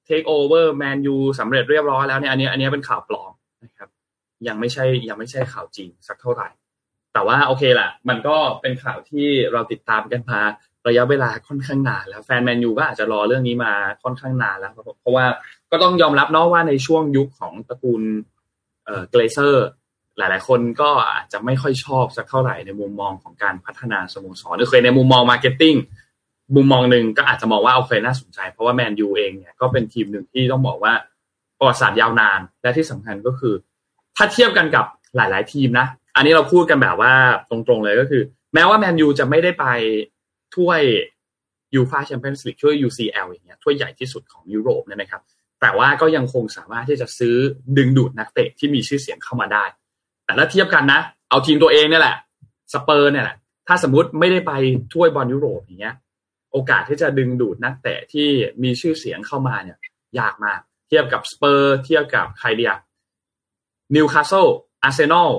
[0.05, 3.33] เทคโอเวอร์แมนยูสำเร็จเรียบร้อยแล้วเนี่ยอันนี้อันนี้เป็นข่าวปลอม
[3.65, 3.89] นะครับ
[4.49, 6.49] ยังไม่ใช่ยังไม่ใช่ข่าวจริงสักเท่าไหร่
[7.13, 10.41] แต่ว่าโอเคแหละมันก็เป็นข่าวที่เราติดตามกันมา
[10.89, 13.73] ระยะเวลาค่อนข้างนานแล้วแฟนแมนยูก็อาจจะรอเรื่องนี้มา
[14.03, 15.25] ค่อนข้างนานแล้วเพราะว่า
[15.71, 18.03] ก็ต้องยอมรับเนาะว่าในช่วงยุคของตระกูล
[18.87, 19.67] เอ่อเกลเซอร์
[20.19, 25.75] หลาย ๆ คนก็อาจจะไม่ค่อยชอบสักเท่าไหร่ในมุมมองของการพัฒนาสโมสรหรือเคยในมุมมอง marketing
[26.57, 30.93] มุมมองหนึ่งก็อาจจะมองว่าโอเคน่าสนใจ เพราะว่าแมนยูเองเนี่ยก็เป็นทีมหนึ่งที่ต้องบอกว่า
[31.59, 33.55] ประวัติศาสตร์ยาวนานและที่สำคัญก็คือ
[34.17, 34.85] ถ้าเทียบกันกับ
[35.17, 35.87] หลาย ๆ ทีมนะ
[36.17, 37.13] อันนี้เราพูดกันแบบว่า
[37.51, 38.23] ตรง ๆ เลยก็คือ
[38.55, 39.67] แม้ว่าแมนยูจะไม่ได้ไป
[40.57, 40.81] ถ้วย
[41.75, 45.23] ยูฟ่าแชมเปี้ยนส์ลีกถ้วย UCL อย่างเงี้ยถ้วยใหญ่ที่สุดของยุโรปเนี่ยนะครับ
[45.61, 47.35] แต่ว่าก็ยังคงสามารถที่จะซื้อ
[47.77, 49.65] ดึงดูดนักเตะที่มีชื่อเสียงเข้ามาได้
[50.25, 52.17] แต่ถ้าเทียบกันนะ เอาทีมตัวเองเนี่ยแหละ
[52.73, 53.37] สเปอร์เนี่ยแหละ
[53.69, 54.53] ถ้าสมมติไม่ได้ไป
[54.95, 55.95] ถ้วยบอลยุโรปอย่างเงี้ย
[56.53, 58.29] โอกาสที่จะดึงดูดนักเตะที่
[58.63, 59.79] มีชื่อเสียงเข้ามาเนี่ย
[60.19, 62.73] ยากมาก เทียบกับสเปอร์ เทียบกับใครเดีย
[63.95, 64.47] นิวคาสเซิล
[64.83, 65.31] อาร์เซนอล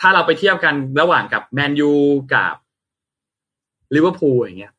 [0.00, 1.92] ถ้าเราไปเทียบกันระหว่างกับแมนยู
[2.34, 2.54] กับ
[3.94, 4.72] ลิเวอร์พูลอย่างเงี้ย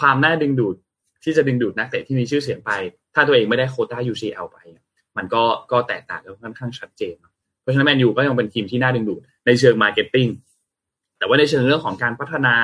[0.00, 0.76] ความน่าดึงดูด
[1.24, 2.70] ที่จะดึงดูดนักเตะที่มีชื่อเสียงไป
[3.14, 4.58] ถ้าตัวเองไม่ได้โควต้า UCL ไป
[5.16, 5.42] มันก็
[5.72, 7.14] ก็แตกต่างกันค่อนข้างชัดเจน
[7.62, 10.28] เพราะฉะนั้นแมนยูก็ยังเป็นทีมที่น่าดึงดูดในเชิง marketing
[11.18, 12.54] แต่ว่าในเชิงเรื่องของการพัฒนา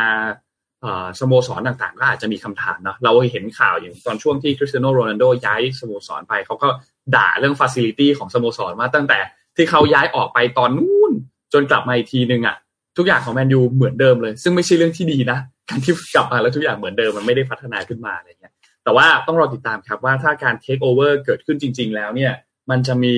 [1.20, 6.68] สโมสรต่างๆ ก็อาจจะมีคำถามเนาะเราเห็นข่าวอย่างตอนช่วงที่คริสเตียโนโรนัลโดย้ายสโมสรไปเขาก็
[7.14, 9.18] ด่าเรื่องฟ a ซิลิตี้ของสโมสรมาตั้งแต่
[9.57, 11.12] ที่เขาย้ายออกไปตอนนู้น
[11.53, 12.57] จนกลับมาอีกทีนึงอะ
[12.97, 15.38] ทุกอย่างของแมนยูเหมือนเดิมเลย ซึ่งไม่ใช่เรื่องที่ดีนะ
[15.68, 18.54] การที่กลับมาแล้วทุกอย่างเหมือนเดิมมันไม่ได้พัฒนาขึ้นมาอะไรเงี้ย
[18.84, 22.32] แต่ว่าต้องรอติดตามครับว่าถ้าการเทคโอเวอร์เกิดขึ้นจริง ๆ แล้วเนี่ย
[22.70, 23.16] มันจะมี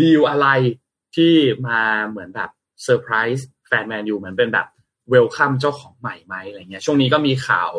[0.00, 0.46] ดีลอะไร
[1.16, 1.32] ที่
[1.66, 2.50] มาเหมือนแบบ
[2.82, 4.66] เซอร์ไพรส์แฟนแมนยูเหมือนเป็นแบบ
[5.10, 7.70] welcome เจ้าของใหม่ไหมอะไรเงี้ยช่วงนี้ก็มีข่าว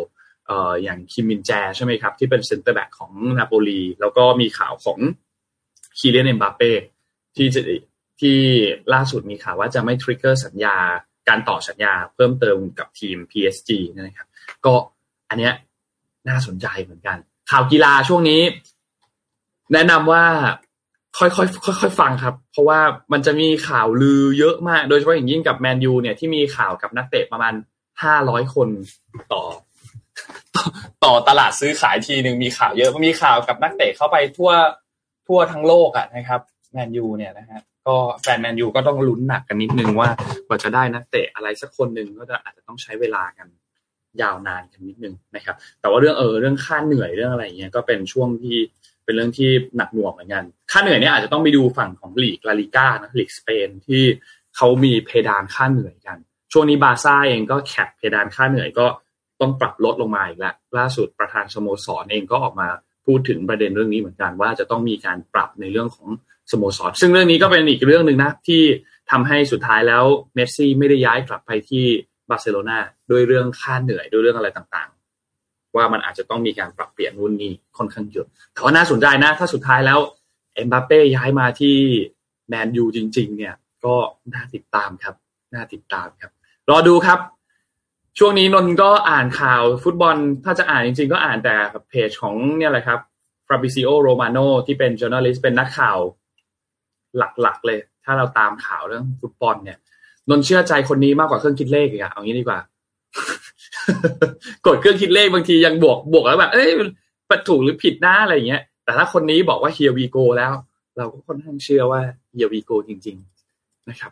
[0.47, 4.99] เอ่ออย่างคิมมินแจใช่ไหมครับ ที่เป็นเซนเตอร์แบ็กของนาโปลีแล้วก็มีข่าวของ
[5.97, 6.71] คีเลียนเอ็มบัปเป้
[7.35, 7.61] ที่จะ
[8.21, 8.37] ที่
[8.93, 10.77] ล่าสุดมีข่าวว่าจะไม่ trigger สัญญา
[11.28, 14.28] การต่อสัญญาเพิ่มเติมกับทีม PSG นะครับ
[14.65, 14.74] ก็
[15.30, 15.53] อันเนี้ย
[16.30, 17.17] น่าสนใจเหมือนกัน
[17.51, 18.41] ข่าวกีฬาช่วงนี้
[19.74, 20.26] แนะนำว่า
[21.19, 22.80] ค่อยๆค่อยๆฟังครับ เพราะว่า
[23.11, 27.53] มันจะมีข่าวลือเยอะมาก โดยเฉพาะอย่างยิ่งกับแมนยูเนี่ยที่มีข่าวกับนักเตะประมาณ
[28.03, 28.69] ห้าร้อยคน
[29.34, 29.43] ต่อ
[30.55, 30.63] ต่อ
[31.03, 34.51] ต่อตลาดซื้อขายทีหนึ่งมีข่าวเยอะมีข่าวกับนักเตะเข้าไปทั่ว
[35.28, 36.41] ทั่วทั้งโลกอะนะครับ
[36.74, 40.09] แมนยูเนี่ยนะฮะ ก็แฟนแมนยูก็ต้องลุ้นหนักกันนิดนึงว่า
[40.47, 43.47] กว่าจะได้นักเตะอะไรสักคนหนึ่งก็จะอาจจะต้องใช้เวลากัน
[44.21, 48.57] ยาวนานกันนิดนึงนะครับ แต่ว่าเรื่องเออเรื่องค่าเหนื่อยเรื่องอะไรเงี้ยก็เป็นช่วงที่
[49.05, 54.03] เป็นเรื่องที่หนักหน่วงเหมือนกัน ค่าเหนื่อยเนี่ยอาจจะต้องไปดูฝั่งของลีกลาลิก้านะลีกสเปนที่
[54.55, 56.17] เขามีเพดานค่าเหนื่อยกัน
[56.53, 58.86] ช่วงนี้บาร์ซ่าเองก็ cap เพดานค่าเหนื่อยก็
[59.41, 62.67] ต้องปรับลดลงมาอีกแล้วล่าสุดประธานสโมสรเองก็ออกมา
[63.05, 66.07] พูดถึงประเด็นเรื่องนี้เหมือนกันว่าจะต้องมีการปรับในเรื่องของ
[66.51, 68.61] สโมสร ซึ่งเรื่องนี้ก็เป็นอีกเรื่องหนึ่งนะ ที่
[69.11, 70.03] ทำให้สุดท้ายแล้ว
[70.35, 71.85] เมสซี่ไม่ได้ย้ายกลับไปที่
[72.29, 72.77] บาร์เซโลนา
[73.11, 79.99] ด้วยเรื่องค่าเหนื่อยด้วยเรื่องอะไรต่างๆ ว่ามันอาจจะต้องมีการปรับเปลี่ยนนู่นนี่ค่อนข้างเยอะแต่ว่าน่าสนใจนะ ถ้าสุดท้ายแล้ว
[80.53, 81.77] เอ็มบัปเป้ย้ายมาที่
[82.47, 83.95] แมนยูจริง ๆ เนี่ยก็
[84.33, 85.15] น่าติดตามครับ
[85.53, 86.31] น่าติดตามครับ
[86.69, 87.19] รอดูครับ
[88.17, 91.55] ช่วงนี้นนก็อ่านข่าวฟุตบอล ถ้าจะอ่านจริง ๆ ก็อ่านแต่
[91.89, 92.99] เพจของเนี่ยแหละครับ
[93.47, 94.37] ฟาบริซิโอโรมาโน
[94.67, 95.97] ที่เป็น journalist เป็นนักข่าว
[97.18, 99.78] หลักๆ เลย ถ้าเราตามข่าวเรื่องฟุตบอลเนี่ย
[100.30, 102.59] นนเชื่อใจคนนี้มากกว่าเครื่องคิดเลขอีกอะเอางี้ดีกว่า
[104.66, 106.88] กดเครื่องคิดเลขบางทียังบวกบวกแล้วแบบเอ้ยมัน
[107.47, 110.51] ถูกหรือผิดน้าอะไรอย่างเงี้ย แต่ถ้าคนนี้บอกว่า here we go แล้ว
[110.97, 112.01] เราก็ค่อนข้างเชื่อว่า
[112.32, 113.18] here we go จริง
[113.53, 114.11] ๆนะครับ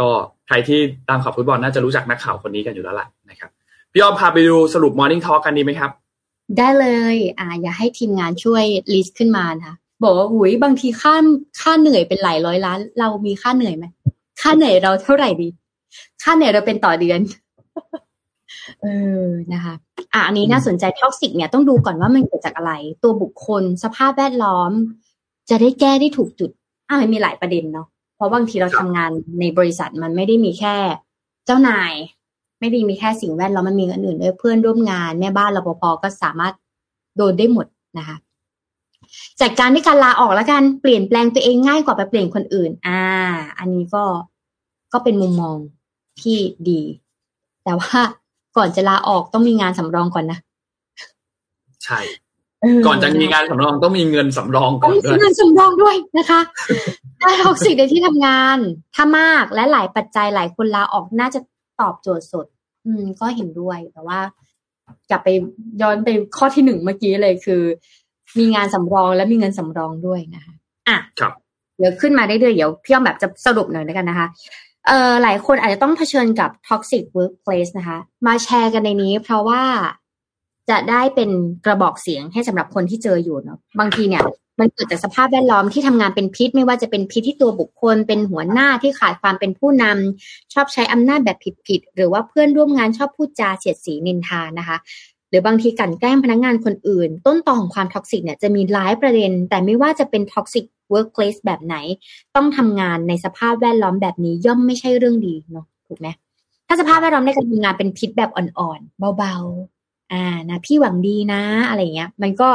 [0.00, 0.08] ก็
[0.46, 3.50] ใครที่ตามข่าวฟุตบอลน่าจะรู้จักนักข่าวคนนี้กันอยู่แล้วแหละนะครับ
[3.92, 5.90] พี่อ้อมพาไปดูสรุป Morning Talk กันดีไหมครับ
[6.58, 11.14] ได้เลย อ่า อยากให้ทีมงานช่วย list ขึ้นมานะ บอกว่าหูยบางทีค่า
[11.60, 13.84] ค่าเหนื่อยเป็นหลายร้อยล้าน เรามีค่าเหนื่อยไหม
[14.40, 15.48] ค่าเหนื่อยเราเท่าไหร่ดี
[16.22, 17.20] ค่าเหนื่อยเราเป็นต่อเดือน
[18.82, 18.86] เอ
[19.24, 19.74] อนะคะ
[20.12, 22.72] อะอันนี้น่าสนใจ toxic เนี่ยต้องดูก่อนว่ามันเกิดจากอะไร
[23.02, 24.70] ตัวบุคคลสภาพแวดล้อม
[25.50, 26.50] จะได้แก้ได้ถูกจุด
[26.88, 27.86] อะมันมีหลายประเด็นเนาะ
[28.16, 30.76] เพราะบางทีเราทำงานในบริษัทมันไม่ได้มีแค่
[31.46, 31.92] เจ้านาย
[32.60, 36.54] ไม่ได้มีแค่สิ่งแวดล้อมมันมีอันอื่นด้วยเพื่อนร่วมงานแม่บ้านรปภก็สามารถ
[37.16, 37.66] โดนได้หมด
[37.98, 38.16] นะคะ
[39.40, 43.02] จัดการด้วยการลาออกแล้วกันเปลี่ยนแปลงตัวเองง่ายกว่าไปเปลี่ยนคนอื่น อ่า
[43.58, 44.04] อันนี้ก็
[44.92, 45.56] ก็เป็นมุมมอง
[46.22, 46.38] ที่
[46.68, 46.82] ดี
[47.64, 47.98] แต่ว่า
[48.56, 50.38] ก่อนจะลาออกต้องมีงานสำรองก่อนนะ
[51.84, 52.00] ใช่
[52.86, 56.40] ก่อนจะมีงานสำรองต้องมีเงินสำรองก่อนด้วยเงินสำรองด้วยนะคะ
[57.20, 58.58] ถ้าท็อกซิกในที่ทำงาน
[58.94, 61.40] ถ้ามากและหลายปัจจัยหลายคนลาออกน่าจะ
[61.80, 62.46] ตอบโจทย์สด
[62.86, 64.20] อืม ก็เห็นด้วยแต่ว่า
[65.10, 65.28] กลับไป
[65.80, 67.62] ย้อนไปข้อที่หนึ่งเมื่อกี้เลยคือ
[68.38, 70.54] มีงานสำรองและมีเงินสำรองด้วยนะคะ
[70.88, 71.32] อะครับ
[71.78, 74.26] เดี๋ยวขึ้นมาได้เรื่อยเดี๋ยวพี่อ้อมแบบจะสรุปหน่อยแล้วกันนะคะ
[74.86, 79.62] เอ่อหลายคนอาจจะต้องเผชิญกับ toxic workplace นะคะ มาแชร์กันในนี้ เพราะว่า
[80.70, 81.30] จะได้เป็น
[81.64, 84.22] กระบอกเสียงให้สำหรับคนที่เจออยู่เนาะบางทีเนี่ย
[84.60, 94.76] มันเกิดจากสภาพแวดล้อมที่ทำงานเป็นพิษ ไม่ว่าจะเป็นพิษที่ตัวบุคคล เป็นหัวหน้าที่ขาดความเป็นผู้นำชอบใช้อำนาจแบบผิดๆหรือว่าเพื่อนร่วมงานชอบพูดจาเสียดสีนินทานะคะ
[95.30, 101.76] หรือบางทีกลั่นแกล้งพนักงานคนอื่น ต้นตอของความ toxic เนี่ยจะมีหลายประเด็น แต่ไม่ว่าจะเป็น toxic workplace แบบไหน
[102.36, 106.08] ต้องทำงานในสภาพแวดล้อมแบบนี้ย่อมไม่ใช่เรื่องดีเนาะถูกไหม
[106.68, 112.50] ถ้าสภาพแวดล้อมในการทำงานเป็นพิษแบบอ่อนๆเบาๆ อ่านะพี่หวังดีนะ อะไรเงี้ย มันก็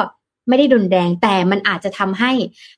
[0.49, 2.32] ไม่ได้ดุนแดงแต่มันอาจจะทำให้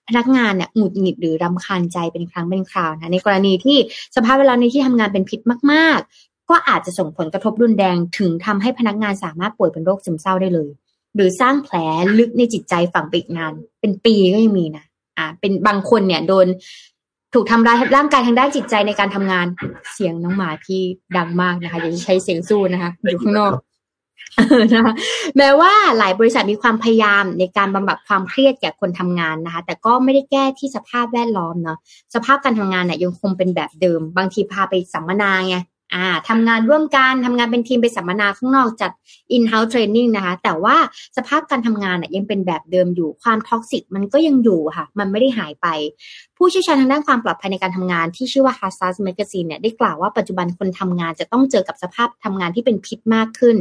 [0.08, 3.78] พนักงานเนี่ยหงุดหงิดหรือรำคาญใจเป็นครั้งเป็นคราวนะในกรณีที่
[4.16, 5.40] สภาพแวดล้อมในที่ทำงานเป็นพิษ
[5.74, 6.00] มาก
[6.50, 10.70] ก็อาจจะส่งผลกระทบรุนแรงถึงทำให้พนักงานสามารถป่วยเป็นโรคซึมเศร้าได้เลย
[11.16, 11.76] หรือสร้างแผล
[12.20, 14.86] ลึกในจิตใจฝังไปอีกนาน เป็นปีก็ยังมีนะ
[15.18, 16.48] อ่า เป็นบางคนเนี่ยโดน
[17.34, 19.46] ถูกทำร้ายร่างกายทางด้านจิตใจในการทำงาน
[19.94, 20.82] เสียงน้องหมาที่
[21.18, 23.54] ดังมากนะคะอย่าใช้เสียงสู้นะคะอยู่ข้างนอก
[24.74, 24.94] นะคะ
[25.38, 31.78] แม้ว่าหลายบริษัทมีความพยายามในการบำบัดความเครียดแก่คนทำงานนะคะ แต่ก็ไม่ได้แก้ที่สภาพแวดล้อมเนาะ
[32.16, 35.58] สภาพการทำงานเนี่ยยังคงเป็นแบบเดิม บางทีพาไปสัมมนาไง
[35.94, 38.92] อ่าทำงานร่วมกันทำงานเป็นทีมไปสัมมนาข้างนอกจัด
[39.36, 40.78] in-house training นะคะ แต่ว่า
[41.18, 45.68] สภาพการทำงานน่ยยังเป็นแบบเดิมอยู่ความท็อกซิกมันก็ยังอยู่ค่ะ มันไม่ได้หายไป
[46.38, 53.56] ผู้เชี่ยวชาญทางด้านความปลอดภัยในการทำงานที่ชื่อว่า Hassas Magazine เนี่ยได้กล่าวว่าปัจจุบันคนทำงานจะต้องเจอกับสภาพทำงานที่เป็นพิษมากขึ้น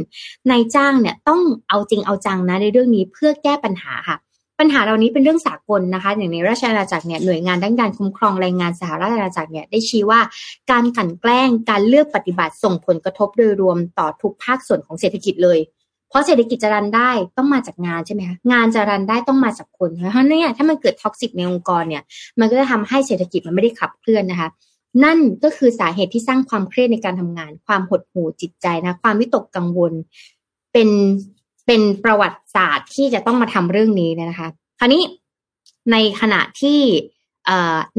[0.49, 4.17] นายจ้างเนี่ยต้องเอาจริงเอาจังนะในเรื่องนี้เพื่อแก้ปัญหาค่ะ
[4.59, 10.19] ปัญหาเหล่านี้เป็นเรื่องสากลนะคะ อย่างในราชอาณาจักรเนี่ยหน่วยงานด้านการคุ้มครองแรงงานสหราชอาณาจักรเนี่ยได้ชี้ว่า
[10.71, 15.59] การขันแกล้งการเลือกปฏิบัติส่งผลกระทบโดยรวมต่อทุกภาคส่วนของเศรษฐกิจเลย
[16.09, 22.03] เพราะเศรษฐกิจจะ run ได้ต้องมาจากงานใช่ไหมคะงานจะ run ได้ต้องมาจากคนเพราะนั้นเนี่ยถ้ามันเกิด toxic ในองค์กรเนี่ย
[22.39, 24.49] มันก็จะทำให้เศรษฐกิจมันไม่ได้ขับเคลื่อนนะคะ
[25.03, 29.93] นั่นก็คือสาเหตุที่สร้างความเครียดในการทำงาน ความหดหู่จิตใจนะ ความวิตกกังวล
[30.73, 30.89] เป็น
[31.67, 34.47] เป็นประวัติศาสตร์ที่จะต้องมาทำเรื่องนี้นะคะ
[34.79, 35.03] คราวนี้
[35.91, 36.79] ในขณะที่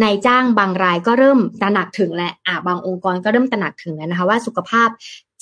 [0.02, 4.88] นายจ้างบางรายก็เริ่มตระหนักถึงและอ่าบางองค์กรก็เริ่มตระหนักถึงแล้วนะคะว่าสุขภาพ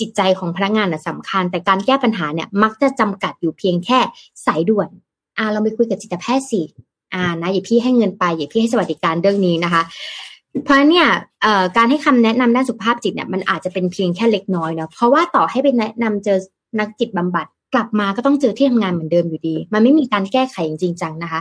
[0.01, 3.99] จิตใจของพนักงานสำคัญ แต่การแก้ปัญหาเนี่ยมักจะจำกัดอยู่เพียงแค่
[4.47, 4.89] สายด่วน
[5.39, 6.62] อ่าเราไปคุยกับจิตแพทย์สิ
[7.14, 9.83] อ่านะอย่าพี่ให้เงินไปอย่าพี่ให้สวัสดิการเรื่องนี้นะคะ
[10.64, 11.07] เพราะเนี่ย
[11.77, 16.39] การให้คำแนะนำด้านสุขภาพจิตเนี่ยมันอาจจะเป็นเพียงแค่เล็กน้อยเนาะเพราะว่าต่อให้ไปแนะนำเจอ
[16.79, 21.41] นักจิตบำบัด กลับมาก็ต้องเจอที่ทำงานเหมือนเดิมอยู่ดี มันไม่มีการแก้ไขจริงจังนะคะ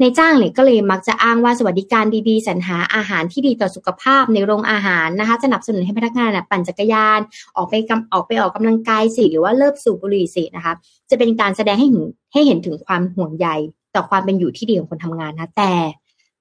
[0.00, 7.20] ในจ้างเนี่ยก็เลยมักจะอ้างว่าสวัสดิการดีๆสรรหาอาหารที่ดีต่อสุขภาพในโรงอาหารนะคะสนับสนุนให้พนักงานปั่นจักรยาน
[7.56, 7.74] ออกไป
[8.12, 10.72] ออกไปออกกำลังกายสิหรือว่าเลิกสูบบุหรี่สินะคะ
[11.10, 13.48] จะเป็นการแสดงให้เห็นให้เห็นถึงความห่วงใย
[13.94, 15.72] ต่อความเป็นอยู่ที่ดีของคนทำงานนะแต่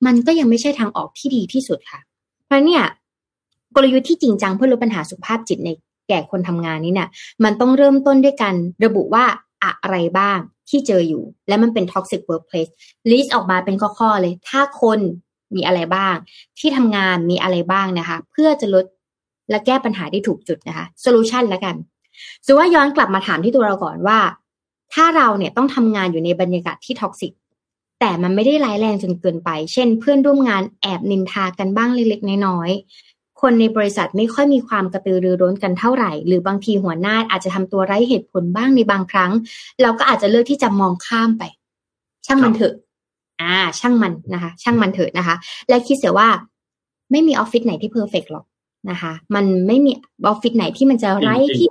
[0.05, 1.99] มันก็ยังไม่ใช่ทางออกที่ดีที่สุดค่ะ
[2.45, 2.83] เพราะเนี่ย
[3.75, 5.69] กลยุทธ์ที่จริงจังเพื่อลดปัญหาสุขภาพจิตใน
[6.09, 7.09] แก่คนทำงานนี้เนี่ย
[7.43, 8.55] มันต้องเริ่มต้นด้วยการ
[8.85, 9.25] ระบุว่า
[9.63, 10.39] อะไรบ้าง
[10.69, 12.71] ที่เจออยู่ และมันเป็น toxic workplace
[13.09, 14.99] list ออกมาเป็นข้อๆเลย ถ้าคน
[15.55, 16.15] มีอะไรบ้าง
[16.59, 18.85] ที่ทำงานมีอะไรบ้างนะคะ เพื่อจะลด
[19.49, 21.75] และแก้ปัญหาที่ถูกจุดนะคะ solution แล้วกัน
[22.45, 24.19] สว่าย้อนกลับมาถามที่ตัวเราก่อนว่า
[24.93, 27.33] ถ้าเราเนี่ยต้องทำงานอยู่ในบรรยากาศที่ท็อกซิก
[27.99, 32.71] แต่มันไม่ได้ร้ายแรงจนเกินไป เช่น เพื่อนร่วมงานแอบนินทากันบ้างเล็กๆน้อย
[33.41, 39.31] คนในบริษัทไม่ค่อยมีความกระตือรือร้นกันเท่าไหร่ หรือบางทีหัวหน้าอาจจะทำตัวไร้เหตุผลบ้างในบางครั้ง
[39.81, 41.43] เราก็อาจจะเลือกที่จะมองข้ามไป
[42.25, 42.73] ช่างมันเถอะ
[43.41, 45.35] อ่า ช่างมันนะคะ ช่างมันเถอะนะคะ
[45.69, 46.29] และคิดเสียว่า
[47.11, 48.45] ไม่มีออฟฟิศไหนที่ perfect หรอก
[48.89, 49.91] นะคะ มันไม่มี
[50.27, 51.67] ออฟฟิศไหนที่มันจะไร้ที่ติ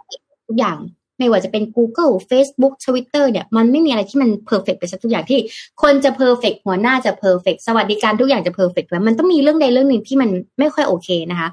[0.46, 0.78] ทุกอย่าง
[1.18, 5.40] ไม่ว่าจะเป็น Google Facebook Twitter เนี่ยมันไม่มีอะไรที่มัน perfect ไปสักทุกอย่างที่
[5.82, 11.48] คนจะ perfect หัวหน้าจะ perfect สวัสดิการทุกอย่างจะ perfect แล้วมันต้องมีเรื่องใดเรื่องหนึ่งที่มันไม่ค่อยโอเคนะคะ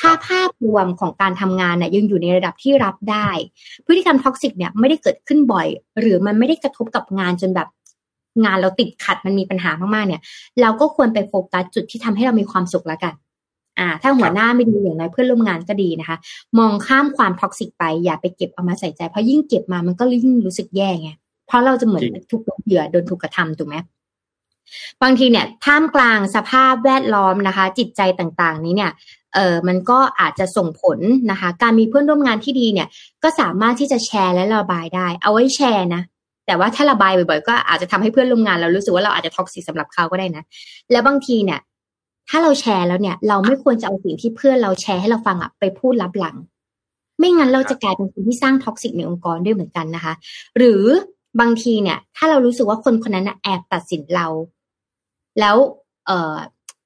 [0.00, 3.28] ถ้าภาพรวมของการทำงานเนี่ยยังอยู่ในระดับที่รับได้
[3.86, 5.66] พฤติกรรม toxic เนี่ยไม่ได้เกิดขึ้นบ่อย
[6.00, 7.68] หรือมันไม่ได้กระทบกับงานจนแบบ
[8.44, 10.22] งานเราติดขัดมันมีปัญหามากๆเนี่ย
[10.60, 13.14] เราก็ควรไปโฟกัสจุดที่ทำให้เรามีความสุขแล้วกัน
[13.80, 16.16] อ่าถ้าหัวหน้าไม่ดีอย่างไรเพื่อนร่วมงานก็ดีนะคะ
[16.58, 21.10] มองข้ามความ toxic ไปอย่าไปเก็บเอามาใส่ใจเพราะยิ่งเก็บมามันก็ยิ่งรู้สึกแย่ไง
[21.46, 23.76] เพราะเราจะเหมือนถูกเหยื่อโดนถูกกระทำถูกไหม
[25.02, 28.90] บางทีเนี่ยท่ามกลางสภาพแวดล้อมนะคะ จิตใจต่างๆ นี้เนี่ย
[29.34, 30.98] เออมันก็อาจจะส่งผล
[31.30, 32.88] นะคะ การมีเพื่อนร่วมงานที่ดีเนี่ย
[33.22, 36.02] ก็สามารถที่จะแชร์และระบายได้ เอาไว้แชร์นะ
[36.46, 40.42] แต่ว่าถ้าระบายบ่อยๆก็อาจจะทำให้เพื่อนร่วมงานเรารู้สึกว่าเราอาจจะ toxic สำหรับเขาก็ได้นะ
[40.92, 41.60] แล้วบางทีเนี่ย
[42.30, 46.36] ถ้าเราแชร์แล้วเนี่ย เราไม่ควรจะเอาสิ่งที่เพื่อนเราแชร์ให้เราฟังอะไปพูดลับหลัง
[47.18, 50.14] ไม่งั้นเราจะกลายเป็นคนที่สร้าง toxic ในองค์กรด้วยเหมือนกันนะคะ
[50.58, 50.84] หรือ
[51.40, 54.26] บางทีเนี่ย ถ้าเรารู้สึกว่าคนคนนั้นแอบตัดสินเรา
[55.40, 55.56] แล้ว
[56.06, 56.36] เออ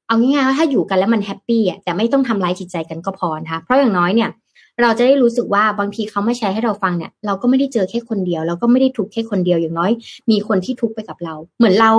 [0.06, 4.30] เอาง่ายๆว่าถ้าอยู่กันแล้วมันแฮปปี้อะแต่ไม่ต้องทำร้ายจิตใจกันก็พอนะคะเพราะอย่างน้อยเนี่ย
[4.82, 9.90] เราจะได้รู้สึกว่าบางทีเขาไม่แชร์ให้เราฟังเนี่ย เราก็ไม่ได้เจอแค่คนเดียว เราก็ไม่ได้ทุกข์แค่คนเดียวอย่างน้อย
[10.30, 11.90] มีคนที่ทุกข์ไปกับเรา เหมือนเรา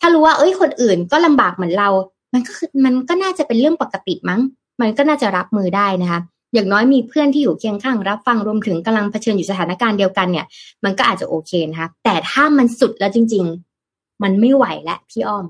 [0.00, 1.88] ถ้ารู้ว่าเอ้ยคนอื่นก็ลำบากเหมือนเรา
[2.32, 4.40] มันก็คือมันก็น่าจะเป็นเรื่องปกติมั้ง
[4.80, 6.20] มันก็น่าจะรับมือได้นะคะ
[6.54, 10.46] อย่างน้อยมีเพื่อนที่อยู่เคียงข้างรับฟังรวมถึงกำลังเผชิญอยู่สถานการณ์เดียวกันเนี่ย
[10.84, 13.44] มันก็อาจจะโอเคนะคะแต่ถ้ามันสุดแล้วจริง
[13.84, 15.44] ๆ มันไม่ไหวแล้วพี่อ้อม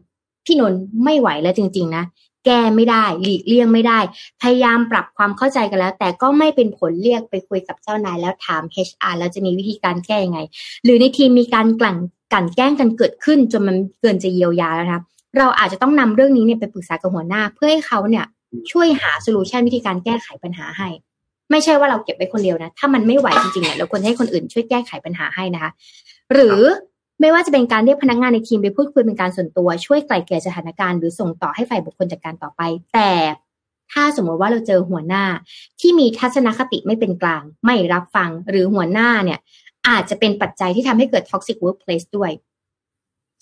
[0.45, 2.05] พี่นนท์ไม่ไหวแล้วจริง ๆ นะ
[2.47, 3.99] แก้ไม่ได้หลีกเลี่ยงไม่ได้
[4.43, 10.41] พยายามปรับความเข้าใจกันแล้ว แต่ก็ไม่เป็นผลเรียกไปคุยกับเจ้านายแล้วถาม HR แล้วจะมีวิธีการแก้ยังไง
[10.85, 11.97] หรือในทีมมีการกลั่น
[12.33, 15.03] กันแกล้งกันเกิดขึ้นจนมันเกินจะเยียวยาแล้วนะ
[15.37, 18.25] เราอาจจะต้องนำเรื่องนี้เนี่ยไปปรึกษากับหัวหน้า เพื่อให้เขาเนี่ย
[18.71, 20.89] ช่วยหาโซลูชันวิธีการแก้ไขปัญหาให้
[21.51, 25.71] ไม่ใช่ว่าเราเก็บไว้คนเดียวนะ ถ้ามันไม่ไหวจริงๆเนี่ยเราควรให้คนอื่นช่วยแก้ไขปัญหาให้นะคะ
[26.33, 26.61] หรือ
[27.21, 32.63] ไม่ว่าจะเป็นการเรียกพนักงานในทีมไปพูดคุยเป็นการส่วนตัวช่วยไกล่เกลี่ยสถานการณ์หรือส่งต่อให้ฝ่ายบุคคลจัดการต่อไป
[32.95, 33.11] แต่
[33.93, 35.25] ถ้าสมมติว่าเราเจอหัวหน้า
[35.81, 39.39] ที่มีทัศนคติไม่เป็นกลาง ไม่รับฟังหรือหัวหน้าเนี่ย
[39.89, 42.31] อาจจะเป็นปัจจัยที่ทำให้เกิด toxic workplace ด้วย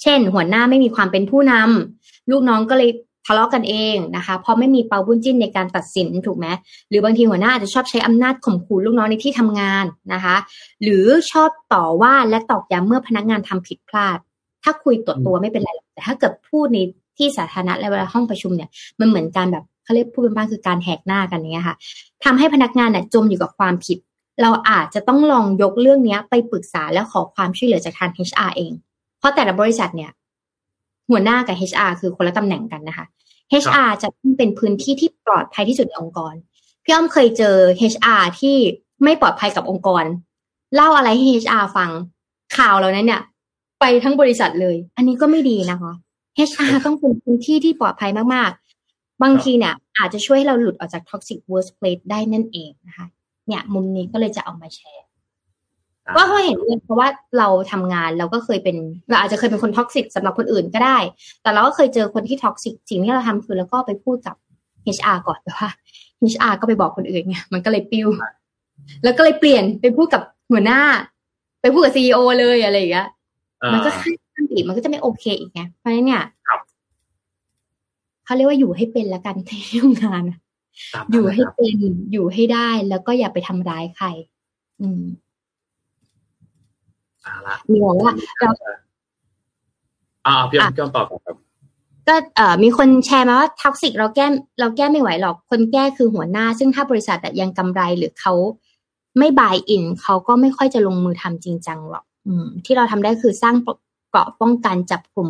[0.02, 2.90] เช่น หัวหน้าไม่มีความเป็นผู้นำลูกน้องก็เลย
[3.26, 6.46] ทะเลาะกันเองนะคะเพราะไม่มีเปาบุญจิ้นในการตัดสินถูกไหม
[6.88, 10.36] หรือบางทีหัวหน้าอาจจะชอบใช้อำนาจข่มขู่ลูกน้องในที่ทำงานนะคะ
[10.82, 14.18] หรือชอบต่อว่าและตอกย้ำเมื่อพนักงานทำผิดพลาด
[14.62, 16.78] ถ้าคุยตัวตัวไม่เป็นไรแต่ถ้าเกิดพูดใน
[17.18, 18.70] ที่สาธารณะและเวลาห้องประชุมเนี่ย
[19.00, 21.76] มันเหมือนการแบบเขาเรียกพูดเป็นบ้านคือการแหกหน้ากันเนี้ยค่ะ
[22.24, 23.98] ทำให้พนักงานเนี่ยจมอยู่กับความผิด
[24.42, 28.72] เราอาจจะต้องลองยกเรื่องนี้ไปปรึกษาแล้วขอความช่วยเหลือจากทาง HR เอง
[29.18, 30.10] เพราะแต่ละบริษัทเนี่ย
[31.10, 33.06] หัวหน้ากับ HR คือคนละตำแหน่งกันนะคะ
[33.64, 36.34] HR จะต้องเป็นพื้นที่ที่ปลอดภัยที่สุดในองค์กร
[36.84, 37.56] พี่อ้อมเคยเจอ
[37.92, 38.56] HR ที่
[39.04, 40.04] ไม่ปลอดภัยกับองค์กร
[40.74, 41.90] เล่าอะไรให้ HR ฟัง
[42.56, 43.22] ข่าวเหล่านั้นเนี่ย
[43.80, 45.92] ไปทั้งบริษัทเลย อันนี้ก็ไม่ดีนะคะ
[46.48, 53.06] HR ต้องเป็นพื้นที่ที่ปลอดภัยมากๆ บางทีเนี่ย อาจจะช่วยให้เราหลุดออกจาก toxic workplace ได้นั่นเองนะคะ
[53.46, 55.05] เนี่ย มุมนี้ก็เลยจะเอามาแชร์
[56.14, 58.76] ว่าเขาเห็นเลยเพราะว่าเราทำงานเราก็เคยเป็น
[59.10, 60.98] เราอาจจะเคยเป็นคน toxic สำหรับคนอื่นก็ได้
[61.42, 64.36] แต่เราก็เคยเจอคนที่ toxic สิ่งที่เราทำคือเราก็ไปพูดกับ
[64.96, 65.68] HR ก่อนแต่ว่า
[66.32, 68.08] HR ก็ไปบอกคนอื่นไงมันก็เลยปิ้ว
[69.02, 70.80] แล้วก็เลยเปลี่ยนไปพูดกับหัวหน้า
[71.60, 73.08] ไปพูดกับซีอเลยอะไรอย่างเงี้ย
[73.72, 73.90] มันก็
[74.34, 76.22] ขั้นอีกมันก็จะไม่โอเคอีกไงเพราะฉะนั้นเนี่ย
[78.24, 80.22] เขาเรียกว่าอยู่ให้เป็นละกันที่ทำงาน
[81.12, 81.76] อยู่ให้เป็น
[82.12, 84.06] อยู่ให้ได้แล้วก็อย่าไปทำร้ายใคร
[84.80, 85.02] อืม
[87.70, 88.50] มีบอกว่าเรา
[90.26, 91.36] อ่าพี่อ้อมพี่อ้อมตอบครับ
[92.08, 94.26] ก็เอ่อมีคนแชร์มาว่า toxic เราแก้
[94.60, 98.32] เราแก้ไม่ไหวหรอกคนแก้คือหัวหน้า ซึ่งถ้าบริษัทยังกำไรหรือเขา
[99.18, 105.28] ไม่ buy in เขาก็ไม่ค่อยจะลงมือทำจริงจังหรอก อืม ที่เราทำได้คือสร้างเกราะป้องกันจับกลุ่ม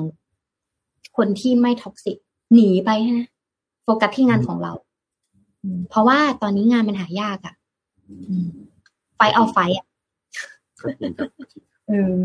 [1.16, 2.16] คนที่ไม่ toxic
[2.54, 3.28] หนีไปนะ
[3.82, 4.72] โฟกัสที่งานของเรา
[5.90, 7.54] เพราะว่าตอนนี้งานมันหายากอะ่ะ
[9.16, 9.86] ไฟเอาไฟอะ
[11.88, 12.20] เออ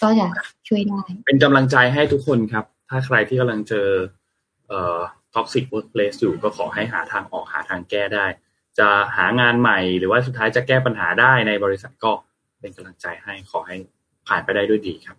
[0.00, 0.28] ก็จะ
[0.68, 3.88] ช่วยได้ เป็นกำลังใจให้ทุกคนครับ ถ้าใครที่กำลังเจอ
[4.68, 4.98] เอ่อ
[5.34, 8.26] toxic workplace อยู่ก็ขอให้หาทางออกหาทางแก้ได้
[8.78, 12.12] จะหางานใหม่หรือว่าสุดท้ายจะแก้ปัญหาได้ในบริษัทก็
[12.60, 13.76] เป็นกำลังใจให้ขอให้
[14.26, 15.16] ผ่านไปได้ด้วยดีครับ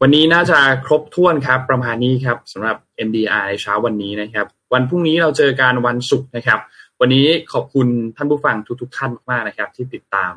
[0.00, 2.76] วันนี้น่าจะครบถ้วนครับ ประมาณนี้ครับสำหรับ
[3.06, 6.58] MDR ในเช้าวันนี้นะครับ วันพรุ่งนี้เราเจอกันวันศุกร์นะครับ
[7.00, 7.86] วันนี้ขอบคุณ
[8.16, 10.34] ท่านผู้ฟังทุกๆท่านมากๆนะครับ ที่ติดตาม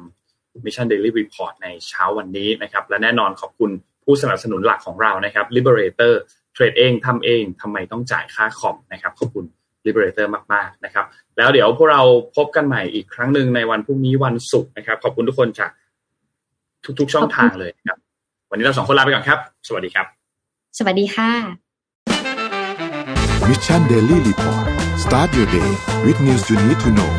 [0.65, 3.71] Mission Daily Report ในเช้าวันนี้นะครับ และแน่นอนขอบคุณ
[4.05, 6.13] ผู้สนับสนุนหลักของเรานะครับ Liberator
[6.53, 9.45] เทรดเองทำเองทำไมต้องจ่ายค่าคอมนะครับขอบคุณ
[9.85, 11.05] Liberator มากๆนะครับ
[11.37, 12.01] แล้วเดี๋ยวพวกเรา
[12.35, 15.71] พบกันใหม่อีกครั้งหนึ่งในวันพรุ่งนี้วันศุกร์นะครับ ขอบคุณทุกคนจาก
[16.99, 17.97] ทุกๆช่องทางเลยครับ
[18.49, 20.05] วันนี้เราสองคนลาไปก่อนครับ สวัสดีครับ
[20.77, 21.31] สวัสดีค่ะ
[23.49, 24.65] Mission Daily Report
[25.03, 25.69] start your day
[26.05, 27.11] with news you need to know